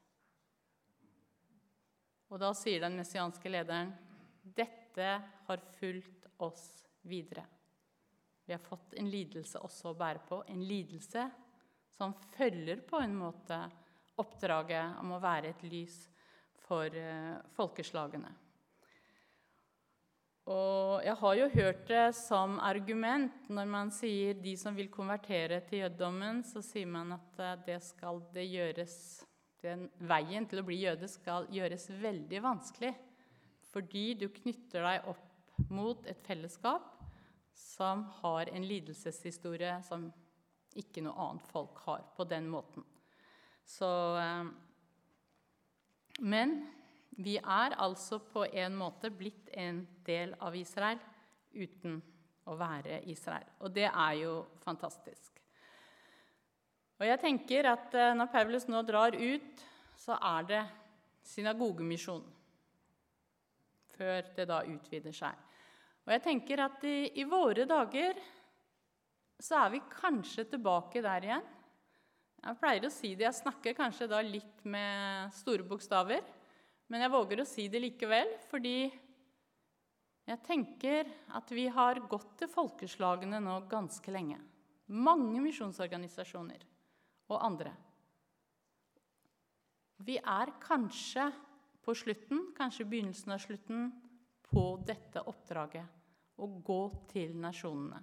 Og 2.30 2.38
da 2.40 2.52
sier 2.56 2.80
den 2.80 2.96
messianske 2.96 3.50
lederen 3.50 3.90
dette 4.40 5.08
har 5.46 5.64
fulgt 5.76 6.28
oss 6.40 6.86
videre. 7.02 7.44
Vi 8.46 8.54
har 8.54 8.62
fått 8.62 8.94
en 8.98 9.10
lidelse 9.10 9.60
også 9.60 9.92
å 9.92 9.98
bære 9.98 10.22
på. 10.28 10.40
En 10.48 10.62
lidelse 10.64 11.26
som 11.94 12.14
følger 12.32 12.80
på 12.86 13.02
en 13.02 13.12
måte 13.18 13.58
oppdraget 14.20 14.96
om 15.02 15.12
å 15.16 15.20
være 15.22 15.52
et 15.52 15.66
lys 15.68 15.98
for 16.64 16.86
uh, 16.96 17.36
folkeslagene. 17.56 18.30
Og 20.48 21.02
jeg 21.04 21.16
har 21.20 21.34
jo 21.36 21.48
hørt 21.52 21.82
det 21.88 22.06
som 22.16 22.56
argument 22.64 23.48
når 23.52 23.68
man 23.68 23.90
sier 23.92 24.38
de 24.40 24.54
som 24.58 24.76
vil 24.76 24.88
konvertere 24.92 25.60
til 25.68 25.84
jødedommen, 25.84 26.40
så 26.46 26.62
sier 26.64 26.88
man 26.88 27.12
at 27.18 27.42
uh, 27.42 27.52
det 27.66 27.80
skal 27.84 28.22
det 28.34 28.48
gjøres 28.48 28.96
Den 29.60 29.90
veien 30.08 30.46
til 30.48 30.62
å 30.62 30.64
bli 30.64 30.78
jøde 30.80 31.04
skal 31.04 31.44
gjøres 31.52 31.90
veldig 32.00 32.38
vanskelig. 32.40 32.94
Fordi 33.68 34.14
du 34.16 34.30
knytter 34.32 34.86
deg 34.86 35.10
opp 35.12 35.68
mot 35.68 36.06
et 36.08 36.22
fellesskap 36.24 36.86
som 37.52 38.06
har 38.22 38.48
en 38.48 38.64
lidelseshistorie 38.64 39.74
som 39.84 40.08
ikke 40.80 41.04
noe 41.04 41.26
annet 41.26 41.52
folk 41.52 41.82
har 41.84 42.06
på 42.16 42.24
den 42.30 42.48
måten. 42.48 42.86
Så 43.68 43.90
eh, 44.16 44.48
Men 46.20 46.56
vi 47.20 47.36
er 47.38 47.76
altså 47.80 48.18
på 48.32 48.46
en 48.48 48.76
måte 48.78 49.10
blitt 49.12 49.50
en 49.52 49.82
del 50.06 50.32
av 50.40 50.56
Israel 50.56 51.00
uten 51.52 51.98
å 52.48 52.56
være 52.58 53.02
Israel. 53.10 53.46
Og 53.60 53.72
det 53.74 53.88
er 53.88 54.14
jo 54.22 54.34
fantastisk. 54.64 55.36
Og 57.00 57.06
jeg 57.08 57.20
tenker 57.22 57.68
at 57.70 57.94
eh, 57.96 58.14
når 58.16 58.32
Paulus 58.32 58.66
nå 58.68 58.82
drar 58.84 59.16
ut, 59.16 59.62
så 59.96 60.16
er 60.16 60.48
det 60.48 60.64
synagogemisjon. 61.30 62.24
Før 63.96 64.28
det 64.36 64.46
da 64.48 64.60
utvider 64.68 65.14
seg. 65.16 65.46
Og 66.06 66.12
jeg 66.16 66.24
tenker 66.24 66.64
at 66.64 66.84
i, 66.88 66.98
i 67.20 67.24
våre 67.28 67.66
dager 67.68 68.20
så 69.40 69.62
er 69.64 69.72
vi 69.76 69.80
kanskje 69.92 70.46
tilbake 70.50 71.00
der 71.04 71.26
igjen. 71.28 71.48
Jeg 72.40 72.56
pleier 72.60 72.86
å 72.88 72.92
si 72.92 73.14
det, 73.14 73.26
jeg 73.26 73.36
snakker 73.36 73.76
kanskje 73.76 74.08
da 74.08 74.20
litt 74.24 74.64
med 74.64 75.32
store 75.36 75.64
bokstaver. 75.68 76.24
Men 76.90 77.04
jeg 77.04 77.12
våger 77.12 77.40
å 77.42 77.46
si 77.46 77.68
det 77.70 77.80
likevel, 77.84 78.32
fordi 78.50 78.90
jeg 80.30 80.42
tenker 80.46 81.08
at 81.38 81.50
vi 81.54 81.68
har 81.70 82.02
gått 82.10 82.36
til 82.40 82.50
folkeslagene 82.50 83.38
nå 83.42 83.60
ganske 83.70 84.12
lenge. 84.14 84.40
Mange 84.90 85.38
misjonsorganisasjoner 85.42 86.66
og 87.30 87.38
andre. 87.46 87.72
Vi 90.02 90.16
er 90.18 90.50
kanskje 90.62 91.28
på 91.84 91.94
slutten, 91.94 92.50
kanskje 92.56 92.88
begynnelsen 92.88 93.34
av 93.36 93.42
slutten, 93.42 93.90
på 94.50 94.64
dette 94.82 95.22
oppdraget 95.30 96.40
å 96.42 96.48
gå 96.66 96.80
til 97.12 97.36
nasjonene. 97.38 98.00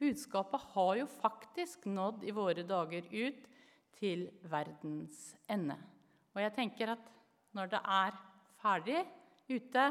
Budskapet 0.00 0.66
har 0.74 0.94
jo 1.00 1.06
faktisk 1.08 1.86
nådd 1.88 2.26
i 2.28 2.34
våre 2.36 2.64
dager 2.68 3.06
ut 3.12 3.46
til 3.96 4.26
verdens 4.48 5.30
ende. 5.48 5.76
Og 6.34 6.40
jeg 6.44 6.54
tenker 6.56 6.94
at 6.94 7.08
når 7.56 7.74
det 7.74 7.80
er 7.82 8.16
ferdig 8.60 9.02
ute, 9.50 9.90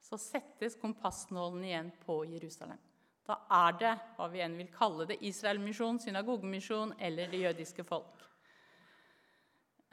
så 0.00 0.18
settes 0.20 0.78
kompassnålen 0.80 1.64
igjen 1.64 1.90
på 2.04 2.22
Jerusalem. 2.28 2.80
Da 3.26 3.36
er 3.54 3.76
det 3.78 3.92
hva 4.16 4.26
vi 4.32 4.40
enn 4.42 4.56
vil 4.58 4.72
kalle 4.74 5.06
det, 5.06 5.20
Israel-misjon, 5.28 6.00
synagogemisjon 6.02 6.96
eller 6.98 7.30
det 7.30 7.44
jødiske 7.44 7.84
folk. 7.86 8.16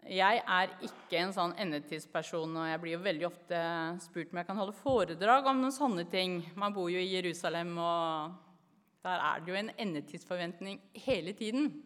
Jeg 0.07 0.39
er 0.39 0.71
ikke 0.87 1.19
en 1.19 1.33
sånn 1.35 1.53
endetidsperson, 1.59 2.53
og 2.55 2.67
jeg 2.69 2.79
blir 2.79 2.93
jo 2.95 3.03
veldig 3.03 3.25
ofte 3.27 3.61
spurt 4.05 4.31
om 4.31 4.39
jeg 4.39 4.47
kan 4.47 4.59
holde 4.61 4.75
foredrag 4.79 5.49
om 5.51 5.59
noen 5.59 5.75
sånne 5.75 6.05
ting. 6.07 6.39
Man 6.55 6.75
bor 6.75 6.87
jo 6.89 7.01
i 7.01 7.09
Jerusalem, 7.11 7.73
og 7.75 8.37
der 9.03 9.25
er 9.27 9.43
det 9.43 9.51
jo 9.51 9.59
en 9.59 9.73
endetidsforventning 9.75 10.79
hele 11.07 11.35
tiden. 11.35 11.83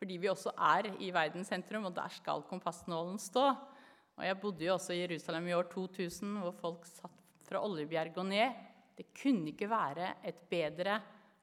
fordi 0.00 0.16
vi 0.16 0.30
også 0.32 0.54
er 0.56 0.86
i 1.04 1.10
verdens 1.12 1.50
sentrum, 1.52 1.84
og 1.84 1.92
der 1.92 2.08
skal 2.08 2.40
kompassnålen 2.48 3.18
stå. 3.20 3.50
Og 4.20 4.26
Jeg 4.26 4.36
bodde 4.36 4.64
jo 4.66 4.74
også 4.74 4.92
i 4.92 5.00
Jerusalem 5.00 5.46
i 5.48 5.54
år 5.56 5.70
2000, 5.72 6.34
hvor 6.42 6.52
folk 6.52 6.82
satt 6.84 7.38
fra 7.46 7.62
Oljebjerg 7.64 8.18
og 8.20 8.26
ned. 8.28 8.58
Det 8.98 9.06
kunne 9.16 9.48
ikke 9.48 9.70
være 9.70 10.10
et 10.28 10.42
bedre 10.50 10.98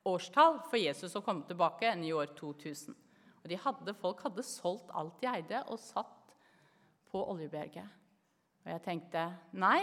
årstall 0.06 0.60
for 0.70 0.78
Jesus 0.78 1.18
å 1.18 1.24
komme 1.26 1.48
tilbake 1.50 1.90
enn 1.90 2.04
i 2.06 2.14
år 2.14 2.36
2000. 2.38 2.94
Og 3.42 3.56
hadde, 3.64 3.96
Folk 3.98 4.22
hadde 4.28 4.46
solgt 4.46 4.94
alt 4.94 5.18
de 5.24 5.30
eide, 5.32 5.64
og 5.74 5.82
satt 5.82 6.36
på 7.10 7.24
Oljebjerget. 7.32 7.98
Og 8.62 8.70
jeg 8.76 8.86
tenkte 8.86 9.26
nei, 9.58 9.82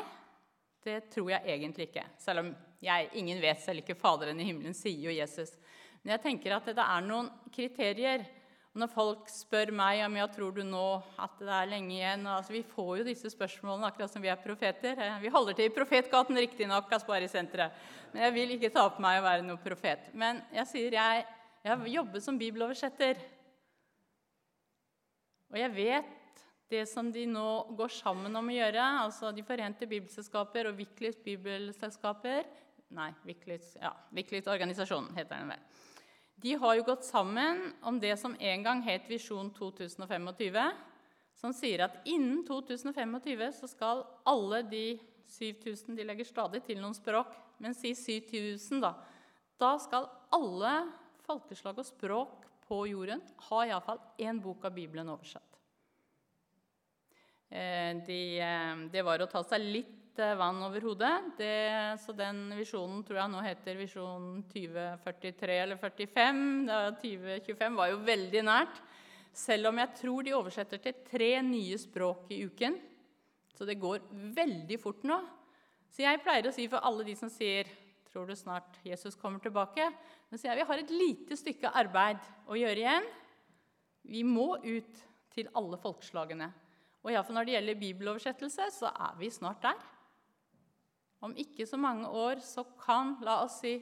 det 0.86 1.08
tror 1.10 1.32
jeg 1.34 1.50
egentlig 1.50 1.88
ikke. 1.88 2.06
Selv 2.22 2.44
om 2.44 2.54
jeg, 2.84 3.10
ingen 3.18 3.42
vet, 3.42 3.58
selv 3.64 3.82
ikke 3.82 3.98
Faderen 3.98 4.38
i 4.38 4.46
himmelen, 4.52 4.76
sier 4.76 5.08
jo 5.08 5.18
Jesus. 5.18 5.56
Men 6.04 6.14
jeg 6.14 6.26
tenker 6.28 6.54
at 6.60 6.70
det 6.70 6.86
er 6.86 7.10
noen 7.10 7.32
kriterier 7.50 8.28
når 8.74 8.90
folk 8.90 9.28
spør 9.30 9.70
meg 9.74 10.00
om 10.02 10.16
ja, 10.18 10.24
tror 10.30 10.54
du 10.56 10.64
nå 10.66 10.86
at 11.22 11.36
det 11.38 11.52
er 11.54 11.68
lenge 11.70 11.92
igjen 11.94 12.24
altså, 12.26 12.56
Vi 12.56 12.64
får 12.66 12.90
jo 12.98 13.06
disse 13.06 13.30
spørsmålene 13.30 13.86
akkurat 13.86 14.10
som 14.10 14.24
vi 14.24 14.32
er 14.32 14.40
profeter. 14.42 14.98
Eh, 14.98 15.20
vi 15.22 15.30
holder 15.30 15.54
til 15.54 15.70
i 15.70 15.74
profetgaten, 15.74 16.40
riktignok, 16.42 16.90
Aspari-senteret. 16.96 17.76
Men 18.12 18.26
jeg 18.26 18.34
vil 18.34 18.56
ikke 18.56 18.72
ta 18.74 18.88
på 18.90 19.04
meg 19.04 19.20
å 19.20 19.26
være 19.28 19.46
noen 19.46 19.62
profet. 19.62 20.10
Men 20.18 20.42
jeg 20.56 20.66
sier 20.72 20.98
jeg, 20.98 21.22
jeg 21.62 21.70
har 21.70 22.20
som 22.26 22.40
bibeloversetter. 22.40 23.22
Og 25.54 25.60
jeg 25.60 25.74
vet 25.76 26.44
det 26.74 26.82
som 26.90 27.12
de 27.14 27.28
nå 27.30 27.48
går 27.78 27.94
sammen 27.94 28.34
om 28.34 28.50
å 28.50 28.58
gjøre, 28.58 28.90
altså 29.04 29.30
De 29.30 29.46
forente 29.46 29.86
bibelselskaper 29.86 30.72
og 30.72 30.78
Wiklitz 30.80 31.22
bibelselskaper 31.22 32.42
Nei, 32.94 33.10
Wiklitz, 33.26 33.76
ja, 33.80 33.90
Wiklitz 34.14 34.50
organisasjonen 34.50 35.14
heter 35.16 35.40
den 35.40 35.54
vel. 35.54 35.62
De 36.44 36.52
har 36.60 36.74
jo 36.76 36.84
gått 36.84 37.06
sammen 37.06 37.70
om 37.80 37.96
det 38.00 38.18
som 38.20 38.34
en 38.36 38.64
gang 38.66 38.82
het 38.84 39.06
Visjon 39.08 39.48
2025, 39.56 40.58
som 41.40 41.54
sier 41.56 41.86
at 41.86 41.94
innen 42.04 42.42
2025 42.44 43.46
så 43.62 43.68
skal 43.70 44.02
alle 44.28 44.60
de 44.68 44.84
7000 45.32 45.96
De 45.96 46.04
legger 46.04 46.28
stadig 46.28 46.60
til 46.66 46.82
noen 46.82 46.92
språk, 46.92 47.32
men 47.56 47.72
si 47.72 47.94
7000, 47.96 48.82
da. 48.84 48.92
Da 49.56 49.72
skal 49.80 50.10
alle 50.36 50.74
folkeslag 51.24 51.80
og 51.80 51.88
språk 51.88 52.44
på 52.68 52.82
jorden 52.92 53.24
ha 53.48 53.64
iallfall 53.64 54.02
én 54.20 54.36
bok 54.44 54.68
av 54.68 54.76
Bibelen 54.76 55.08
oversatt. 55.08 55.48
Eh, 57.48 58.04
de, 58.04 58.20
eh, 58.44 58.84
det 58.92 59.04
var 59.06 59.24
å 59.24 59.30
ta 59.32 59.40
seg 59.48 59.64
litt 59.64 60.03
litt 60.14 60.38
vann 60.38 60.62
over 60.62 60.80
hodet. 60.80 61.36
Det, 61.38 61.98
så 61.98 62.12
den 62.14 62.52
visjonen 62.54 63.02
tror 63.04 63.18
jeg 63.18 63.30
nå 63.32 63.42
heter 63.42 63.78
Visjon 63.78 64.42
2043 64.50 65.56
eller 65.64 65.76
45. 65.76 66.68
2025 67.02 67.78
var 67.78 67.90
jo 67.90 68.02
veldig 68.04 68.42
nært. 68.46 68.78
Selv 69.34 69.72
om 69.72 69.78
jeg 69.78 69.94
tror 69.98 70.22
de 70.22 70.34
oversetter 70.34 70.78
til 70.78 70.94
tre 71.08 71.30
nye 71.42 71.78
språk 71.78 72.30
i 72.30 72.44
uken. 72.46 72.76
Så 73.54 73.66
det 73.66 73.80
går 73.82 74.04
veldig 74.36 74.78
fort 74.82 75.02
nå. 75.02 75.18
Så 75.90 76.04
jeg 76.04 76.22
pleier 76.22 76.46
å 76.46 76.54
si 76.54 76.68
for 76.70 76.84
alle 76.86 77.06
de 77.06 77.14
som 77.18 77.30
sier 77.30 77.66
tror 78.10 78.28
du 78.30 78.36
snart 78.38 78.78
Jesus 78.86 79.16
kommer 79.18 79.42
tilbake? 79.42 79.88
Men 80.30 80.38
sier 80.38 80.52
jeg 80.52 80.62
vi 80.62 80.68
har 80.68 80.82
et 80.82 80.94
lite 80.94 81.38
stykke 81.38 81.72
arbeid 81.74 82.22
å 82.46 82.58
gjøre 82.58 82.84
igjen. 82.84 83.08
Vi 84.06 84.22
må 84.22 84.60
ut 84.62 85.02
til 85.34 85.50
alle 85.58 85.80
folkeslagene. 85.82 86.52
Og 87.02 87.10
iallfall 87.10 87.40
når 87.40 87.48
det 87.48 87.56
gjelder 87.56 87.82
bibeloversettelse, 87.82 88.70
så 88.78 88.94
er 88.94 89.18
vi 89.18 89.32
snart 89.34 89.66
der. 89.66 89.82
Om 91.24 91.32
ikke 91.40 91.66
så 91.66 91.78
mange 91.80 92.08
år 92.08 92.42
så 92.44 92.66
kan, 92.80 93.16
la 93.24 93.40
oss 93.46 93.62
si, 93.62 93.78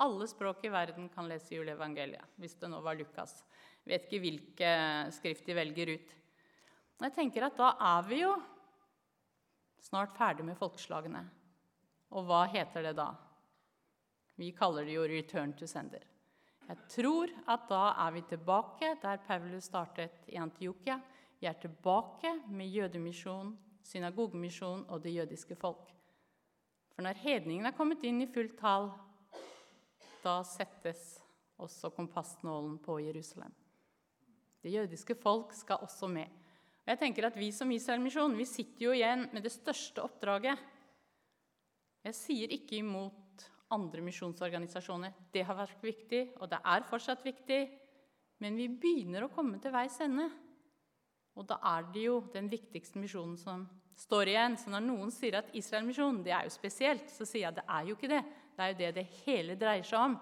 alle 0.00 0.28
språk 0.28 0.64
i 0.64 0.72
verden 0.72 1.08
kan 1.12 1.28
lese 1.28 1.54
juleevangeliet. 1.56 2.36
Hvis 2.40 2.56
det 2.60 2.70
nå 2.72 2.80
var 2.84 2.96
Lukas. 2.96 3.38
Jeg 3.84 3.92
vet 3.92 4.06
ikke 4.06 4.22
hvilke 4.24 4.70
skrift 5.14 5.46
de 5.48 5.56
velger 5.56 5.92
ut. 5.96 6.14
Men 6.96 7.10
jeg 7.10 7.16
tenker 7.18 7.46
at 7.46 7.58
da 7.58 7.74
er 7.92 8.08
vi 8.08 8.20
jo 8.22 8.32
snart 9.84 10.16
ferdig 10.16 10.44
med 10.48 10.58
folkeslagene. 10.58 11.22
Og 12.16 12.26
hva 12.28 12.44
heter 12.50 12.88
det 12.88 12.96
da? 12.98 13.10
Vi 14.36 14.52
kaller 14.56 14.84
det 14.84 14.96
jo 14.96 15.06
'return 15.08 15.52
to 15.56 15.66
sender'. 15.66 16.04
Jeg 16.68 16.78
tror 16.90 17.30
at 17.46 17.68
da 17.68 17.94
er 18.06 18.10
vi 18.10 18.22
tilbake 18.22 18.96
der 19.02 19.16
Paulus 19.26 19.64
startet 19.64 20.24
i 20.28 20.36
Antiokia. 20.36 21.00
Vi 21.40 21.46
er 21.46 21.52
tilbake 21.52 22.42
med 22.48 22.66
jødemisjon, 22.66 23.56
synagogemisjon 23.82 24.84
og 24.88 25.02
det 25.02 25.14
jødiske 25.14 25.56
folk. 25.56 25.95
For 26.96 27.04
når 27.04 27.20
hedningen 27.20 27.68
er 27.68 27.76
kommet 27.76 28.04
inn 28.08 28.22
i 28.24 28.30
fullt 28.32 28.56
tall, 28.56 28.88
da 30.24 30.38
settes 30.48 31.18
også 31.60 31.90
kompassnålen 31.92 32.78
på 32.80 32.96
Jerusalem. 33.04 33.52
Det 34.64 34.72
jødiske 34.72 35.14
folk 35.20 35.52
skal 35.54 35.84
også 35.84 36.08
med. 36.08 36.32
Og 36.86 36.94
jeg 36.94 37.00
tenker 37.02 37.28
at 37.28 37.36
Vi 37.36 37.50
som 37.52 37.70
Israelmisjon 37.70 38.36
vi 38.38 38.48
sitter 38.48 38.88
jo 38.88 38.94
igjen 38.96 39.28
med 39.32 39.44
det 39.44 39.52
største 39.52 40.00
oppdraget. 40.02 40.56
Jeg 42.06 42.16
sier 42.16 42.56
ikke 42.56 42.80
imot 42.80 43.44
andre 43.76 44.00
misjonsorganisasjoner. 44.06 45.12
Det 45.34 45.44
har 45.44 45.58
vært 45.58 45.82
viktig, 45.84 46.22
og 46.40 46.48
det 46.48 46.62
er 46.64 46.88
fortsatt 46.88 47.24
viktig. 47.26 47.60
Men 48.40 48.56
vi 48.56 48.68
begynner 48.72 49.26
å 49.26 49.32
komme 49.32 49.60
til 49.60 49.74
veis 49.74 50.00
ende. 50.00 50.30
Og 51.36 51.44
da 51.50 51.60
er 51.76 51.90
det 51.92 52.06
jo 52.06 52.20
den 52.32 52.48
viktigste 52.48 53.02
misjonen 53.02 53.36
som 53.36 53.66
står 53.96 54.32
igjen. 54.32 54.56
Så 54.60 54.72
når 54.72 54.84
noen 54.84 55.12
sier 55.14 55.40
at 55.40 55.52
Israelmisjonen 55.56 56.22
det 56.26 56.34
er 56.36 56.46
jo 56.46 56.54
spesielt, 56.54 57.08
så 57.12 57.26
sier 57.26 57.46
jeg 57.46 57.54
at 57.54 57.60
det 57.60 57.66
er 57.78 57.88
jo 57.88 57.96
ikke 57.96 58.12
det. 58.12 58.22
Det 58.56 58.64
er 58.64 58.72
jo 58.72 58.78
det 58.80 58.92
det 59.00 59.06
hele 59.24 59.58
dreier 59.60 59.86
seg 59.86 60.00
om. 60.00 60.16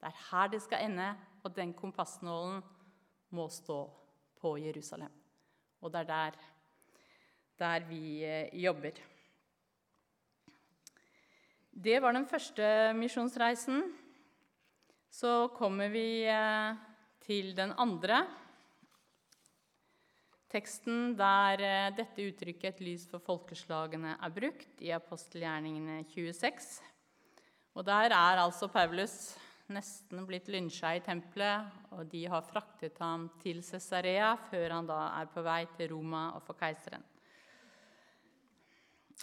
Det 0.00 0.10
er 0.10 0.20
her 0.30 0.52
det 0.52 0.62
skal 0.64 0.86
ende, 0.86 1.08
og 1.44 1.54
den 1.56 1.74
kompassnålen 1.76 2.60
må 3.36 3.46
stå 3.52 3.80
på 4.40 4.56
Jerusalem. 4.60 5.12
Og 5.80 5.92
det 5.92 6.02
er 6.02 6.10
der, 6.10 6.36
der 7.60 7.86
vi 7.88 8.02
eh, 8.24 8.52
jobber. 8.56 8.98
Det 11.70 12.00
var 12.02 12.12
den 12.12 12.26
første 12.28 12.92
misjonsreisen. 12.96 13.82
Så 15.10 15.48
kommer 15.56 15.88
vi 15.88 16.24
eh, 16.28 16.76
til 17.24 17.54
den 17.56 17.72
andre. 17.78 18.24
Teksten 20.50 21.12
der 21.14 21.62
eh, 21.62 21.92
dette 21.94 22.24
uttrykket 22.26 22.74
'et 22.74 22.80
lys 22.82 23.04
for 23.06 23.22
folkeslagene' 23.22 24.16
er 24.18 24.32
brukt, 24.34 24.80
i 24.82 24.90
apostelgjerningene 24.90 26.02
26. 26.10 26.80
Og 27.74 27.84
Der 27.86 28.10
er 28.10 28.42
altså 28.42 28.66
Paulus 28.66 29.36
nesten 29.68 30.26
blitt 30.26 30.48
lynsja 30.50 30.96
i 30.96 31.00
tempelet, 31.04 31.70
og 31.94 32.10
de 32.10 32.24
har 32.26 32.42
fraktet 32.42 32.98
ham 32.98 33.28
til 33.38 33.62
Cesarea 33.62 34.34
før 34.50 34.74
han 34.74 34.86
da 34.86 35.20
er 35.20 35.30
på 35.30 35.42
vei 35.46 35.64
til 35.76 35.92
Roma 35.94 36.32
og 36.34 36.42
for 36.42 36.58
keiseren. 36.58 37.04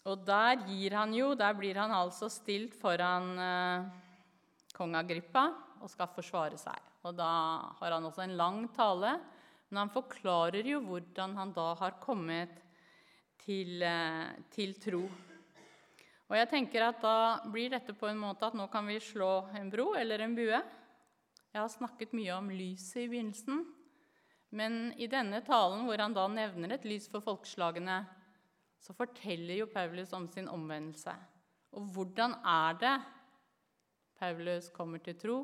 Og 0.06 0.24
der 0.24 0.64
gir 0.64 0.96
han 0.96 1.14
jo, 1.14 1.34
der 1.36 1.54
blir 1.54 1.76
han 1.76 1.92
altså 1.92 2.30
stilt 2.32 2.74
foran 2.80 3.34
eh, 3.38 3.90
kong 4.78 4.96
Agrippa 4.96 5.50
og 5.82 5.90
skal 5.92 6.08
forsvare 6.08 6.58
seg. 6.58 6.80
Og 7.04 7.18
da 7.18 7.32
har 7.82 7.92
han 7.92 8.06
også 8.06 8.24
en 8.24 8.38
lang 8.40 8.68
tale 8.72 9.18
men 9.70 9.82
han 9.84 9.92
forklarer 9.92 10.68
jo 10.68 10.82
hvordan 10.86 11.36
han 11.38 11.54
da 11.56 11.74
har 11.80 12.00
kommet 12.04 12.62
til, 13.44 13.82
eh, 13.84 14.36
til 14.52 14.76
tro. 14.80 15.04
Og 16.28 16.36
jeg 16.36 16.50
tenker 16.52 16.84
at 16.84 17.02
Da 17.02 17.40
blir 17.48 17.72
dette 17.72 17.94
på 17.96 18.08
en 18.08 18.20
måte 18.20 18.48
at 18.48 18.56
nå 18.56 18.68
kan 18.72 18.88
vi 18.88 19.00
slå 19.00 19.48
en 19.56 19.70
bro 19.72 19.94
eller 19.96 20.20
en 20.20 20.36
bue. 20.36 20.60
Jeg 21.54 21.62
har 21.62 21.72
snakket 21.72 22.14
mye 22.14 22.36
om 22.36 22.50
lyset 22.50 23.06
i 23.06 23.08
begynnelsen. 23.08 23.66
Men 24.52 24.94
i 24.98 25.08
denne 25.08 25.42
talen, 25.44 25.86
hvor 25.86 26.00
han 26.00 26.14
da 26.14 26.28
nevner 26.28 26.76
et 26.76 26.86
lys 26.88 27.08
for 27.12 27.24
folkeslagene, 27.24 28.06
så 28.80 28.94
forteller 28.96 29.60
jo 29.60 29.72
Paulus 29.72 30.14
om 30.14 30.28
sin 30.32 30.48
omvendelse. 30.48 31.16
Og 31.74 31.90
hvordan 31.94 32.38
er 32.46 32.78
det 32.80 32.96
Paulus 34.20 34.70
kommer 34.70 35.04
til 35.04 35.18
tro? 35.20 35.42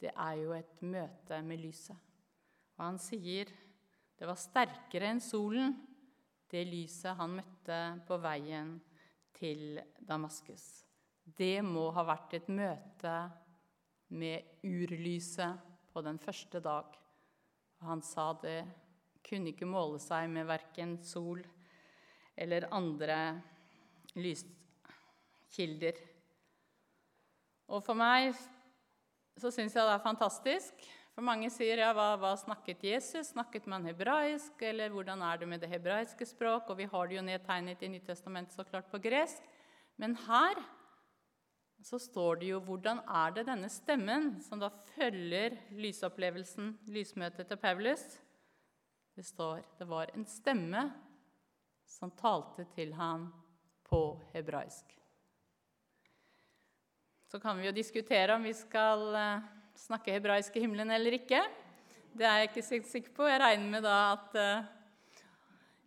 Det 0.00 0.10
er 0.16 0.38
jo 0.40 0.52
et 0.56 0.80
møte 0.82 1.42
med 1.42 1.60
lyset. 1.60 2.11
Og 2.82 2.88
han 2.88 2.98
sier 2.98 3.46
det 4.18 4.26
var 4.26 4.38
sterkere 4.38 5.12
enn 5.12 5.20
solen, 5.22 5.76
det 6.50 6.64
lyset 6.66 7.14
han 7.14 7.36
møtte 7.38 7.76
på 8.08 8.16
veien 8.18 8.72
til 9.38 9.78
Damaskus. 10.02 10.64
Det 11.22 11.62
må 11.62 11.84
ha 11.94 12.02
vært 12.02 12.34
et 12.40 12.48
møte 12.50 13.12
med 14.18 14.66
urlyset 14.66 15.62
på 15.94 16.02
den 16.02 16.18
første 16.18 16.58
dag. 16.64 16.90
Og 17.78 17.86
han 17.86 18.02
sa 18.02 18.32
det 18.42 18.58
kunne 19.22 19.52
ikke 19.54 19.68
måle 19.70 20.00
seg 20.02 20.26
med 20.34 20.50
verken 20.50 20.96
sol 21.06 21.38
eller 22.34 22.66
andre 22.74 23.20
lyskilder. 24.18 26.02
Og 27.70 27.78
for 27.86 27.94
meg 27.94 28.34
så 29.38 29.54
syns 29.54 29.78
jeg 29.78 29.86
det 29.86 29.94
er 29.94 30.02
fantastisk 30.02 30.90
for 31.12 31.24
mange 31.26 31.50
sier 31.52 31.82
ja, 31.82 31.90
hva, 31.92 32.14
hva, 32.16 32.32
snakket 32.40 32.84
Jesus? 32.88 33.34
Snakket 33.34 33.66
man 33.68 33.84
hebraisk? 33.84 34.54
Eller 34.64 34.92
hvordan 34.92 35.20
er 35.26 35.42
det 35.42 35.48
med 35.50 35.60
det 35.60 35.68
hebraiske 35.68 36.24
språk? 36.24 36.70
Og 36.72 36.78
vi 36.80 36.88
har 36.88 37.08
det 37.08 37.18
jo 37.18 37.24
nedtegnet 37.26 37.84
i 37.84 37.90
Nytestamentet 37.92 38.56
så 38.56 38.64
klart 38.64 38.88
på 38.88 39.00
gresk. 39.02 39.44
Men 40.00 40.16
her 40.24 40.62
så 41.84 41.98
står 42.00 42.40
det 42.40 42.48
jo 42.54 42.62
hvordan 42.64 43.02
er 43.04 43.36
det 43.36 43.46
denne 43.50 43.68
stemmen, 43.72 44.36
som 44.40 44.60
da 44.62 44.70
følger 44.94 45.58
lysopplevelsen, 45.76 46.76
lysmøtet 46.88 47.48
til 47.50 47.60
Paulus, 47.60 48.04
Det 49.12 49.26
står 49.28 49.60
det 49.78 49.84
var 49.84 50.08
en 50.14 50.24
stemme 50.24 50.86
som 51.84 52.10
talte 52.16 52.64
til 52.72 52.94
ham 52.96 53.26
på 53.84 54.16
hebraisk. 54.32 54.94
Så 57.28 57.40
kan 57.40 57.58
vi 57.58 57.66
jo 57.66 57.72
diskutere 57.76 58.34
om 58.34 58.42
vi 58.42 58.54
skal 58.56 59.14
eh, 59.14 59.50
snakke 59.78 60.14
hebraisk 60.14 60.56
i 60.56 60.62
himmelen 60.64 60.92
eller 60.94 61.16
ikke. 61.18 61.40
Det 62.12 62.26
er 62.28 62.42
jeg 62.42 62.50
ikke 62.50 62.86
sikker 62.88 63.14
på. 63.16 63.26
Jeg 63.28 63.40
regner 63.40 63.70
med 63.72 63.84
da 63.86 63.96
at 64.12 64.34
uh, 64.36 64.66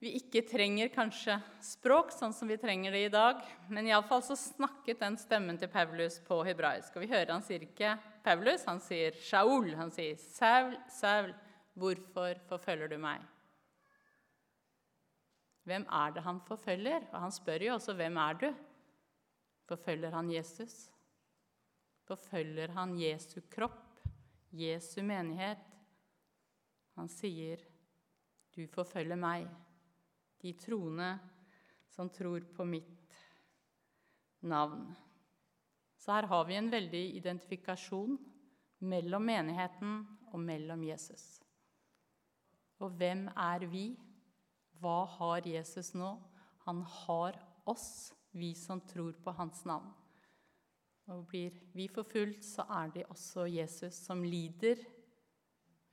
vi 0.01 0.15
ikke 0.19 0.43
trenger 0.45 0.89
kanskje 0.93 1.37
språk 1.63 2.11
sånn 2.13 2.33
som 2.35 2.49
vi 2.49 2.57
trenger 2.61 2.93
det 2.93 3.03
i 3.07 3.13
dag. 3.13 3.43
Men 3.69 3.87
iallfall 3.89 4.23
så 4.25 4.37
snakket 4.39 5.01
den 5.01 5.19
stemmen 5.21 5.59
til 5.61 5.71
Paulus 5.71 6.19
på 6.25 6.41
hebraisk. 6.47 6.97
Og 6.97 7.05
vi 7.05 7.11
hører 7.13 7.35
han 7.35 7.45
sier 7.45 7.63
ikke 7.65 7.95
Paulus, 8.25 8.65
han 8.67 8.81
sier 8.83 9.15
Shaul. 9.27 9.71
Han 9.79 9.93
sier 9.93 10.17
Saul, 10.21 10.75
Saul, 10.91 11.31
hvorfor 11.77 12.41
forfølger 12.49 12.91
du 12.91 12.99
meg? 13.01 13.23
Hvem 15.65 15.85
er 15.89 16.13
det 16.13 16.25
han 16.25 16.41
forfølger? 16.45 17.07
Og 17.11 17.21
han 17.23 17.33
spør 17.33 17.69
jo 17.69 17.77
også 17.77 17.95
hvem 17.97 18.17
er 18.21 18.41
du? 18.43 18.49
Forfølger 19.65 20.13
han 20.13 20.29
Jesus? 20.29 20.85
Forfølger 22.05 22.73
han 22.75 22.93
Jesu 22.99 23.39
kropp, 23.49 23.99
Jesu 24.53 25.01
menighet? 25.03 25.63
Han 26.95 27.09
sier, 27.09 27.59
'Du 28.55 28.67
forfølger 28.67 29.17
meg', 29.19 29.49
de 30.41 30.53
troende 30.53 31.19
som 31.89 32.09
tror 32.09 32.45
på 32.55 32.63
mitt 32.63 33.15
navn. 34.45 34.95
Så 35.97 36.11
her 36.11 36.27
har 36.29 36.45
vi 36.45 36.55
en 36.55 36.69
veldig 36.71 37.03
identifikasjon 37.17 38.17
mellom 38.79 39.25
menigheten 39.25 40.05
og 40.31 40.39
mellom 40.39 40.83
Jesus. 40.83 41.41
Og 42.83 42.91
hvem 42.99 43.27
er 43.27 43.65
vi? 43.71 43.85
Hva 44.79 45.05
har 45.17 45.47
Jesus 45.47 45.93
nå? 45.95 46.11
Han 46.67 46.81
har 46.81 47.39
oss, 47.65 48.13
vi 48.31 48.53
som 48.53 48.81
tror 48.81 49.15
på 49.23 49.31
hans 49.31 49.63
navn. 49.65 49.93
Og 51.13 51.27
blir 51.29 51.53
vi 51.75 51.85
forfulgt, 51.91 52.45
så 52.45 52.65
er 52.79 52.89
det 52.95 53.05
også 53.13 53.45
Jesus 53.45 53.97
som 54.07 54.23
lider. 54.25 54.79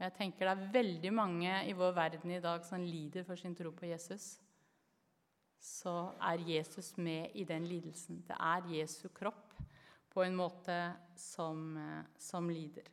Jeg 0.01 0.15
tenker 0.17 0.49
det 0.49 0.55
er 0.55 0.73
veldig 0.75 1.13
mange 1.15 1.59
i 1.69 1.75
vår 1.77 1.93
verden 1.95 2.33
i 2.33 2.41
dag 2.43 2.65
som 2.65 2.83
lider 2.83 3.27
for 3.27 3.39
sin 3.39 3.55
tro 3.55 3.71
på 3.77 3.91
Jesus. 3.91 4.39
Så 5.63 5.93
er 6.17 6.43
Jesus 6.49 6.97
med 6.97 7.37
i 7.39 7.45
den 7.45 7.69
lidelsen. 7.69 8.25
Det 8.27 8.39
er 8.41 8.73
Jesu 8.73 9.07
kropp 9.15 9.53
på 10.13 10.25
en 10.25 10.35
måte 10.37 10.79
som, 11.17 11.77
som 12.19 12.51
lider. 12.51 12.89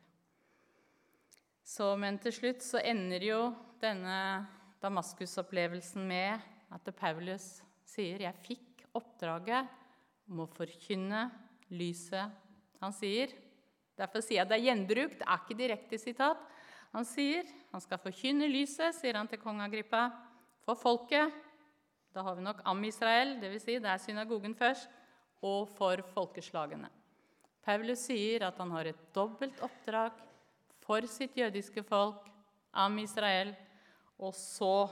Så, 1.64 1.96
men 1.96 2.18
til 2.22 2.34
slutt 2.34 2.64
så 2.66 2.80
ender 2.84 3.24
jo 3.24 3.42
denne 3.80 4.46
Damaskus-opplevelsen 4.82 6.06
med 6.08 6.40
at 6.72 6.94
Paulus 6.96 7.60
sier 7.84 8.22
'Jeg 8.22 8.44
fikk 8.44 8.86
oppdraget 8.94 9.68
om 10.30 10.44
å 10.44 10.50
forkynne 10.50 11.28
lyset'. 11.70 12.30
Han 12.80 12.92
sier 12.92 13.32
Derfor 14.00 14.24
sier 14.24 14.40
jeg 14.40 14.48
det 14.48 14.56
er 14.56 14.64
gjenbruk, 14.64 15.16
det 15.18 15.26
er 15.28 15.42
ikke 15.42 15.58
direkte 15.58 15.98
sitat. 16.00 16.40
Han 16.94 17.04
sier 17.04 17.44
han 17.70 17.82
skal 17.84 18.00
forkynne 18.02 18.48
lyset, 18.50 18.96
sier 18.96 19.18
han 19.18 19.28
til 19.28 19.40
kong 19.42 19.60
Agrippa, 19.62 20.08
for 20.64 20.78
folket. 20.78 21.34
Da 22.14 22.24
har 22.26 22.38
vi 22.38 22.46
nok 22.46 22.62
Am 22.64 22.80
Israel, 22.88 23.36
dvs. 23.42 23.66
Si 23.66 23.76
det 23.78 23.90
er 23.90 24.00
synagogen 24.02 24.56
først, 24.56 24.88
og 25.46 25.68
for 25.76 26.02
folkeslagene. 26.14 26.88
Paulus 27.64 28.06
sier 28.08 28.46
at 28.48 28.58
han 28.60 28.72
har 28.72 28.88
et 28.88 29.04
dobbelt 29.14 29.60
oppdrag 29.64 30.16
for 30.80 31.04
sitt 31.08 31.36
jødiske 31.36 31.84
folk, 31.86 32.26
Am 32.72 32.98
Israel, 33.02 33.52
og 34.20 34.34
så 34.36 34.88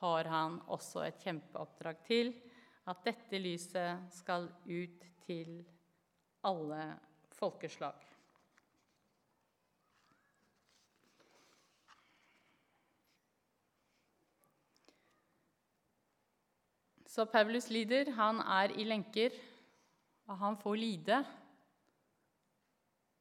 har 0.00 0.28
han 0.30 0.58
også 0.70 1.04
et 1.06 1.20
kjempeoppdrag 1.22 2.02
til, 2.06 2.34
at 2.88 3.00
dette 3.06 3.40
lyset 3.40 4.12
skal 4.12 4.48
ut 4.68 5.06
til 5.24 5.62
alle 6.44 6.82
folkeslag. 7.34 7.96
Så 17.14 17.26
Paulus 17.30 17.68
lider. 17.70 18.10
Han 18.16 18.40
er 18.42 18.72
i 18.74 18.84
lenker, 18.88 19.34
og 20.26 20.38
han 20.40 20.56
får 20.58 20.78
lide 20.80 21.18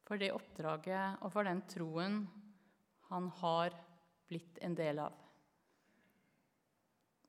for 0.03 0.17
det 0.19 0.31
oppdraget 0.33 1.21
og 1.21 1.29
for 1.31 1.45
den 1.47 1.61
troen 1.69 2.23
han 3.11 3.27
har 3.39 3.75
blitt 4.27 4.57
en 4.65 4.73
del 4.75 5.03
av. 5.03 5.13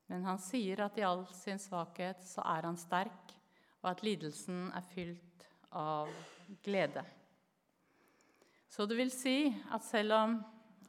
Men 0.09 0.25
han 0.25 0.41
sier 0.41 0.87
at 0.87 0.97
i 0.97 1.05
all 1.05 1.27
sin 1.37 1.61
svakhet 1.61 2.25
så 2.25 2.45
er 2.55 2.69
han 2.69 2.81
sterk, 2.81 3.37
og 3.83 3.91
at 3.93 4.05
lidelsen 4.07 4.71
er 4.73 4.89
fylt 4.95 5.47
av 5.75 6.11
glede. 6.65 7.05
Så 8.71 8.87
det 8.87 8.99
vil 8.99 9.13
si 9.15 9.39
at 9.75 9.85
selv 9.87 10.17
om 10.17 10.39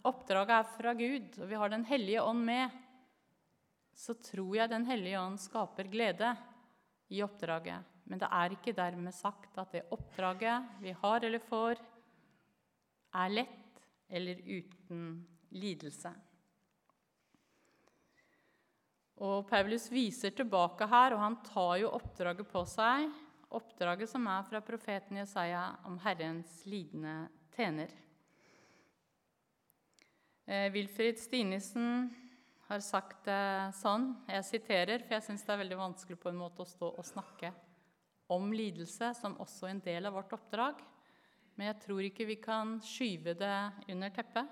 oppdraget 0.05 0.55
er 0.57 0.71
fra 0.77 0.93
Gud, 0.97 1.35
og 1.41 1.49
vi 1.49 1.59
har 1.59 1.69
Den 1.69 1.85
hellige 1.85 2.21
ånd 2.21 2.45
med, 2.45 2.69
så 3.95 4.13
tror 4.13 4.55
jeg 4.55 4.69
Den 4.69 4.85
hellige 4.85 5.19
ånd 5.21 5.39
skaper 5.39 5.89
glede 5.89 6.35
i 7.09 7.21
oppdraget. 7.21 7.83
Men 8.05 8.21
det 8.21 8.29
er 8.29 8.53
ikke 8.53 8.75
dermed 8.77 9.13
sagt 9.13 9.57
at 9.57 9.71
det 9.73 9.87
oppdraget 9.93 10.81
vi 10.81 10.93
har 10.93 11.25
eller 11.25 11.41
får, 11.41 11.81
er 13.15 13.29
lett 13.33 13.81
eller 14.09 14.41
uten 14.45 15.05
lidelse. 15.55 16.11
Og 19.25 19.45
Paulus 19.47 19.87
viser 19.93 20.33
tilbake 20.35 20.87
her, 20.91 21.15
og 21.15 21.21
han 21.23 21.37
tar 21.45 21.77
jo 21.79 21.93
oppdraget 21.95 22.49
på 22.51 22.65
seg. 22.67 23.07
Oppdraget 23.55 24.09
som 24.11 24.25
er 24.27 24.43
fra 24.49 24.59
profeten 24.65 25.21
Jesaja 25.21 25.61
om 25.87 25.95
Herrens 26.03 26.57
lidende 26.67 27.29
tjener. 27.55 27.93
Eh, 30.45 30.67
Wilfrid 30.73 31.19
Stinesen 31.19 32.09
har 32.67 32.81
sagt 32.83 33.23
det 33.29 33.71
sånn, 33.79 34.09
jeg 34.27 34.45
siterer, 34.49 35.05
for 35.05 35.15
jeg 35.15 35.25
syns 35.29 35.45
det 35.45 35.53
er 35.53 35.61
veldig 35.63 35.79
vanskelig 35.79 36.19
på 36.19 36.33
en 36.33 36.41
måte 36.41 36.65
å 36.65 36.69
stå 36.69 36.91
og 36.91 37.07
snakke 37.07 37.53
om 38.35 38.51
lidelse 38.53 39.13
som 39.21 39.37
også 39.41 39.69
en 39.69 39.81
del 39.85 40.09
av 40.09 40.17
vårt 40.17 40.35
oppdrag. 40.35 40.81
Men 41.55 41.69
jeg 41.69 41.81
tror 41.85 42.03
ikke 42.03 42.27
vi 42.27 42.39
kan 42.43 42.79
skyve 42.83 43.37
det 43.39 43.57
under 43.87 44.11
teppet. 44.11 44.49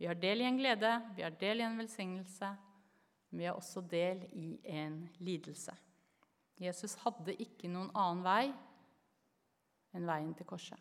Vi 0.00 0.08
har 0.08 0.16
del 0.16 0.40
i 0.40 0.48
en 0.48 0.60
glede, 0.60 0.92
vi 1.16 1.24
har 1.24 1.36
del 1.36 1.60
i 1.60 1.66
en 1.66 1.78
velsignelse, 1.80 2.52
men 3.28 3.42
vi 3.42 3.48
har 3.48 3.58
også 3.58 3.82
del 3.90 4.24
i 4.32 4.54
en 4.76 5.02
lidelse. 5.20 5.74
Jesus 6.60 6.96
hadde 7.02 7.36
ikke 7.42 7.68
noen 7.68 7.90
annen 7.92 8.24
vei 8.24 8.44
enn 9.96 10.08
veien 10.08 10.32
til 10.36 10.48
korset. 10.48 10.80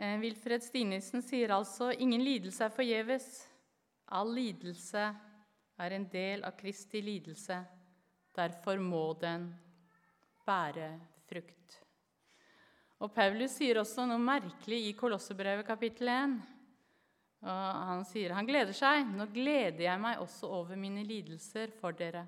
Eh, 0.00 0.16
Wilfred 0.22 0.64
Stinesen 0.64 1.22
sier 1.22 1.52
altså 1.54 1.90
ingen 1.92 2.22
lidelse 2.24 2.64
er 2.66 2.74
forgjeves. 2.74 3.28
All 4.16 4.32
lidelse 4.34 5.04
er 5.80 5.96
en 5.96 6.06
del 6.10 6.42
av 6.46 6.56
Kristi 6.58 7.02
lidelse. 7.04 7.58
Derfor 8.34 8.80
må 8.82 9.04
den 9.20 9.50
bære 10.46 10.94
frukt. 11.28 11.76
Og 13.00 13.12
Paulus 13.14 13.54
sier 13.56 13.80
også 13.80 14.04
noe 14.08 14.20
merkelig 14.20 14.82
i 14.88 14.96
Kolossebrevet 14.96 15.68
kapittel 15.68 16.10
1. 16.12 16.34
Og 17.40 17.84
han 17.90 18.02
sier 18.04 18.34
han 18.36 18.48
gleder 18.48 18.76
seg. 18.76 19.06
Nå 19.16 19.28
gleder 19.32 19.86
jeg 19.86 20.02
meg 20.02 20.20
også 20.20 20.50
over 20.60 20.76
mine 20.80 21.04
lidelser 21.06 21.72
for 21.80 21.96
dere. 21.96 22.26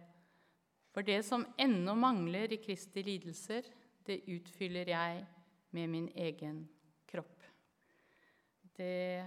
For 0.92 1.04
det 1.06 1.22
som 1.24 1.46
ennå 1.56 1.94
mangler 1.96 2.52
i 2.52 2.60
Kristi 2.60 3.04
lidelser, 3.06 3.64
det 4.04 4.24
utfyller 4.28 4.90
jeg 4.92 5.22
med 5.72 5.88
min 5.88 6.08
egen 6.20 6.62
kropp. 7.08 7.46
Det 8.76 9.24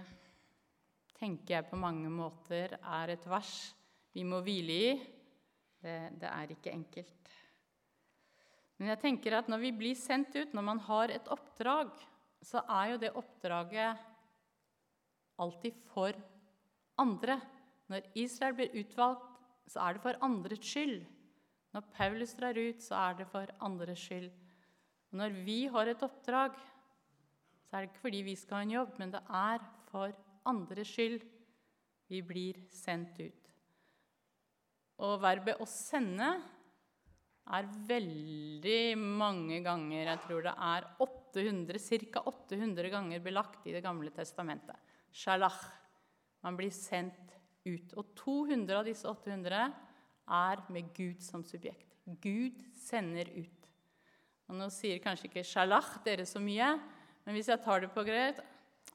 tenker 1.16 1.56
jeg 1.56 1.68
på 1.70 1.78
mange 1.80 2.10
måter 2.12 2.76
er 2.78 3.14
et 3.14 3.26
vers 3.26 3.54
vi 4.14 4.24
må 4.24 4.40
hvile 4.44 4.76
i. 4.76 4.92
Det, 5.82 5.96
det 6.20 6.28
er 6.30 6.52
ikke 6.54 6.72
enkelt. 6.72 7.32
Men 8.76 8.92
jeg 8.92 9.00
tenker 9.02 9.38
at 9.38 9.48
når 9.48 9.62
vi 9.62 9.72
blir 9.76 9.98
sendt 9.98 10.36
ut, 10.36 10.54
når 10.54 10.64
man 10.64 10.80
har 10.86 11.12
et 11.12 11.28
oppdrag, 11.32 11.92
så 12.44 12.62
er 12.68 12.92
jo 12.92 13.00
det 13.02 13.12
oppdraget 13.16 14.06
alltid 15.40 15.76
for 15.92 16.16
andre. 17.00 17.38
Når 17.90 18.08
Israel 18.18 18.56
blir 18.56 18.76
utvalgt, 18.82 19.28
så 19.66 19.82
er 19.82 19.96
det 19.96 20.04
for 20.04 20.24
andres 20.24 20.62
skyld. 20.64 21.00
Når 21.76 21.84
Paulus 21.92 22.30
drar 22.32 22.56
ut, 22.56 22.78
så 22.80 22.96
er 22.96 23.18
det 23.18 23.26
for 23.28 23.50
andres 23.60 24.00
skyld. 24.00 24.30
Og 25.12 25.18
når 25.20 25.34
vi 25.44 25.58
har 25.68 25.90
et 25.90 26.04
oppdrag, 26.06 26.54
så 27.66 27.76
er 27.76 27.84
det 27.84 27.90
ikke 27.90 28.04
fordi 28.06 28.22
vi 28.24 28.36
skal 28.40 28.56
ha 28.56 28.64
en 28.64 28.72
jobb, 28.72 28.94
men 28.96 29.12
det 29.12 29.20
er 29.28 29.64
for 29.90 30.14
andres 30.48 30.88
skyld 30.88 31.18
vi 32.08 32.22
blir 32.24 32.62
sendt 32.72 33.20
ut. 33.20 33.50
Og 35.04 35.20
verbet 35.20 35.60
'å 35.60 35.66
sende' 35.68 36.32
er 37.46 37.68
veldig 37.88 38.98
mange 38.98 39.60
ganger 39.62 40.08
Jeg 40.08 40.20
tror 40.24 40.42
det 40.42 40.54
er 40.56 40.86
800, 40.98 41.78
ca. 42.12 42.22
800 42.24 42.90
ganger 42.90 43.20
belagt 43.20 43.66
i 43.66 43.72
Det 43.72 43.82
gamle 43.82 44.10
testamentet. 44.10 44.76
Shalach. 45.12 45.60
Man 46.42 46.56
blir 46.56 46.70
sendt 46.70 47.36
ut. 47.66 47.92
Og 47.96 48.14
200 48.16 48.78
av 48.78 48.84
disse 48.84 49.04
800 49.04 49.74
er 50.26 50.62
med 50.72 50.88
Gud 50.96 51.22
som 51.22 51.44
subjekt. 51.46 51.94
Gud 52.22 52.58
sender 52.76 53.30
ut. 53.36 53.70
Og 54.46 54.58
Nå 54.58 54.68
sier 54.70 55.02
kanskje 55.02 55.30
ikke 55.30 55.46
'shalach' 55.46 56.02
dere 56.04 56.26
så 56.26 56.40
mye, 56.42 56.80
men 57.24 57.34
hvis 57.34 57.50
jeg 57.50 57.64
tar 57.64 57.80
det 57.80 57.90
på 57.90 58.04
greit, 58.06 58.38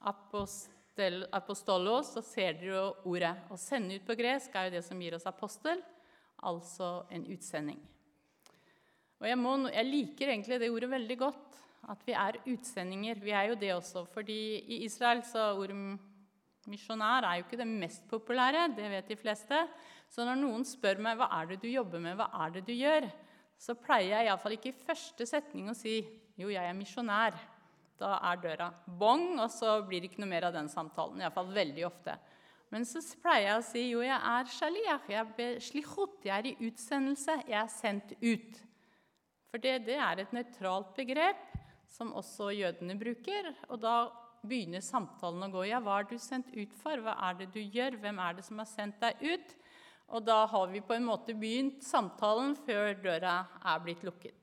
apostolos, 0.02 2.14
så 2.14 2.24
ser 2.24 2.54
dere 2.54 2.76
jo 2.76 2.96
ordet. 3.12 3.36
Å 3.52 3.58
sende 3.60 3.96
ut 3.96 4.08
på 4.08 4.16
gresk 4.16 4.56
er 4.56 4.70
jo 4.70 4.76
det 4.78 4.84
som 4.86 5.02
gir 5.02 5.16
oss 5.16 5.28
apostel, 5.28 5.82
altså 6.42 7.06
en 7.12 7.26
utsending. 7.26 7.82
Og 9.22 9.28
jeg, 9.28 9.38
må, 9.38 9.58
jeg 9.70 9.86
liker 9.86 10.32
egentlig 10.32 10.60
det 10.60 10.72
ordet 10.72 10.90
veldig 10.90 11.18
godt, 11.20 11.60
at 11.92 12.06
vi 12.06 12.16
er 12.18 12.40
utsendinger. 12.50 13.20
Vi 13.22 13.34
er 13.36 13.52
jo 13.52 13.60
det 13.60 13.74
også, 13.76 14.06
fordi 14.10 14.40
i 14.62 14.84
Israel 14.86 15.22
så 15.28 15.52
ordet 15.60 15.78
misjonær 16.70 17.26
er 17.26 17.40
jo 17.40 17.46
ikke 17.46 17.60
det 17.60 17.68
mest 17.68 18.08
populære, 18.10 18.70
det 18.78 18.90
vet 18.90 19.12
de 19.12 19.18
fleste. 19.18 19.60
Så 20.12 20.26
når 20.28 20.42
noen 20.42 20.66
spør 20.68 21.00
meg 21.04 21.20
hva 21.20 21.30
er 21.38 21.54
det 21.54 21.62
du 21.62 21.70
jobber 21.72 22.02
med, 22.04 22.18
hva 22.20 22.28
er 22.44 22.58
det 22.58 22.66
du 22.68 22.74
gjør, 22.76 23.08
så 23.62 23.78
pleier 23.80 24.18
jeg 24.18 24.28
iallfall 24.28 24.58
ikke 24.58 24.74
i 24.74 24.82
første 24.84 25.28
setning 25.30 25.70
å 25.72 25.78
si 25.78 26.02
jo, 26.40 26.50
jeg 26.50 26.66
er 26.66 26.76
misjonær. 26.76 27.38
Da 28.02 28.16
er 28.32 28.40
døra 28.42 28.72
bong, 28.86 29.38
og 29.40 29.48
så 29.54 29.76
blir 29.86 30.02
det 30.02 30.10
ikke 30.10 30.24
noe 30.24 30.32
mer 30.32 30.48
av 30.48 30.56
den 30.56 30.68
samtalen. 30.72 31.22
Iallfall 31.22 31.52
veldig 31.54 31.86
ofte. 31.86 32.16
Men 32.74 32.88
så 32.88 33.04
pleier 33.22 33.50
jeg 33.50 33.60
å 33.60 33.68
si 33.68 33.84
jo, 33.92 34.02
jeg 34.04 34.18
er 34.18 34.52
shaliach, 34.56 35.08
jeg 35.12 35.34
er 35.46 35.62
slichut, 35.62 36.18
jeg 36.26 36.34
er 36.34 36.50
i 36.50 36.70
utsendelse, 36.70 37.38
jeg 37.46 37.60
er 37.60 37.72
sendt 37.72 38.16
ut. 38.24 38.62
For 39.52 39.62
det, 39.62 39.76
det 39.86 40.00
er 40.00 40.24
et 40.24 40.34
nøytralt 40.34 40.96
begrep 40.98 41.52
som 41.92 42.14
også 42.18 42.50
jødene 42.56 42.96
bruker. 43.00 43.52
Og 43.70 43.82
da 43.84 43.96
begynner 44.48 44.84
samtalen 44.84 45.46
å 45.46 45.52
gå. 45.54 45.66
Ja, 45.70 45.82
hva 45.84 46.00
er 46.02 46.08
du 46.10 46.16
sendt 46.20 46.50
ut 46.56 46.74
for? 46.82 47.04
Hva 47.04 47.18
er 47.28 47.42
det 47.44 47.52
du 47.54 47.60
gjør? 47.62 48.00
Hvem 48.02 48.22
er 48.24 48.40
det 48.40 48.48
som 48.48 48.64
har 48.64 48.72
sendt 48.72 49.04
deg 49.04 49.20
ut? 49.22 49.58
Og 50.12 50.24
da 50.28 50.44
har 50.46 50.68
vi 50.68 50.82
på 50.84 50.96
en 50.96 51.08
måte 51.08 51.36
begynt 51.38 51.84
samtalen 51.88 52.56
før 52.66 52.98
døra 53.00 53.36
er 53.64 53.84
blitt 53.84 54.04
lukket. 54.04 54.36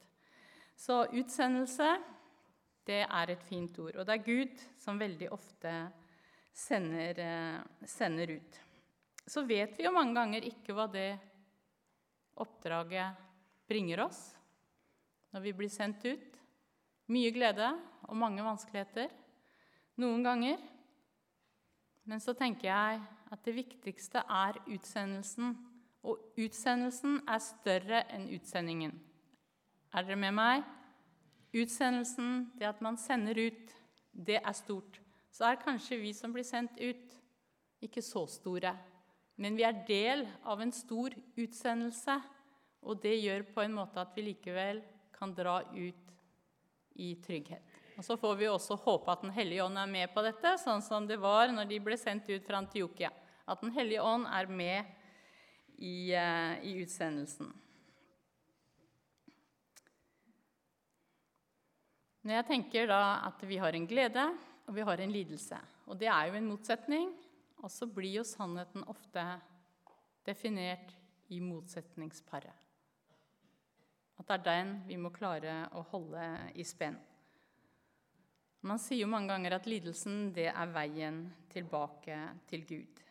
Så 0.79 1.03
utsendelse, 1.13 1.97
det 2.89 3.03
er 3.05 3.33
et 3.33 3.43
fint 3.45 3.77
ord. 3.83 3.99
Og 3.99 4.07
det 4.07 4.15
er 4.15 4.25
Gud 4.25 4.63
som 4.81 5.01
veldig 5.01 5.29
ofte 5.35 5.73
sender, 6.57 7.19
eh, 7.21 7.85
sender 7.85 8.39
ut. 8.39 8.61
Så 9.27 9.43
vet 9.45 9.77
vi 9.77 9.85
jo 9.85 9.93
mange 9.93 10.17
ganger 10.17 10.47
ikke 10.49 10.73
hva 10.73 10.87
det 10.89 11.19
oppdraget 12.39 13.19
bringer 13.69 14.07
oss 14.07 14.23
når 15.35 15.45
vi 15.45 15.53
blir 15.53 15.69
sendt 15.69 16.07
ut. 16.09 16.39
Mye 17.13 17.33
glede 17.35 17.69
og 18.09 18.17
mange 18.17 18.45
vanskeligheter 18.45 19.11
noen 20.01 20.25
ganger. 20.25 20.59
Men 22.09 22.23
så 22.25 22.33
tenker 22.33 22.71
jeg 22.71 23.03
at 23.33 23.45
det 23.45 23.55
viktigste 23.57 24.23
er 24.25 24.59
utsendelsen. 24.69 25.57
Og 26.07 26.21
utsendelsen 26.39 27.21
er 27.29 27.43
større 27.43 28.03
enn 28.15 28.29
utsendingen. 28.37 28.95
Er 29.93 30.05
dere 30.07 30.19
med 30.21 30.37
meg? 30.37 30.65
Utsendelsen, 31.57 32.51
det 32.59 32.69
at 32.69 32.81
man 32.85 32.99
sender 33.01 33.39
ut, 33.49 33.75
det 34.13 34.39
er 34.39 34.57
stort. 34.57 35.01
Så 35.33 35.49
er 35.49 35.61
kanskje 35.61 36.01
vi 36.01 36.13
som 36.17 36.33
blir 36.33 36.47
sendt 36.47 36.79
ut, 36.81 37.17
ikke 37.85 38.03
så 38.03 38.25
store. 38.31 38.75
Men 39.39 39.57
vi 39.57 39.65
er 39.67 39.85
del 39.89 40.27
av 40.45 40.61
en 40.63 40.73
stor 40.75 41.15
utsendelse, 41.39 42.19
og 42.83 43.03
det 43.03 43.17
gjør 43.21 43.47
på 43.55 43.65
en 43.65 43.77
måte 43.77 44.03
at 44.03 44.15
vi 44.17 44.29
likevel 44.31 44.83
kan 45.15 45.35
dra 45.35 45.61
ut 45.75 46.15
i 46.99 47.15
trygghet. 47.23 47.78
Og 47.99 48.05
Så 48.07 48.15
får 48.17 48.37
vi 48.39 48.47
også 48.47 48.77
håpe 48.79 49.11
at 49.11 49.23
Den 49.27 49.35
hellige 49.35 49.65
ånd 49.65 49.79
er 49.79 49.91
med 49.91 50.13
på 50.15 50.23
dette, 50.23 50.55
sånn 50.63 50.83
som 50.83 51.07
det 51.07 51.19
var 51.19 51.51
når 51.51 51.67
de 51.67 51.81
ble 51.83 51.99
sendt 51.99 52.29
ut 52.31 52.45
fra 52.47 52.61
Antiokia. 52.63 53.11
At 53.49 53.61
Den 53.61 53.75
hellige 53.75 54.05
ånd 54.07 54.29
er 54.31 54.47
med 54.47 54.87
i, 55.79 56.15
uh, 56.15 56.55
i 56.63 56.77
utsendelsen. 56.85 57.51
Når 62.23 62.35
jeg 62.39 62.47
tenker 62.47 62.87
da 62.91 63.03
at 63.27 63.43
vi 63.49 63.59
har 63.59 63.75
en 63.75 63.89
glede 63.89 64.29
og 64.69 64.75
vi 64.77 64.85
har 64.85 65.01
en 65.01 65.13
lidelse, 65.13 65.59
og 65.89 65.99
det 65.99 66.11
er 66.13 66.29
jo 66.29 66.39
en 66.39 66.49
motsetning, 66.51 67.13
og 67.65 67.71
så 67.73 67.89
blir 67.89 68.19
jo 68.21 68.25
sannheten 68.27 68.85
ofte 68.87 69.25
definert 70.29 70.93
i 71.33 71.41
motsetningsparet. 71.41 72.53
At 74.19 74.29
det 74.29 74.37
er 74.37 74.45
den 74.45 74.75
vi 74.87 74.99
må 75.01 75.11
klare 75.15 75.65
å 75.73 75.83
holde 75.89 76.27
i 76.59 76.67
spenn. 76.67 76.99
Man 78.67 78.81
sier 78.83 79.05
jo 79.05 79.11
mange 79.11 79.31
ganger 79.31 79.55
at 79.55 79.69
lidelsen 79.71 80.33
det 80.35 80.49
er 80.51 80.73
veien 80.75 81.21
tilbake 81.53 82.17
til 82.51 82.65
Gud. 82.67 83.03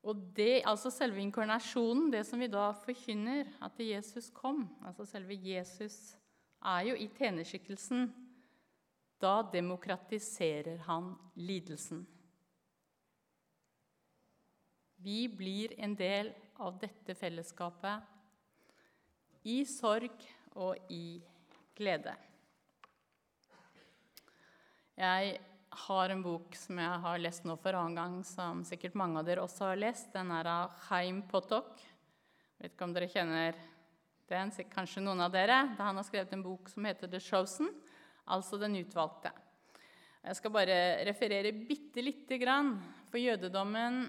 Og 0.00 0.16
det, 0.36 0.62
altså 0.64 0.90
selve 0.90 1.20
inkarnasjonen, 1.20 2.08
det 2.12 2.24
som 2.26 2.40
vi 2.40 2.48
da 2.50 2.70
forkynner, 2.72 3.44
at 3.62 3.80
Jesus 3.84 4.30
kom 4.32 4.64
altså 4.86 5.04
Selve 5.06 5.36
Jesus 5.36 6.16
er 6.64 6.80
jo 6.88 6.94
i 6.96 7.08
tjenerskikkelsen. 7.18 8.08
Da 9.20 9.42
demokratiserer 9.52 10.78
han 10.86 11.12
lidelsen. 11.36 12.06
Vi 14.96 15.28
blir 15.28 15.74
en 15.80 15.94
del 15.96 16.32
av 16.60 16.78
dette 16.80 17.14
fellesskapet 17.16 18.00
i 19.48 19.64
sorg 19.68 20.12
og 20.56 20.76
i 20.92 21.20
glede. 21.76 22.16
Jeg 24.98 25.38
har 25.86 26.10
en 26.10 26.22
bok 26.22 26.56
som 26.58 26.78
jeg 26.82 27.02
har 27.04 27.20
lest 27.22 27.44
nå 27.46 27.54
for 27.62 27.76
annen 27.78 27.98
gang, 27.98 28.16
som 28.26 28.64
sikkert 28.66 28.96
mange 28.98 29.20
av 29.20 29.28
dere 29.28 29.44
også 29.44 29.70
har 29.70 29.80
lest. 29.80 30.10
Den 30.14 30.32
er 30.34 30.48
av 30.50 30.78
Chaim 30.88 31.22
Potok. 31.30 31.78
Vet 32.60 32.74
ikke 32.74 32.88
om 32.88 32.96
dere 32.96 33.10
kjenner 33.10 33.60
den, 34.30 34.50
kanskje 34.70 35.02
noen 35.04 35.22
av 35.24 35.32
dere. 35.34 35.62
Han 35.78 35.98
har 35.98 36.06
skrevet 36.06 36.34
en 36.34 36.44
bok 36.44 36.68
som 36.70 36.86
heter 36.86 37.10
The 37.10 37.20
Chosen, 37.22 37.70
altså 38.30 38.58
Den 38.60 38.78
utvalgte. 38.78 39.32
Jeg 40.20 40.36
skal 40.36 40.52
bare 40.52 40.80
referere 41.08 41.54
bitte 41.56 42.02
lite 42.04 42.36
grann, 42.42 42.74
for 43.08 43.22
jødedommen 43.22 44.02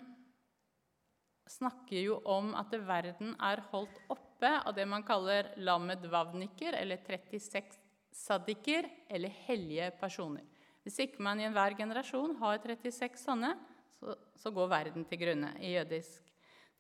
snakker 1.52 2.02
jo 2.02 2.18
om 2.28 2.52
at 2.60 2.74
verden 2.86 3.34
er 3.40 3.64
holdt 3.72 3.98
oppe 4.12 4.52
av 4.60 4.76
det 4.76 4.86
man 4.90 5.06
kaller 5.08 5.54
lamed 5.64 6.04
vavniker, 6.12 6.76
eller 6.76 7.00
36 7.00 7.80
sadiker, 8.12 8.90
eller 9.08 9.32
hellige 9.48 9.92
personer. 10.00 10.51
Hvis 10.82 10.98
ikke 11.04 11.22
man 11.22 11.40
i 11.40 11.46
enhver 11.46 11.76
generasjon 11.78 12.36
har 12.42 12.62
36 12.64 13.20
sånne, 13.22 13.54
så, 14.00 14.16
så 14.38 14.52
går 14.54 14.70
verden 14.72 15.06
til 15.06 15.22
grunne 15.22 15.54
i 15.62 15.76
jødisk 15.76 16.32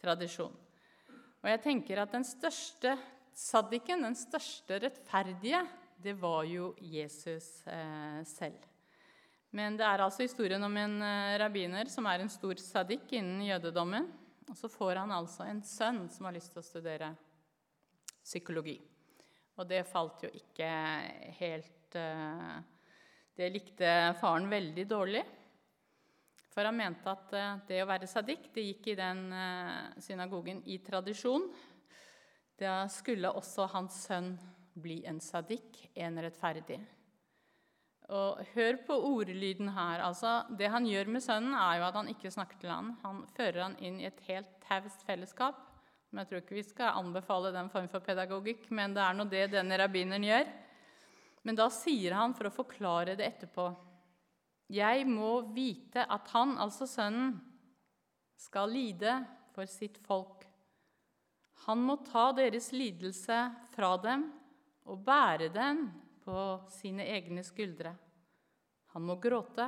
tradisjon. 0.01 0.55
Og 1.41 1.49
jeg 1.49 1.61
tenker 1.61 2.01
at 2.01 2.13
den 2.13 2.25
største 2.25 2.95
saddiken, 3.37 4.03
den 4.05 4.17
største 4.17 4.79
rettferdige, 4.81 5.61
det 6.01 6.15
var 6.17 6.43
jo 6.49 6.71
Jesus 6.81 7.61
eh, 7.69 8.21
selv. 8.25 8.65
Men 9.51 9.75
det 9.77 9.85
er 9.85 10.01
altså 10.01 10.25
historien 10.25 10.63
om 10.63 10.77
en 10.79 10.97
eh, 11.05 11.37
rabbiner 11.41 11.89
som 11.91 12.07
er 12.09 12.23
en 12.23 12.31
stor 12.31 12.57
saddik 12.61 13.11
innen 13.17 13.43
jødedommen. 13.45 14.07
Og 14.49 14.57
så 14.57 14.69
får 14.71 15.03
han 15.03 15.13
altså 15.13 15.45
en 15.47 15.61
sønn 15.65 16.07
som 16.11 16.27
har 16.27 16.35
lyst 16.35 16.53
til 16.53 16.61
å 16.61 16.65
studere 16.65 17.11
psykologi. 18.23 18.79
Og 19.59 19.67
det 19.69 19.83
falt 19.89 20.25
jo 20.25 20.31
ikke 20.33 20.69
helt 21.37 21.97
eh, 21.99 22.57
det 23.37 23.51
likte 23.53 23.91
faren 24.19 24.49
veldig 24.51 24.85
dårlig. 24.89 25.23
For 26.51 26.67
han 26.67 26.75
mente 26.75 27.11
at 27.11 27.35
eh, 27.37 27.59
det 27.69 27.81
å 27.83 27.89
være 27.89 28.09
sadik 28.09 28.49
det 28.55 28.65
gikk 28.67 28.91
i 28.91 28.97
den 28.99 29.27
eh, 29.31 29.99
synagogen 30.03 30.59
i 30.67 30.81
tradisjon. 30.83 31.47
Da 32.59 32.83
skulle 32.91 33.31
også 33.31 33.69
hans 33.71 34.03
sønn 34.07 34.33
bli 34.81 35.01
en 35.07 35.21
sadik, 35.23 35.79
en 35.95 36.19
rettferdig. 36.21 36.79
Og 38.11 38.41
hør 38.51 38.77
på 38.87 38.97
ordlyden 39.07 39.71
her. 39.71 40.03
Altså, 40.03 40.41
det 40.59 40.67
han 40.73 40.85
gjør 40.87 41.13
med 41.15 41.23
sønnen, 41.23 41.55
er 41.55 41.79
jo 41.79 41.87
at 41.87 41.97
han 41.97 42.11
ikke 42.11 42.31
snakker 42.33 42.59
til 42.59 42.73
han. 42.73 42.93
Han 43.05 43.23
fører 43.37 43.63
han 43.63 43.77
inn 43.79 44.01
i 44.01 44.09
et 44.09 44.19
helt 44.27 44.51
taust 44.65 45.05
fellesskap. 45.07 45.59
Men 46.11 46.25
jeg 46.25 46.29
tror 46.29 46.41
ikke 46.43 46.57
vi 46.57 46.65
skal 46.67 46.99
anbefale 46.99 47.53
den 47.55 47.71
form 47.71 47.87
for 47.91 48.03
pedagogikk, 48.03 48.67
men 48.75 48.91
det 48.97 49.03
er 49.05 49.15
nå 49.15 49.25
det 49.31 49.45
denne 49.53 49.79
rabbineren 49.79 50.27
gjør. 50.27 50.51
Men 51.41 51.57
da 51.57 51.69
sier 51.73 52.13
han, 52.13 52.35
for 52.37 52.47
å 52.49 52.53
forklare 52.53 53.15
det 53.17 53.25
etterpå 53.25 53.71
Jeg 54.71 55.07
må 55.09 55.41
vite 55.55 56.05
at 56.05 56.29
han, 56.35 56.55
altså 56.61 56.87
sønnen, 56.87 57.39
skal 58.41 58.71
lide 58.73 59.19
for 59.53 59.69
sitt 59.69 59.99
folk. 60.05 60.45
Han 61.67 61.83
må 61.85 61.99
ta 62.07 62.31
deres 62.33 62.71
lidelse 62.73 63.37
fra 63.75 63.91
dem 64.01 64.23
og 64.89 65.03
bære 65.05 65.51
den 65.53 65.83
på 66.23 66.37
sine 66.73 67.05
egne 67.05 67.43
skuldre. 67.45 67.93
Han 68.95 69.05
må 69.05 69.17
gråte. 69.21 69.67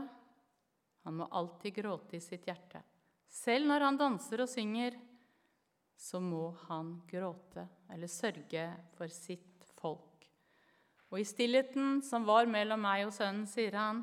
Han 1.04 1.20
må 1.20 1.28
alltid 1.30 1.76
gråte 1.76 2.18
i 2.18 2.24
sitt 2.24 2.48
hjerte. 2.48 2.82
Selv 3.30 3.68
når 3.70 3.86
han 3.88 4.00
danser 4.00 4.44
og 4.44 4.50
synger, 4.50 4.98
så 5.98 6.20
må 6.22 6.50
han 6.68 6.96
gråte 7.10 7.66
eller 7.94 8.12
sørge 8.12 8.66
for 8.98 9.12
sitt 9.14 9.68
folk. 9.78 10.13
Og 11.14 11.20
i 11.22 11.28
stillheten 11.30 12.00
som 12.02 12.24
var 12.26 12.50
mellom 12.50 12.82
meg 12.82 13.04
og 13.06 13.14
sønnen, 13.14 13.46
sier 13.46 13.76
han, 13.78 14.00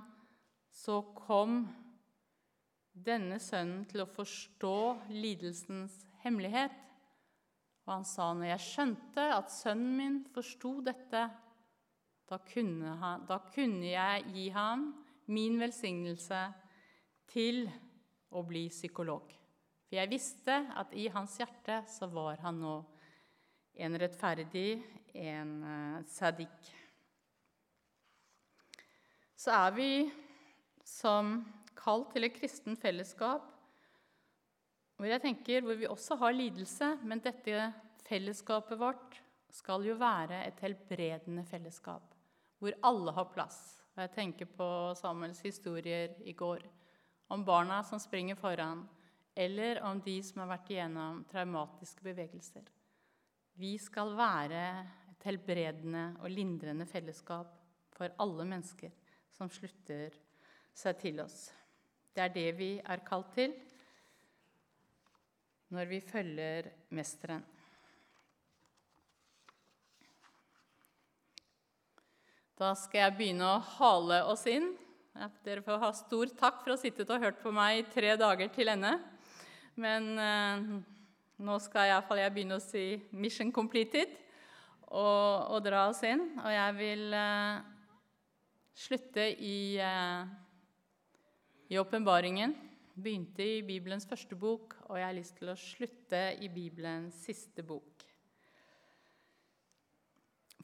så 0.71 1.01
kom 1.17 1.65
denne 2.95 3.41
sønnen 3.43 3.83
til 3.91 4.05
å 4.05 4.13
forstå 4.15 4.77
lidelsens 5.11 5.97
hemmelighet. 6.23 6.77
Og 7.83 7.97
han 7.97 8.07
sa, 8.07 8.29
når 8.31 8.53
jeg 8.53 8.67
skjønte 8.69 9.27
at 9.35 9.51
sønnen 9.51 9.97
min 9.99 10.19
forsto 10.31 10.77
dette, 10.87 11.25
da 12.31 12.39
kunne, 12.47 12.95
han, 13.01 13.27
da 13.27 13.41
kunne 13.51 13.91
jeg 13.91 14.27
gi 14.31 14.47
ham 14.55 14.93
min 15.35 15.59
velsignelse 15.59 16.45
til 17.31 17.65
å 18.31 18.45
bli 18.47 18.69
psykolog. 18.71 19.33
For 19.89 19.99
jeg 19.99 20.13
visste 20.13 20.61
at 20.79 20.95
i 20.95 21.09
hans 21.11 21.35
hjerte 21.41 21.83
så 21.91 22.07
var 22.15 22.39
han 22.45 22.63
nå 22.63 22.77
en 23.83 23.99
rettferdig, 23.99 24.79
en 25.19 25.57
uh, 25.65 25.99
sadik. 26.07 26.71
Så 29.41 29.53
er 29.57 29.73
vi 29.73 29.93
som 30.85 31.39
kalt 31.79 32.11
til 32.13 32.27
et 32.27 32.35
kristen 32.37 32.77
fellesskap 32.77 33.47
hvor 35.01 35.09
jeg 35.09 35.23
tenker, 35.23 35.63
hvor 35.65 35.79
vi 35.81 35.89
også 35.89 36.19
har 36.21 36.35
lidelse, 36.37 36.91
men 37.09 37.23
dette 37.25 37.71
fellesskapet 38.05 38.77
vårt 38.77 39.17
skal 39.49 39.87
jo 39.89 39.95
være 39.97 40.43
et 40.45 40.61
helbredende 40.61 41.47
fellesskap, 41.49 42.05
hvor 42.61 42.77
alle 42.85 43.15
har 43.17 43.31
plass. 43.33 43.81
Og 43.97 44.03
jeg 44.05 44.13
tenker 44.19 44.53
på 44.59 44.69
Samuels 45.01 45.41
historier 45.41 46.19
i 46.21 46.37
går 46.37 46.67
om 47.33 47.47
barna 47.49 47.81
som 47.81 48.03
springer 48.03 48.37
foran, 48.37 48.85
eller 49.33 49.81
om 49.89 50.05
de 50.05 50.21
som 50.27 50.45
har 50.45 50.53
vært 50.53 50.69
igjennom 50.75 51.25
traumatiske 51.33 52.05
bevegelser. 52.05 52.69
Vi 53.57 53.79
skal 53.81 54.13
være 54.21 54.65
et 55.15 55.31
helbredende 55.33 56.11
og 56.21 56.29
lindrende 56.29 56.85
fellesskap 56.85 57.57
for 57.97 58.13
alle 58.21 58.45
mennesker 58.53 59.00
som 59.41 59.49
slutter 59.49 60.13
seg 60.77 60.99
til 61.01 61.23
oss. 61.25 61.49
Det 62.13 62.27
er 62.27 62.35
det 62.35 62.51
vi 62.59 62.75
er 62.85 63.01
kalt 63.07 63.33
til 63.33 63.55
når 65.71 65.87
vi 65.89 66.01
følger 66.03 66.69
Mesteren. 66.93 67.45
Da 72.61 72.75
skal 72.77 73.07
jeg 73.07 73.17
begynne 73.17 73.47
å 73.55 73.63
hale 73.79 74.19
oss 74.29 74.43
inn. 74.51 74.75
Dere 75.47 75.63
får 75.65 75.79
ha 75.81 75.93
stor 75.97 76.33
takk 76.37 76.59
for 76.61 76.75
å 76.75 76.77
ha 76.77 76.83
sittet 76.83 77.09
og 77.09 77.23
hørt 77.23 77.39
på 77.41 77.55
meg 77.55 77.79
i 77.79 77.87
tre 77.95 78.13
dager 78.21 78.51
til 78.53 78.69
ende. 78.75 78.99
Men 79.81 80.11
eh, 80.21 80.67
nå 81.41 81.57
skal 81.65 81.89
iallfall 81.89 82.21
jeg 82.21 82.35
begynne 82.35 82.59
å 82.59 82.67
si 82.67 83.01
'mission 83.15 83.55
completed' 83.55 84.19
og, 84.91 85.55
og, 85.55 85.59
dra 85.65 85.87
oss 85.89 86.03
inn. 86.05 86.27
Og 86.43 86.51
jeg 86.53 86.77
vil 86.83 87.15
eh, 87.17 87.70
slutte 88.75 89.27
i 89.43 89.77
eh, 89.77 90.25
i 91.71 91.79
åpenbaringen. 91.79 92.55
Begynte 92.95 93.45
i 93.47 93.63
Bibelens 93.63 94.07
første 94.09 94.35
bok, 94.35 94.75
og 94.89 94.99
jeg 94.99 95.07
har 95.07 95.15
lyst 95.15 95.37
til 95.39 95.53
å 95.53 95.59
slutte 95.59 96.23
i 96.43 96.49
Bibelens 96.51 97.21
siste 97.29 97.63
bok. 97.63 98.03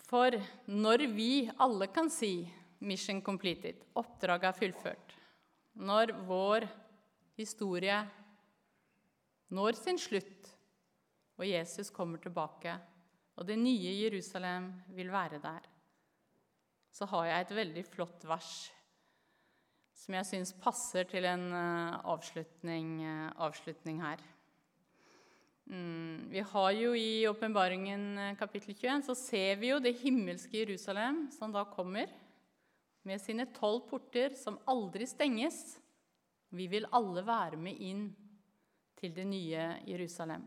For 0.07 0.35
når 0.67 1.07
vi 1.15 1.47
alle 1.63 1.87
kan 1.95 2.11
si 2.11 2.49
'mission 2.81 3.23
completed', 3.23 3.87
oppdraget 3.95 4.49
er 4.49 4.59
fullført, 4.59 5.15
når 5.75 6.13
vår 6.27 6.69
historie 7.37 8.03
når 9.49 9.73
sin 9.73 9.99
slutt, 9.99 10.51
og 11.39 11.47
Jesus 11.47 11.91
kommer 11.91 12.19
tilbake, 12.19 12.75
og 13.37 13.47
det 13.47 13.59
nye 13.59 13.95
Jerusalem 14.03 14.73
vil 14.89 15.13
være 15.13 15.39
der, 15.39 15.61
så 16.97 17.05
har 17.11 17.29
jeg 17.29 17.45
et 17.45 17.55
veldig 17.59 17.85
flott 17.91 18.25
vers 18.29 18.55
som 19.97 20.15
jeg 20.15 20.29
syns 20.29 20.53
passer 20.61 21.07
til 21.09 21.25
en 21.27 21.49
uh, 21.51 21.97
avslutning, 22.13 22.91
uh, 23.03 23.31
avslutning, 23.43 24.01
her. 24.05 24.21
Mm, 25.67 26.29
vi 26.31 26.45
har 26.47 26.69
jo 26.77 26.93
I 26.95 27.27
åpenbaringen 27.27 28.05
uh, 28.21 28.37
kapittel 28.39 28.77
21 28.77 29.07
så 29.09 29.17
ser 29.19 29.57
vi 29.59 29.73
jo 29.73 29.81
det 29.83 29.97
himmelske 29.99 30.61
Jerusalem 30.61 31.25
som 31.35 31.55
da 31.55 31.65
kommer, 31.69 32.13
med 33.07 33.23
sine 33.23 33.49
tolv 33.55 33.85
porter 33.91 34.33
som 34.39 34.61
aldri 34.67 35.07
stenges. 35.07 35.77
Vi 36.51 36.67
vil 36.71 36.89
alle 36.95 37.23
være 37.27 37.59
med 37.59 37.83
inn 37.83 38.07
til 38.99 39.13
det 39.15 39.27
nye 39.29 39.69
Jerusalem. 39.87 40.47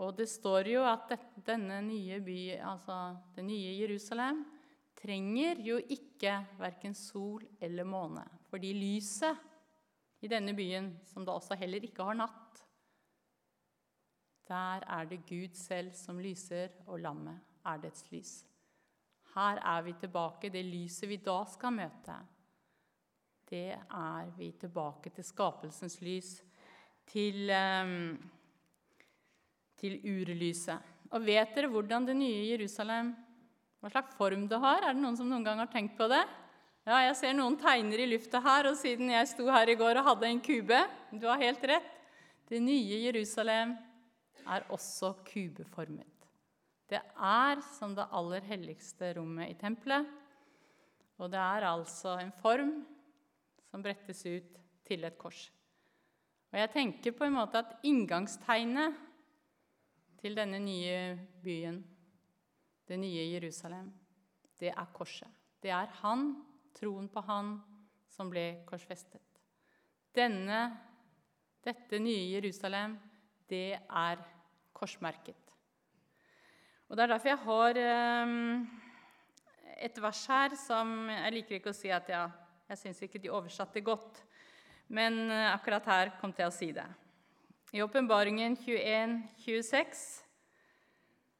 Og 0.00 0.16
det 0.18 0.26
står 0.28 0.68
jo 0.68 0.82
at 0.84 1.14
denne 1.46 1.78
nye 1.86 2.18
by, 2.24 2.40
altså 2.60 3.14
det 3.36 3.46
nye 3.46 3.72
Jerusalem, 3.78 4.42
trenger 5.04 5.60
jo 5.60 5.76
ikke 5.78 6.38
verken 6.56 6.94
sol 6.96 7.44
eller 7.60 7.84
måne, 7.84 8.24
fordi 8.48 8.72
lyset 8.72 10.24
i 10.24 10.30
denne 10.30 10.54
byen, 10.56 10.94
som 11.04 11.26
da 11.26 11.34
også 11.36 11.58
heller 11.60 11.84
ikke 11.84 12.06
har 12.08 12.16
natt, 12.16 12.62
der 14.48 14.84
er 14.88 15.08
det 15.08 15.24
Gud 15.28 15.56
selv 15.56 15.92
som 15.96 16.20
lyser, 16.20 16.72
og 16.86 17.00
lammet 17.00 17.40
er 17.64 17.80
dets 17.80 18.04
lys. 18.12 18.32
Her 19.34 19.60
er 19.60 19.82
vi 19.82 19.94
tilbake. 20.00 20.50
Det 20.52 20.64
lyset 20.64 21.08
vi 21.08 21.16
da 21.16 21.38
skal 21.48 21.72
møte, 21.72 22.16
det 23.48 23.72
er 23.76 24.30
vi 24.36 24.52
tilbake 24.60 25.10
til 25.14 25.24
skapelsens 25.24 25.98
lys, 26.00 26.36
til, 27.06 27.50
um, 27.52 28.16
til 29.76 29.98
urlyset. 30.00 30.92
Og 31.12 31.24
vet 31.24 31.52
dere 31.56 31.68
hvordan 31.72 32.06
det 32.08 32.16
nye 32.16 32.48
Jerusalem 32.54 33.12
hva 33.84 33.90
slags 33.92 34.16
form 34.16 34.46
det 34.48 34.56
har. 34.62 34.80
Er 34.80 34.96
det 34.96 35.02
noen 35.02 35.16
som 35.18 35.28
noen 35.28 35.44
gang 35.44 35.58
har 35.60 35.68
tenkt 35.68 35.98
på 35.98 36.06
det? 36.08 36.22
Ja, 36.88 37.02
jeg 37.04 37.16
ser 37.18 37.34
noen 37.36 37.58
tegner 37.60 38.00
i 38.00 38.06
lufta 38.08 38.40
her, 38.44 38.70
og 38.70 38.78
siden 38.80 39.10
jeg 39.12 39.28
sto 39.28 39.44
her 39.52 39.68
i 39.68 39.76
går 39.76 40.00
og 40.00 40.08
hadde 40.08 40.30
en 40.30 40.40
kube 40.44 40.78
Du 41.12 41.26
har 41.28 41.40
helt 41.40 41.64
rett. 41.68 41.90
Det 42.48 42.60
nye 42.64 43.02
Jerusalem 43.04 43.76
er 44.48 44.66
også 44.72 45.14
kubeformet. 45.28 46.08
Det 46.88 47.00
er 47.00 47.60
som 47.76 47.92
det 47.96 48.08
aller 48.12 48.44
helligste 48.48 49.14
rommet 49.18 49.52
i 49.52 49.60
tempelet. 49.60 50.08
Og 51.20 51.28
det 51.32 51.40
er 51.40 51.68
altså 51.68 52.16
en 52.20 52.32
form 52.40 52.76
som 53.68 53.84
brettes 53.84 54.24
ut 54.24 54.60
til 54.88 55.04
et 55.04 55.16
kors. 55.20 55.50
Og 56.52 56.60
jeg 56.60 56.72
tenker 56.72 57.16
på 57.16 57.28
en 57.28 57.36
måte 57.36 57.60
at 57.60 57.80
inngangstegnet 57.84 58.96
til 60.20 60.36
denne 60.36 60.60
nye 60.62 61.18
byen 61.44 61.82
det 62.88 62.98
nye 63.00 63.28
Jerusalem, 63.32 63.88
det 64.60 64.72
er 64.72 64.90
korset. 64.92 65.30
Det 65.62 65.72
er 65.72 65.90
han, 66.02 66.34
troen 66.76 67.08
på 67.08 67.22
han, 67.24 67.56
som 68.10 68.30
ble 68.30 68.64
korsfestet. 68.68 69.22
Denne, 70.14 70.60
dette 71.64 71.98
nye 71.98 72.28
Jerusalem, 72.36 72.98
det 73.50 73.80
er 73.80 74.20
korsmerket. 74.76 75.40
Og 76.88 76.96
Det 76.96 77.02
er 77.02 77.12
derfor 77.14 77.28
jeg 77.28 77.42
har 77.46 77.78
um, 78.28 78.66
et 79.82 80.02
vers 80.02 80.26
her 80.26 80.54
som 80.60 81.08
Jeg 81.08 81.32
liker 81.32 81.56
ikke 81.56 81.72
å 81.72 81.76
si 81.76 81.90
at 81.90 82.08
jeg, 82.08 82.34
jeg 82.68 82.78
syns 82.78 83.00
ikke 83.02 83.22
de 83.22 83.32
oversatte 83.32 83.80
godt, 83.80 84.20
men 84.88 85.24
uh, 85.32 85.54
akkurat 85.54 85.88
her 85.88 86.12
kom 86.20 86.30
jeg 86.30 86.36
til 86.36 86.46
å 86.50 86.54
si 86.54 86.70
det. 86.76 86.86
I 87.74 87.82
Åpenbaringen 87.82 88.54
21, 88.60 89.16
26 89.42 90.23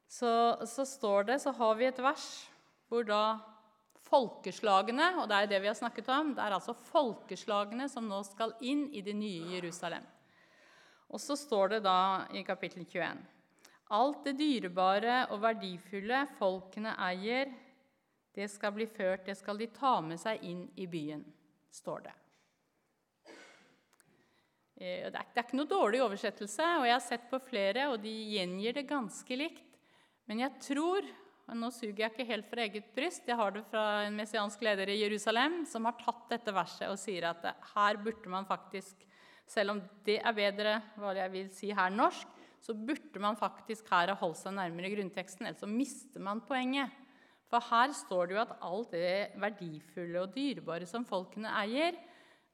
så, 0.08 0.66
så, 0.66 0.84
står 0.86 1.30
det, 1.30 1.38
så 1.42 1.52
har 1.56 1.74
vi 1.78 1.88
et 1.88 2.00
vers 2.02 2.28
hvor 2.90 3.06
da 3.08 3.24
folkeslagene 4.04 5.06
Og 5.22 5.28
det 5.30 5.36
er 5.36 5.48
det 5.50 5.60
vi 5.64 5.70
har 5.70 5.78
snakket 5.78 6.10
om. 6.12 6.34
Det 6.36 6.42
er 6.44 6.54
altså 6.54 6.74
folkeslagene 6.76 7.88
som 7.90 8.06
nå 8.08 8.20
skal 8.26 8.52
inn 8.62 8.86
i 8.94 9.02
det 9.02 9.14
nye 9.16 9.56
Jerusalem. 9.56 10.04
Og 11.08 11.22
så 11.22 11.36
står 11.38 11.76
det 11.76 11.84
da 11.86 12.26
i 12.34 12.44
kapittel 12.46 12.84
21 12.84 13.22
Alt 13.94 14.24
det 14.26 14.36
dyrebare 14.38 15.26
og 15.34 15.42
verdifulle 15.42 16.24
folkene 16.38 16.94
eier, 17.04 17.50
det 18.34 18.48
skal 18.50 18.72
bli 18.74 18.86
ført, 18.90 19.26
det 19.28 19.36
skal 19.38 19.60
de 19.60 19.68
ta 19.70 19.98
med 20.02 20.18
seg 20.18 20.42
inn 20.42 20.64
i 20.80 20.86
byen, 20.90 21.20
står 21.70 22.06
det. 22.06 22.14
Eh, 24.74 25.04
det 25.12 25.20
er 25.20 25.44
ikke 25.44 25.60
noe 25.60 25.70
dårlig 25.70 26.00
oversettelse, 26.02 26.64
og 26.80 26.88
jeg 26.88 26.96
har 26.96 27.04
sett 27.04 27.28
på 27.30 27.38
flere, 27.44 27.86
og 27.92 28.00
de 28.02 28.14
gjengir 28.34 28.74
det 28.80 28.88
ganske 28.88 29.38
likt. 29.38 29.63
Men 30.30 30.40
jeg 30.46 30.64
tror 30.64 31.06
og 31.44 31.58
Nå 31.60 31.68
suger 31.74 31.98
jeg 32.00 32.12
ikke 32.12 32.24
helt 32.24 32.46
fra 32.48 32.64
eget 32.64 32.86
bryst. 32.96 33.26
Jeg 33.28 33.36
har 33.36 33.52
det 33.52 33.66
fra 33.68 33.82
en 34.06 34.14
messiansk 34.16 34.62
leder 34.64 34.88
i 34.88 35.00
Jerusalem 35.02 35.60
som 35.68 35.84
har 35.84 35.98
tatt 36.00 36.30
dette 36.30 36.54
verset 36.56 36.88
og 36.88 36.96
sier 37.00 37.26
at 37.28 37.44
her 37.74 38.00
burde 38.00 38.32
man 38.32 38.48
faktisk, 38.48 39.04
selv 39.44 39.74
om 39.74 39.82
det 40.06 40.22
er 40.24 40.36
bedre 40.36 40.78
hva 40.96 41.12
jeg 41.18 41.32
vil 41.34 41.50
si 41.52 41.68
her 41.76 41.92
norsk, 41.92 42.30
så 42.64 42.72
burde 42.72 43.20
man 43.20 43.36
faktisk 43.36 43.92
her 43.92 44.08
ha 44.08 44.16
holdt 44.16 44.40
seg 44.40 44.56
nærmere 44.56 44.94
grunnteksten, 44.94 45.44
ellers 45.44 45.60
så 45.60 45.68
mister 45.68 46.24
man 46.24 46.40
poenget. 46.48 46.88
For 47.52 47.60
her 47.68 47.92
står 47.92 48.30
det 48.30 48.38
jo 48.38 48.42
at 48.46 48.56
alt 48.64 48.96
det 48.96 49.14
verdifulle 49.36 50.24
og 50.24 50.32
dyrebare 50.32 50.88
som 50.88 51.04
folkene 51.04 51.52
eier 51.60 51.92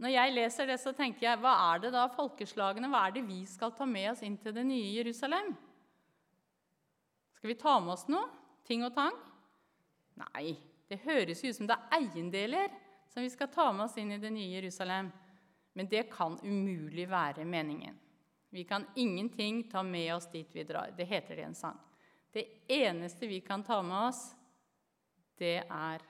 Når 0.02 0.16
jeg 0.16 0.32
leser 0.34 0.66
det, 0.66 0.80
så 0.80 0.90
tenker 0.96 1.28
jeg 1.28 1.38
hva 1.38 1.52
er 1.70 1.82
det 1.84 1.94
da 1.94 2.08
folkeslagene, 2.10 2.90
hva 2.90 3.06
er 3.06 3.14
det 3.20 3.22
vi 3.28 3.44
skal 3.46 3.70
ta 3.76 3.86
med 3.86 4.10
oss 4.16 4.24
inn 4.26 4.38
til 4.40 4.56
det 4.56 4.66
nye 4.66 4.96
Jerusalem? 4.96 5.54
Skal 7.40 7.48
vi 7.48 7.54
ta 7.54 7.78
med 7.80 7.94
oss 7.94 8.02
noe? 8.12 8.26
Ting 8.68 8.82
og 8.84 8.92
tang? 8.92 9.14
Nei, 10.20 10.58
det 10.92 10.98
høres 11.06 11.40
ut 11.40 11.56
som 11.56 11.64
det 11.70 11.72
er 11.72 11.94
eiendeler 11.96 12.68
som 13.08 13.24
vi 13.24 13.30
skal 13.32 13.48
ta 13.48 13.70
med 13.72 13.86
oss 13.86 13.96
inn 13.96 14.12
i 14.12 14.18
det 14.20 14.28
nye 14.34 14.58
Jerusalem. 14.58 15.08
Men 15.72 15.88
det 15.88 16.02
kan 16.12 16.36
umulig 16.44 17.06
være 17.08 17.46
meningen. 17.48 17.96
Vi 18.52 18.66
kan 18.68 18.84
ingenting 18.92 19.62
ta 19.72 19.80
med 19.82 20.12
oss 20.18 20.28
dit 20.28 20.52
vi 20.52 20.66
drar. 20.68 20.92
Det 20.92 21.08
heter 21.08 21.36
det 21.36 21.46
i 21.46 21.48
en 21.48 21.56
sang. 21.56 21.80
Det 22.28 22.44
eneste 22.68 23.26
vi 23.26 23.40
kan 23.40 23.64
ta 23.64 23.80
med 23.82 24.10
oss, 24.10 24.20
det 25.40 25.62
er 25.64 26.04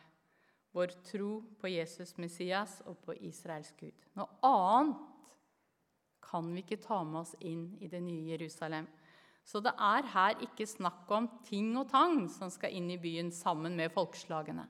vår 0.75 0.99
tro 1.13 1.31
på 1.63 1.71
Jesus 1.71 2.17
Messias 2.19 2.81
og 2.91 2.99
på 3.07 3.15
Israels 3.23 3.71
Gud. 3.79 3.95
Noe 4.19 4.27
annet 4.43 5.07
kan 6.27 6.51
vi 6.51 6.67
ikke 6.67 6.83
ta 6.83 7.05
med 7.07 7.23
oss 7.23 7.37
inn 7.39 7.69
i 7.79 7.87
det 7.87 8.03
nye 8.03 8.35
Jerusalem. 8.35 8.91
Så 9.45 9.63
det 9.65 9.73
er 9.75 10.07
her 10.13 10.43
ikke 10.45 10.67
snakk 10.69 11.11
om 11.13 11.27
ting 11.47 11.73
og 11.81 11.89
tang 11.91 12.27
som 12.31 12.53
skal 12.53 12.75
inn 12.77 12.91
i 12.93 13.01
byen 13.01 13.33
sammen 13.35 13.77
med 13.79 13.93
folkeslagene. 13.95 14.67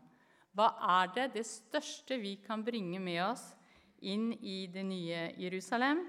Hva 0.56 0.70
er 1.00 1.10
det 1.14 1.26
det 1.36 1.46
største 1.46 2.18
vi 2.18 2.36
kan 2.42 2.64
bringe 2.66 2.98
med 3.02 3.20
oss 3.28 3.44
inn 4.00 4.32
i 4.40 4.64
det 4.72 4.82
nye 4.86 5.28
Jerusalem? 5.38 6.02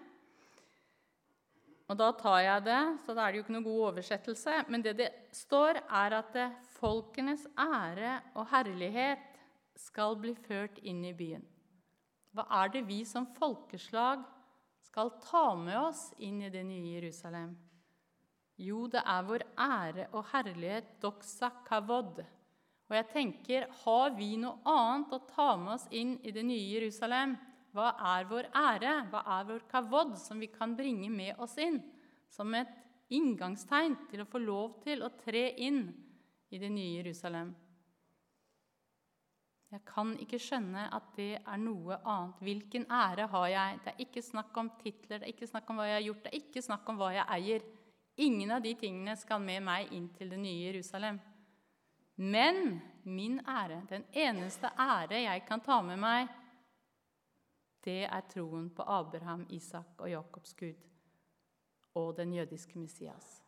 Og 1.91 1.97
da 1.99 2.07
tar 2.15 2.39
jeg 2.39 2.63
det, 2.63 2.81
så 3.03 3.13
da 3.13 3.25
er 3.25 3.33
det 3.33 3.41
jo 3.41 3.43
ikke 3.43 3.55
noe 3.57 3.67
god 3.67 3.81
oversettelse. 3.89 4.61
Men 4.71 4.83
det 4.85 4.93
det 5.01 5.09
står, 5.35 5.81
er 5.83 6.15
at 6.21 6.37
folkenes 6.77 7.43
ære 7.59 8.21
og 8.31 8.47
herlighet 8.53 9.27
skal 9.75 10.15
bli 10.21 10.31
ført 10.47 10.79
inn 10.87 11.03
i 11.03 11.11
byen. 11.17 11.43
Hva 12.31 12.45
er 12.61 12.71
det 12.71 12.85
vi 12.87 13.01
som 13.07 13.27
folkeslag 13.35 14.23
skal 14.87 15.11
ta 15.25 15.51
med 15.59 15.75
oss 15.81 16.05
inn 16.23 16.39
i 16.45 16.51
det 16.53 16.63
nye 16.63 16.95
Jerusalem? 16.95 17.57
Jo, 18.61 18.85
det 18.91 19.01
er 19.01 19.23
vår 19.25 19.43
ære 19.57 20.07
og 20.13 20.27
herlighet, 20.31 20.91
doxa 21.01 21.49
kavod. 21.65 22.21
Og 22.91 22.97
jeg 22.97 23.07
tenker, 23.13 23.65
har 23.85 24.11
vi 24.17 24.35
noe 24.37 24.59
annet 24.67 25.15
å 25.15 25.21
ta 25.29 25.53
med 25.57 25.77
oss 25.77 25.87
inn 25.95 26.17
i 26.27 26.33
det 26.35 26.43
nye 26.45 26.67
Jerusalem? 26.75 27.37
Hva 27.71 27.93
er 28.11 28.27
vår 28.29 28.51
ære? 28.51 28.93
Hva 29.09 29.23
er 29.37 29.47
vår 29.47 29.65
kavod 29.71 30.13
som 30.19 30.43
vi 30.43 30.51
kan 30.51 30.75
bringe 30.77 31.09
med 31.09 31.39
oss 31.41 31.55
inn? 31.63 31.79
Som 32.29 32.53
et 32.59 32.69
inngangstegn 33.11 33.95
til 34.11 34.23
å 34.23 34.29
få 34.29 34.43
lov 34.43 34.77
til 34.83 35.01
å 35.03 35.11
tre 35.23 35.49
inn 35.63 35.85
i 36.51 36.59
det 36.59 36.69
nye 36.71 36.99
Jerusalem. 36.99 37.53
Jeg 39.71 39.85
kan 39.87 40.17
ikke 40.19 40.39
skjønne 40.43 40.89
at 40.91 41.13
det 41.15 41.37
er 41.39 41.59
noe 41.63 41.95
annet. 42.03 42.41
Hvilken 42.43 42.85
ære 42.91 43.29
har 43.31 43.45
jeg? 43.47 43.77
Det 43.85 43.93
er 43.93 44.01
ikke 44.03 44.23
snakk 44.25 44.57
om 44.59 44.69
titler, 44.81 45.21
det 45.21 45.29
er 45.29 45.31
ikke 45.31 45.47
snakk 45.47 45.69
om 45.71 45.79
hva 45.79 45.87
jeg 45.87 45.95
har 45.95 46.09
gjort, 46.09 46.25
det 46.25 46.31
er 46.33 46.41
ikke 46.43 46.63
snakk 46.65 46.91
om 46.91 46.99
hva 46.99 47.13
jeg 47.15 47.29
eier. 47.37 47.69
Ingen 48.15 48.51
av 48.51 48.61
de 48.61 48.73
tingene 48.75 49.15
skal 49.17 49.41
med 49.41 49.63
meg 49.63 49.91
inn 49.95 50.09
til 50.17 50.33
det 50.33 50.39
nye 50.41 50.67
Jerusalem. 50.67 51.19
Men 52.21 52.79
min 53.03 53.39
ære, 53.47 53.81
den 53.89 54.03
eneste 54.11 54.69
ære 54.77 55.23
jeg 55.23 55.45
kan 55.47 55.63
ta 55.63 55.79
med 55.81 55.99
meg, 56.01 56.27
det 57.81 58.03
er 58.05 58.27
troen 58.29 58.69
på 58.69 58.85
Abraham, 58.85 59.47
Isak 59.49 60.01
og 60.03 60.09
Jakobs 60.11 60.53
Gud 60.53 60.83
og 61.97 62.13
den 62.17 62.33
jødiske 62.33 62.79
Messias. 62.79 63.39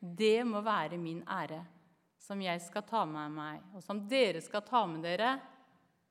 Det 0.00 0.46
må 0.46 0.62
være 0.64 0.98
min 0.98 1.22
ære, 1.28 1.60
som 2.18 2.40
jeg 2.42 2.60
skal 2.64 2.86
ta 2.88 3.04
med 3.04 3.34
meg, 3.36 3.60
og 3.74 3.84
som 3.84 4.00
dere 4.08 4.40
skal 4.42 4.64
ta 4.66 4.86
med 4.88 5.04
dere 5.04 5.36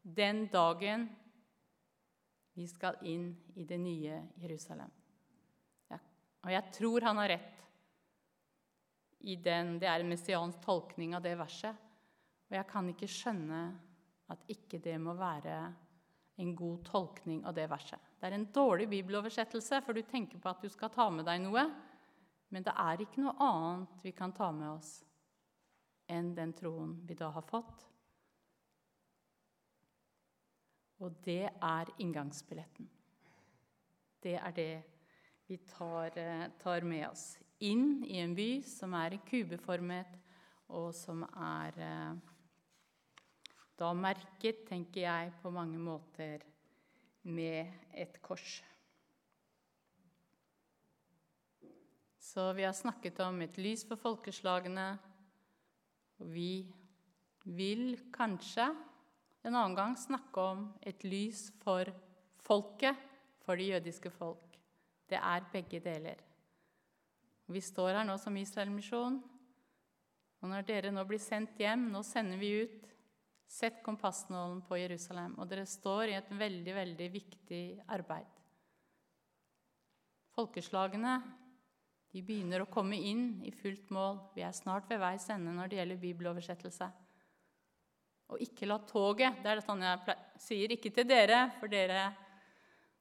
den 0.05 0.45
dagen 0.53 1.07
vi 2.55 2.67
skal 2.69 3.01
inn 3.03 3.31
i 3.55 3.65
det 3.67 3.79
nye 3.81 4.21
Jerusalem. 4.39 4.91
Ja, 5.91 5.99
og 6.45 6.53
jeg 6.53 6.71
tror 6.77 7.09
han 7.09 7.19
har 7.19 7.33
rett 7.33 7.64
i 9.25 9.35
den 9.41 9.79
Det 9.79 9.87
er 9.89 10.03
en 10.03 10.11
messiansk 10.11 10.61
tolkning 10.61 11.15
av 11.17 11.23
det 11.25 11.33
verset. 11.39 11.73
Og 12.45 12.57
jeg 12.57 12.67
kan 12.69 12.89
ikke 12.91 13.09
skjønne 13.09 13.61
at 14.29 14.45
ikke 14.53 14.79
det 14.81 14.95
må 15.01 15.15
være 15.17 15.57
en 16.41 16.51
god 16.55 16.83
tolkning 16.85 17.41
av 17.47 17.55
det 17.57 17.65
verset. 17.71 17.99
Det 18.19 18.27
er 18.27 18.35
en 18.37 18.47
dårlig 18.53 18.87
bibeloversettelse, 18.91 19.81
for 19.81 19.95
du 19.95 20.03
tenker 20.05 20.41
på 20.41 20.51
at 20.51 20.61
du 20.61 20.69
skal 20.69 20.91
ta 20.93 21.07
med 21.09 21.25
deg 21.25 21.41
noe. 21.41 21.63
Men 22.53 22.65
det 22.65 22.73
er 22.77 23.01
ikke 23.01 23.23
noe 23.23 23.35
annet 23.41 24.03
vi 24.05 24.13
kan 24.15 24.33
ta 24.35 24.51
med 24.53 24.75
oss 24.75 24.99
enn 26.11 26.35
den 26.37 26.51
troen 26.53 26.99
vi 27.07 27.17
da 27.17 27.31
har 27.33 27.45
fått. 27.47 27.87
Og 31.01 31.15
det 31.25 31.47
er 31.49 31.91
inngangsbilletten. 31.97 32.87
Det 34.21 34.35
er 34.37 34.53
det 34.55 34.75
vi 35.49 35.57
tar, 35.57 36.13
eh, 36.17 36.47
tar 36.61 36.85
med 36.85 37.07
oss 37.09 37.37
inn 37.71 38.03
i 38.05 38.19
en 38.21 38.35
by 38.37 38.49
som 38.67 38.93
er 38.97 39.17
kubeformet, 39.27 40.13
og 40.73 40.89
som 40.97 41.23
er 41.29 41.81
eh, 41.81 42.33
da 43.75 43.91
merket, 43.97 44.63
tenker 44.69 45.03
jeg, 45.03 45.33
på 45.41 45.51
mange 45.53 45.79
måter 45.81 46.45
med 47.27 47.91
et 47.93 48.21
kors. 48.23 48.61
Så 52.21 52.49
vi 52.55 52.65
har 52.65 52.75
snakket 52.75 53.19
om 53.23 53.41
et 53.45 53.57
lys 53.61 53.85
for 53.87 53.99
folkeslagene. 53.99 54.87
Og 56.19 56.31
vi 56.31 56.65
vil 57.45 57.97
kanskje 58.15 58.69
en 59.45 59.53
annen 59.53 59.75
gang 59.77 59.97
snakke 59.99 60.47
om 60.53 60.65
et 60.81 61.03
lys 61.05 61.49
for 61.61 61.91
folket, 62.43 62.95
for 63.45 63.59
det 63.59 63.69
jødiske 63.75 64.09
folk. 64.09 64.57
Det 65.05 65.19
er 65.19 65.51
begge 65.51 65.79
deler. 65.83 66.34
Vi 67.51 67.61
står 67.61 67.99
her 67.99 68.07
nå 68.07 68.17
som 68.21 68.37
Israelmisjon. 68.37 69.19
Og 70.41 70.49
når 70.49 70.65
dere 70.67 70.91
nå 70.93 71.03
blir 71.07 71.21
sendt 71.21 71.59
hjem, 71.61 71.87
nå 71.93 72.01
sender 72.05 72.41
vi 72.41 72.51
ut 72.65 72.91
Sett 73.45 73.83
kompassnålen 73.85 74.63
på 74.65 74.77
Jerusalem, 74.81 75.35
og 75.37 75.45
dere 75.47 75.67
står 75.69 76.09
i 76.09 76.15
et 76.17 76.31
veldig, 76.33 76.71
veldig 76.75 77.09
viktig 77.13 77.59
arbeid. 77.93 78.25
Folkeslagene 80.33 81.13
de 82.15 82.23
begynner 82.25 82.63
å 82.63 82.69
komme 82.71 82.97
inn 82.97 83.43
i 83.45 83.53
fullt 83.53 83.93
mål. 83.93 84.17
Vi 84.35 84.43
er 84.43 84.55
snart 84.55 84.89
ved 84.89 85.01
veis 85.03 85.29
ende 85.29 85.53
når 85.53 85.69
det 85.69 85.79
gjelder 85.79 86.01
bibeloversettelse. 86.01 86.89
Og 88.33 88.41
ikke 88.41 88.65
la 88.65 88.79
toget 88.89 89.43
Det 89.43 89.51
er 89.51 89.59
det 89.59 89.65
sånn 89.67 89.83
jeg 89.85 90.15
sier 90.41 90.73
ikke 90.73 90.91
til 90.95 91.07
dere, 91.07 91.41
for 91.59 91.69
dere 91.69 92.07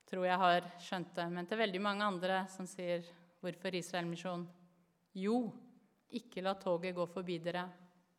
tror 0.04 0.26
jeg 0.28 0.40
har 0.44 0.66
skjønt 0.82 1.14
det, 1.16 1.28
men 1.32 1.48
til 1.48 1.62
veldig 1.62 1.80
mange 1.82 2.08
andre 2.12 2.42
som 2.52 2.68
sier 2.68 3.06
'Hvorfor 3.44 3.74
Israelmisjon?' 3.76 4.46
Jo, 5.14 5.52
ikke 6.16 6.40
la 6.40 6.54
toget 6.54 6.94
gå 6.94 7.04
forbi 7.06 7.38
dere. 7.38 7.68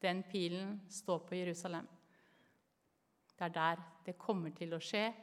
Den 0.02 0.24
pilen 0.24 0.82
står 0.90 1.24
på 1.26 1.36
Jerusalem. 1.36 1.88
Det 3.34 3.42
er 3.42 3.50
der 3.50 3.82
det 4.06 4.18
kommer 4.18 4.54
til 4.54 4.74
å 4.74 4.80
skje, 4.80 5.14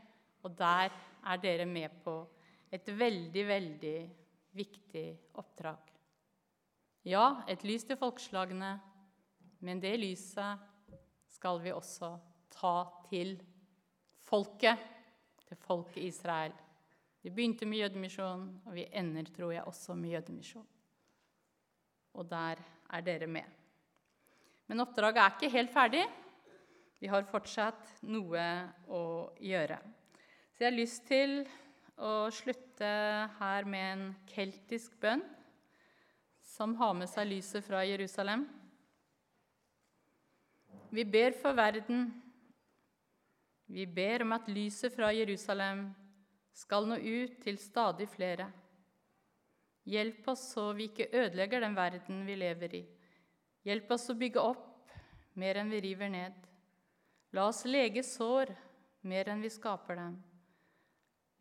og 0.43 0.59
der 0.59 0.91
er 1.25 1.37
dere 1.37 1.67
med 1.67 2.03
på 2.03 2.17
et 2.73 2.89
veldig, 2.99 3.47
veldig 3.47 4.11
viktig 4.53 5.07
oppdrag. 5.39 5.93
Ja, 7.05 7.45
et 7.49 7.63
lys 7.63 7.85
til 7.85 7.97
folkeslagene, 7.97 8.81
men 9.61 9.81
det 9.81 9.95
lyset 10.01 10.59
skal 11.31 11.63
vi 11.63 11.71
også 11.71 12.17
ta 12.51 12.75
til 13.09 13.37
folket, 14.19 14.83
til 15.47 15.57
folket 15.57 16.03
Israel. 16.11 16.53
Vi 17.23 17.31
begynte 17.31 17.67
med 17.67 17.79
jødemisjon, 17.79 18.47
og 18.67 18.75
vi 18.75 18.89
ender, 18.99 19.29
tror 19.31 19.53
jeg, 19.55 19.65
også 19.65 19.95
med 19.95 20.11
jødemisjon. 20.17 20.67
Og 22.19 22.27
der 22.31 22.59
er 22.91 23.05
dere 23.07 23.27
med. 23.27 23.47
Men 24.67 24.83
oppdraget 24.83 25.23
er 25.23 25.37
ikke 25.37 25.53
helt 25.53 25.73
ferdig. 25.73 26.03
Vi 26.99 27.11
har 27.11 27.27
fortsatt 27.31 28.03
noe 28.07 28.43
å 28.91 29.03
gjøre. 29.43 29.79
Så 30.53 30.65
jeg 30.65 30.69
har 30.71 30.77
lyst 30.77 31.07
til 31.09 31.39
å 32.03 32.27
slutte 32.35 32.91
her 33.39 33.67
med 33.71 33.87
en 33.93 34.05
keltisk 34.31 34.99
bønn 35.03 35.23
som 36.53 36.75
har 36.79 36.93
med 36.99 37.11
seg 37.11 37.31
lyset 37.31 37.65
fra 37.65 37.85
Jerusalem. 37.87 38.45
Vi 40.93 41.07
ber 41.09 41.33
for 41.39 41.57
verden. 41.57 42.11
Vi 43.73 43.87
ber 43.87 44.27
om 44.27 44.35
at 44.37 44.51
lyset 44.53 44.93
fra 44.93 45.09
Jerusalem 45.15 45.87
skal 46.53 46.89
nå 46.89 46.99
ut 47.01 47.39
til 47.43 47.59
stadig 47.61 48.09
flere. 48.13 48.49
Hjelp 49.89 50.29
oss 50.31 50.45
så 50.53 50.69
vi 50.77 50.91
ikke 50.91 51.11
ødelegger 51.11 51.65
den 51.65 51.77
verden 51.77 52.27
vi 52.27 52.37
lever 52.39 52.75
i. 52.79 52.83
Hjelp 53.67 53.91
oss 53.95 54.11
å 54.13 54.19
bygge 54.19 54.43
opp 54.43 54.93
mer 55.39 55.59
enn 55.59 55.71
vi 55.73 55.81
river 55.83 56.13
ned. 56.13 56.37
La 57.33 57.49
oss 57.49 57.65
lege 57.65 58.05
sår 58.07 58.53
mer 59.09 59.31
enn 59.33 59.43
vi 59.43 59.51
skaper 59.51 59.99
dem. 59.99 60.19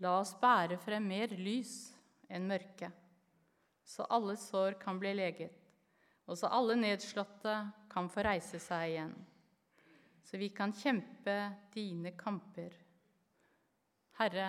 La 0.01 0.15
oss 0.21 0.33
bære 0.41 0.79
frem 0.81 1.05
mer 1.05 1.33
lys 1.37 1.91
enn 2.31 2.47
mørke, 2.49 2.87
så 3.85 4.07
alle 4.09 4.37
sår 4.39 4.79
kan 4.81 4.97
bli 4.97 5.11
leget, 5.13 5.51
og 6.25 6.39
så 6.39 6.49
alle 6.49 6.77
nedslåtte 6.79 7.53
kan 7.91 8.07
få 8.09 8.23
reise 8.25 8.57
seg 8.63 8.93
igjen, 8.93 9.13
så 10.25 10.39
vi 10.41 10.49
kan 10.55 10.73
kjempe 10.73 11.35
dine 11.75 12.15
kamper. 12.17 12.73
Herre, 14.17 14.47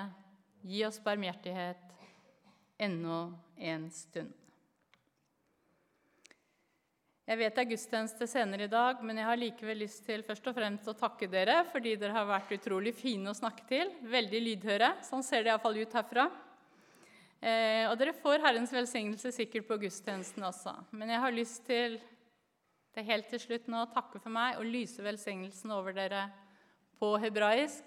gi 0.63 0.85
oss 0.87 1.01
barmhjertighet 1.03 1.91
ennå 2.83 3.25
en 3.57 3.91
stund. 3.91 4.33
Jeg 7.23 7.39
vet 7.39 7.55
det 7.55 7.63
er 7.63 7.69
gudstjeneste 7.71 8.27
senere 8.27 8.67
i 8.67 8.71
dag, 8.71 8.99
men 9.07 9.21
jeg 9.21 9.29
har 9.29 9.39
likevel 9.39 9.79
lyst 9.85 10.03
til 10.05 10.25
først 10.27 10.49
og 10.51 10.57
fremst 10.57 10.89
å 10.91 10.97
takke 10.99 11.29
dere 11.31 11.61
fordi 11.71 11.95
dere 11.97 12.17
har 12.17 12.27
vært 12.27 12.51
utrolig 12.59 12.93
fine 12.99 13.31
å 13.31 13.37
snakke 13.39 13.63
til. 13.69 13.93
Veldig 14.11 14.41
lydhøre. 14.43 14.89
Sånn 15.07 15.23
ser 15.23 15.45
det 15.45 15.53
iallfall 15.53 15.79
ut 15.79 15.95
herfra. 15.97 16.27
Eh, 17.39 17.87
og 17.89 17.95
dere 17.99 18.15
får 18.19 18.43
Herrens 18.43 18.75
velsignelse 18.75 19.33
sikkert 19.35 19.69
på 19.71 19.79
gudstjenesten 19.85 20.45
også. 20.51 20.75
Men 20.99 21.15
jeg 21.15 21.23
har 21.23 21.35
lyst 21.35 21.63
til 21.67 21.97
det 22.93 23.07
helt 23.07 23.31
til 23.31 23.41
slutt 23.47 23.71
nå 23.71 23.87
å 23.87 23.91
takke 23.95 24.21
for 24.21 24.35
meg 24.35 24.59
og 24.59 24.69
lyse 24.69 25.03
velsignelsen 25.03 25.73
over 25.75 25.95
dere 25.97 26.27
på 27.01 27.15
hebraisk. 27.23 27.87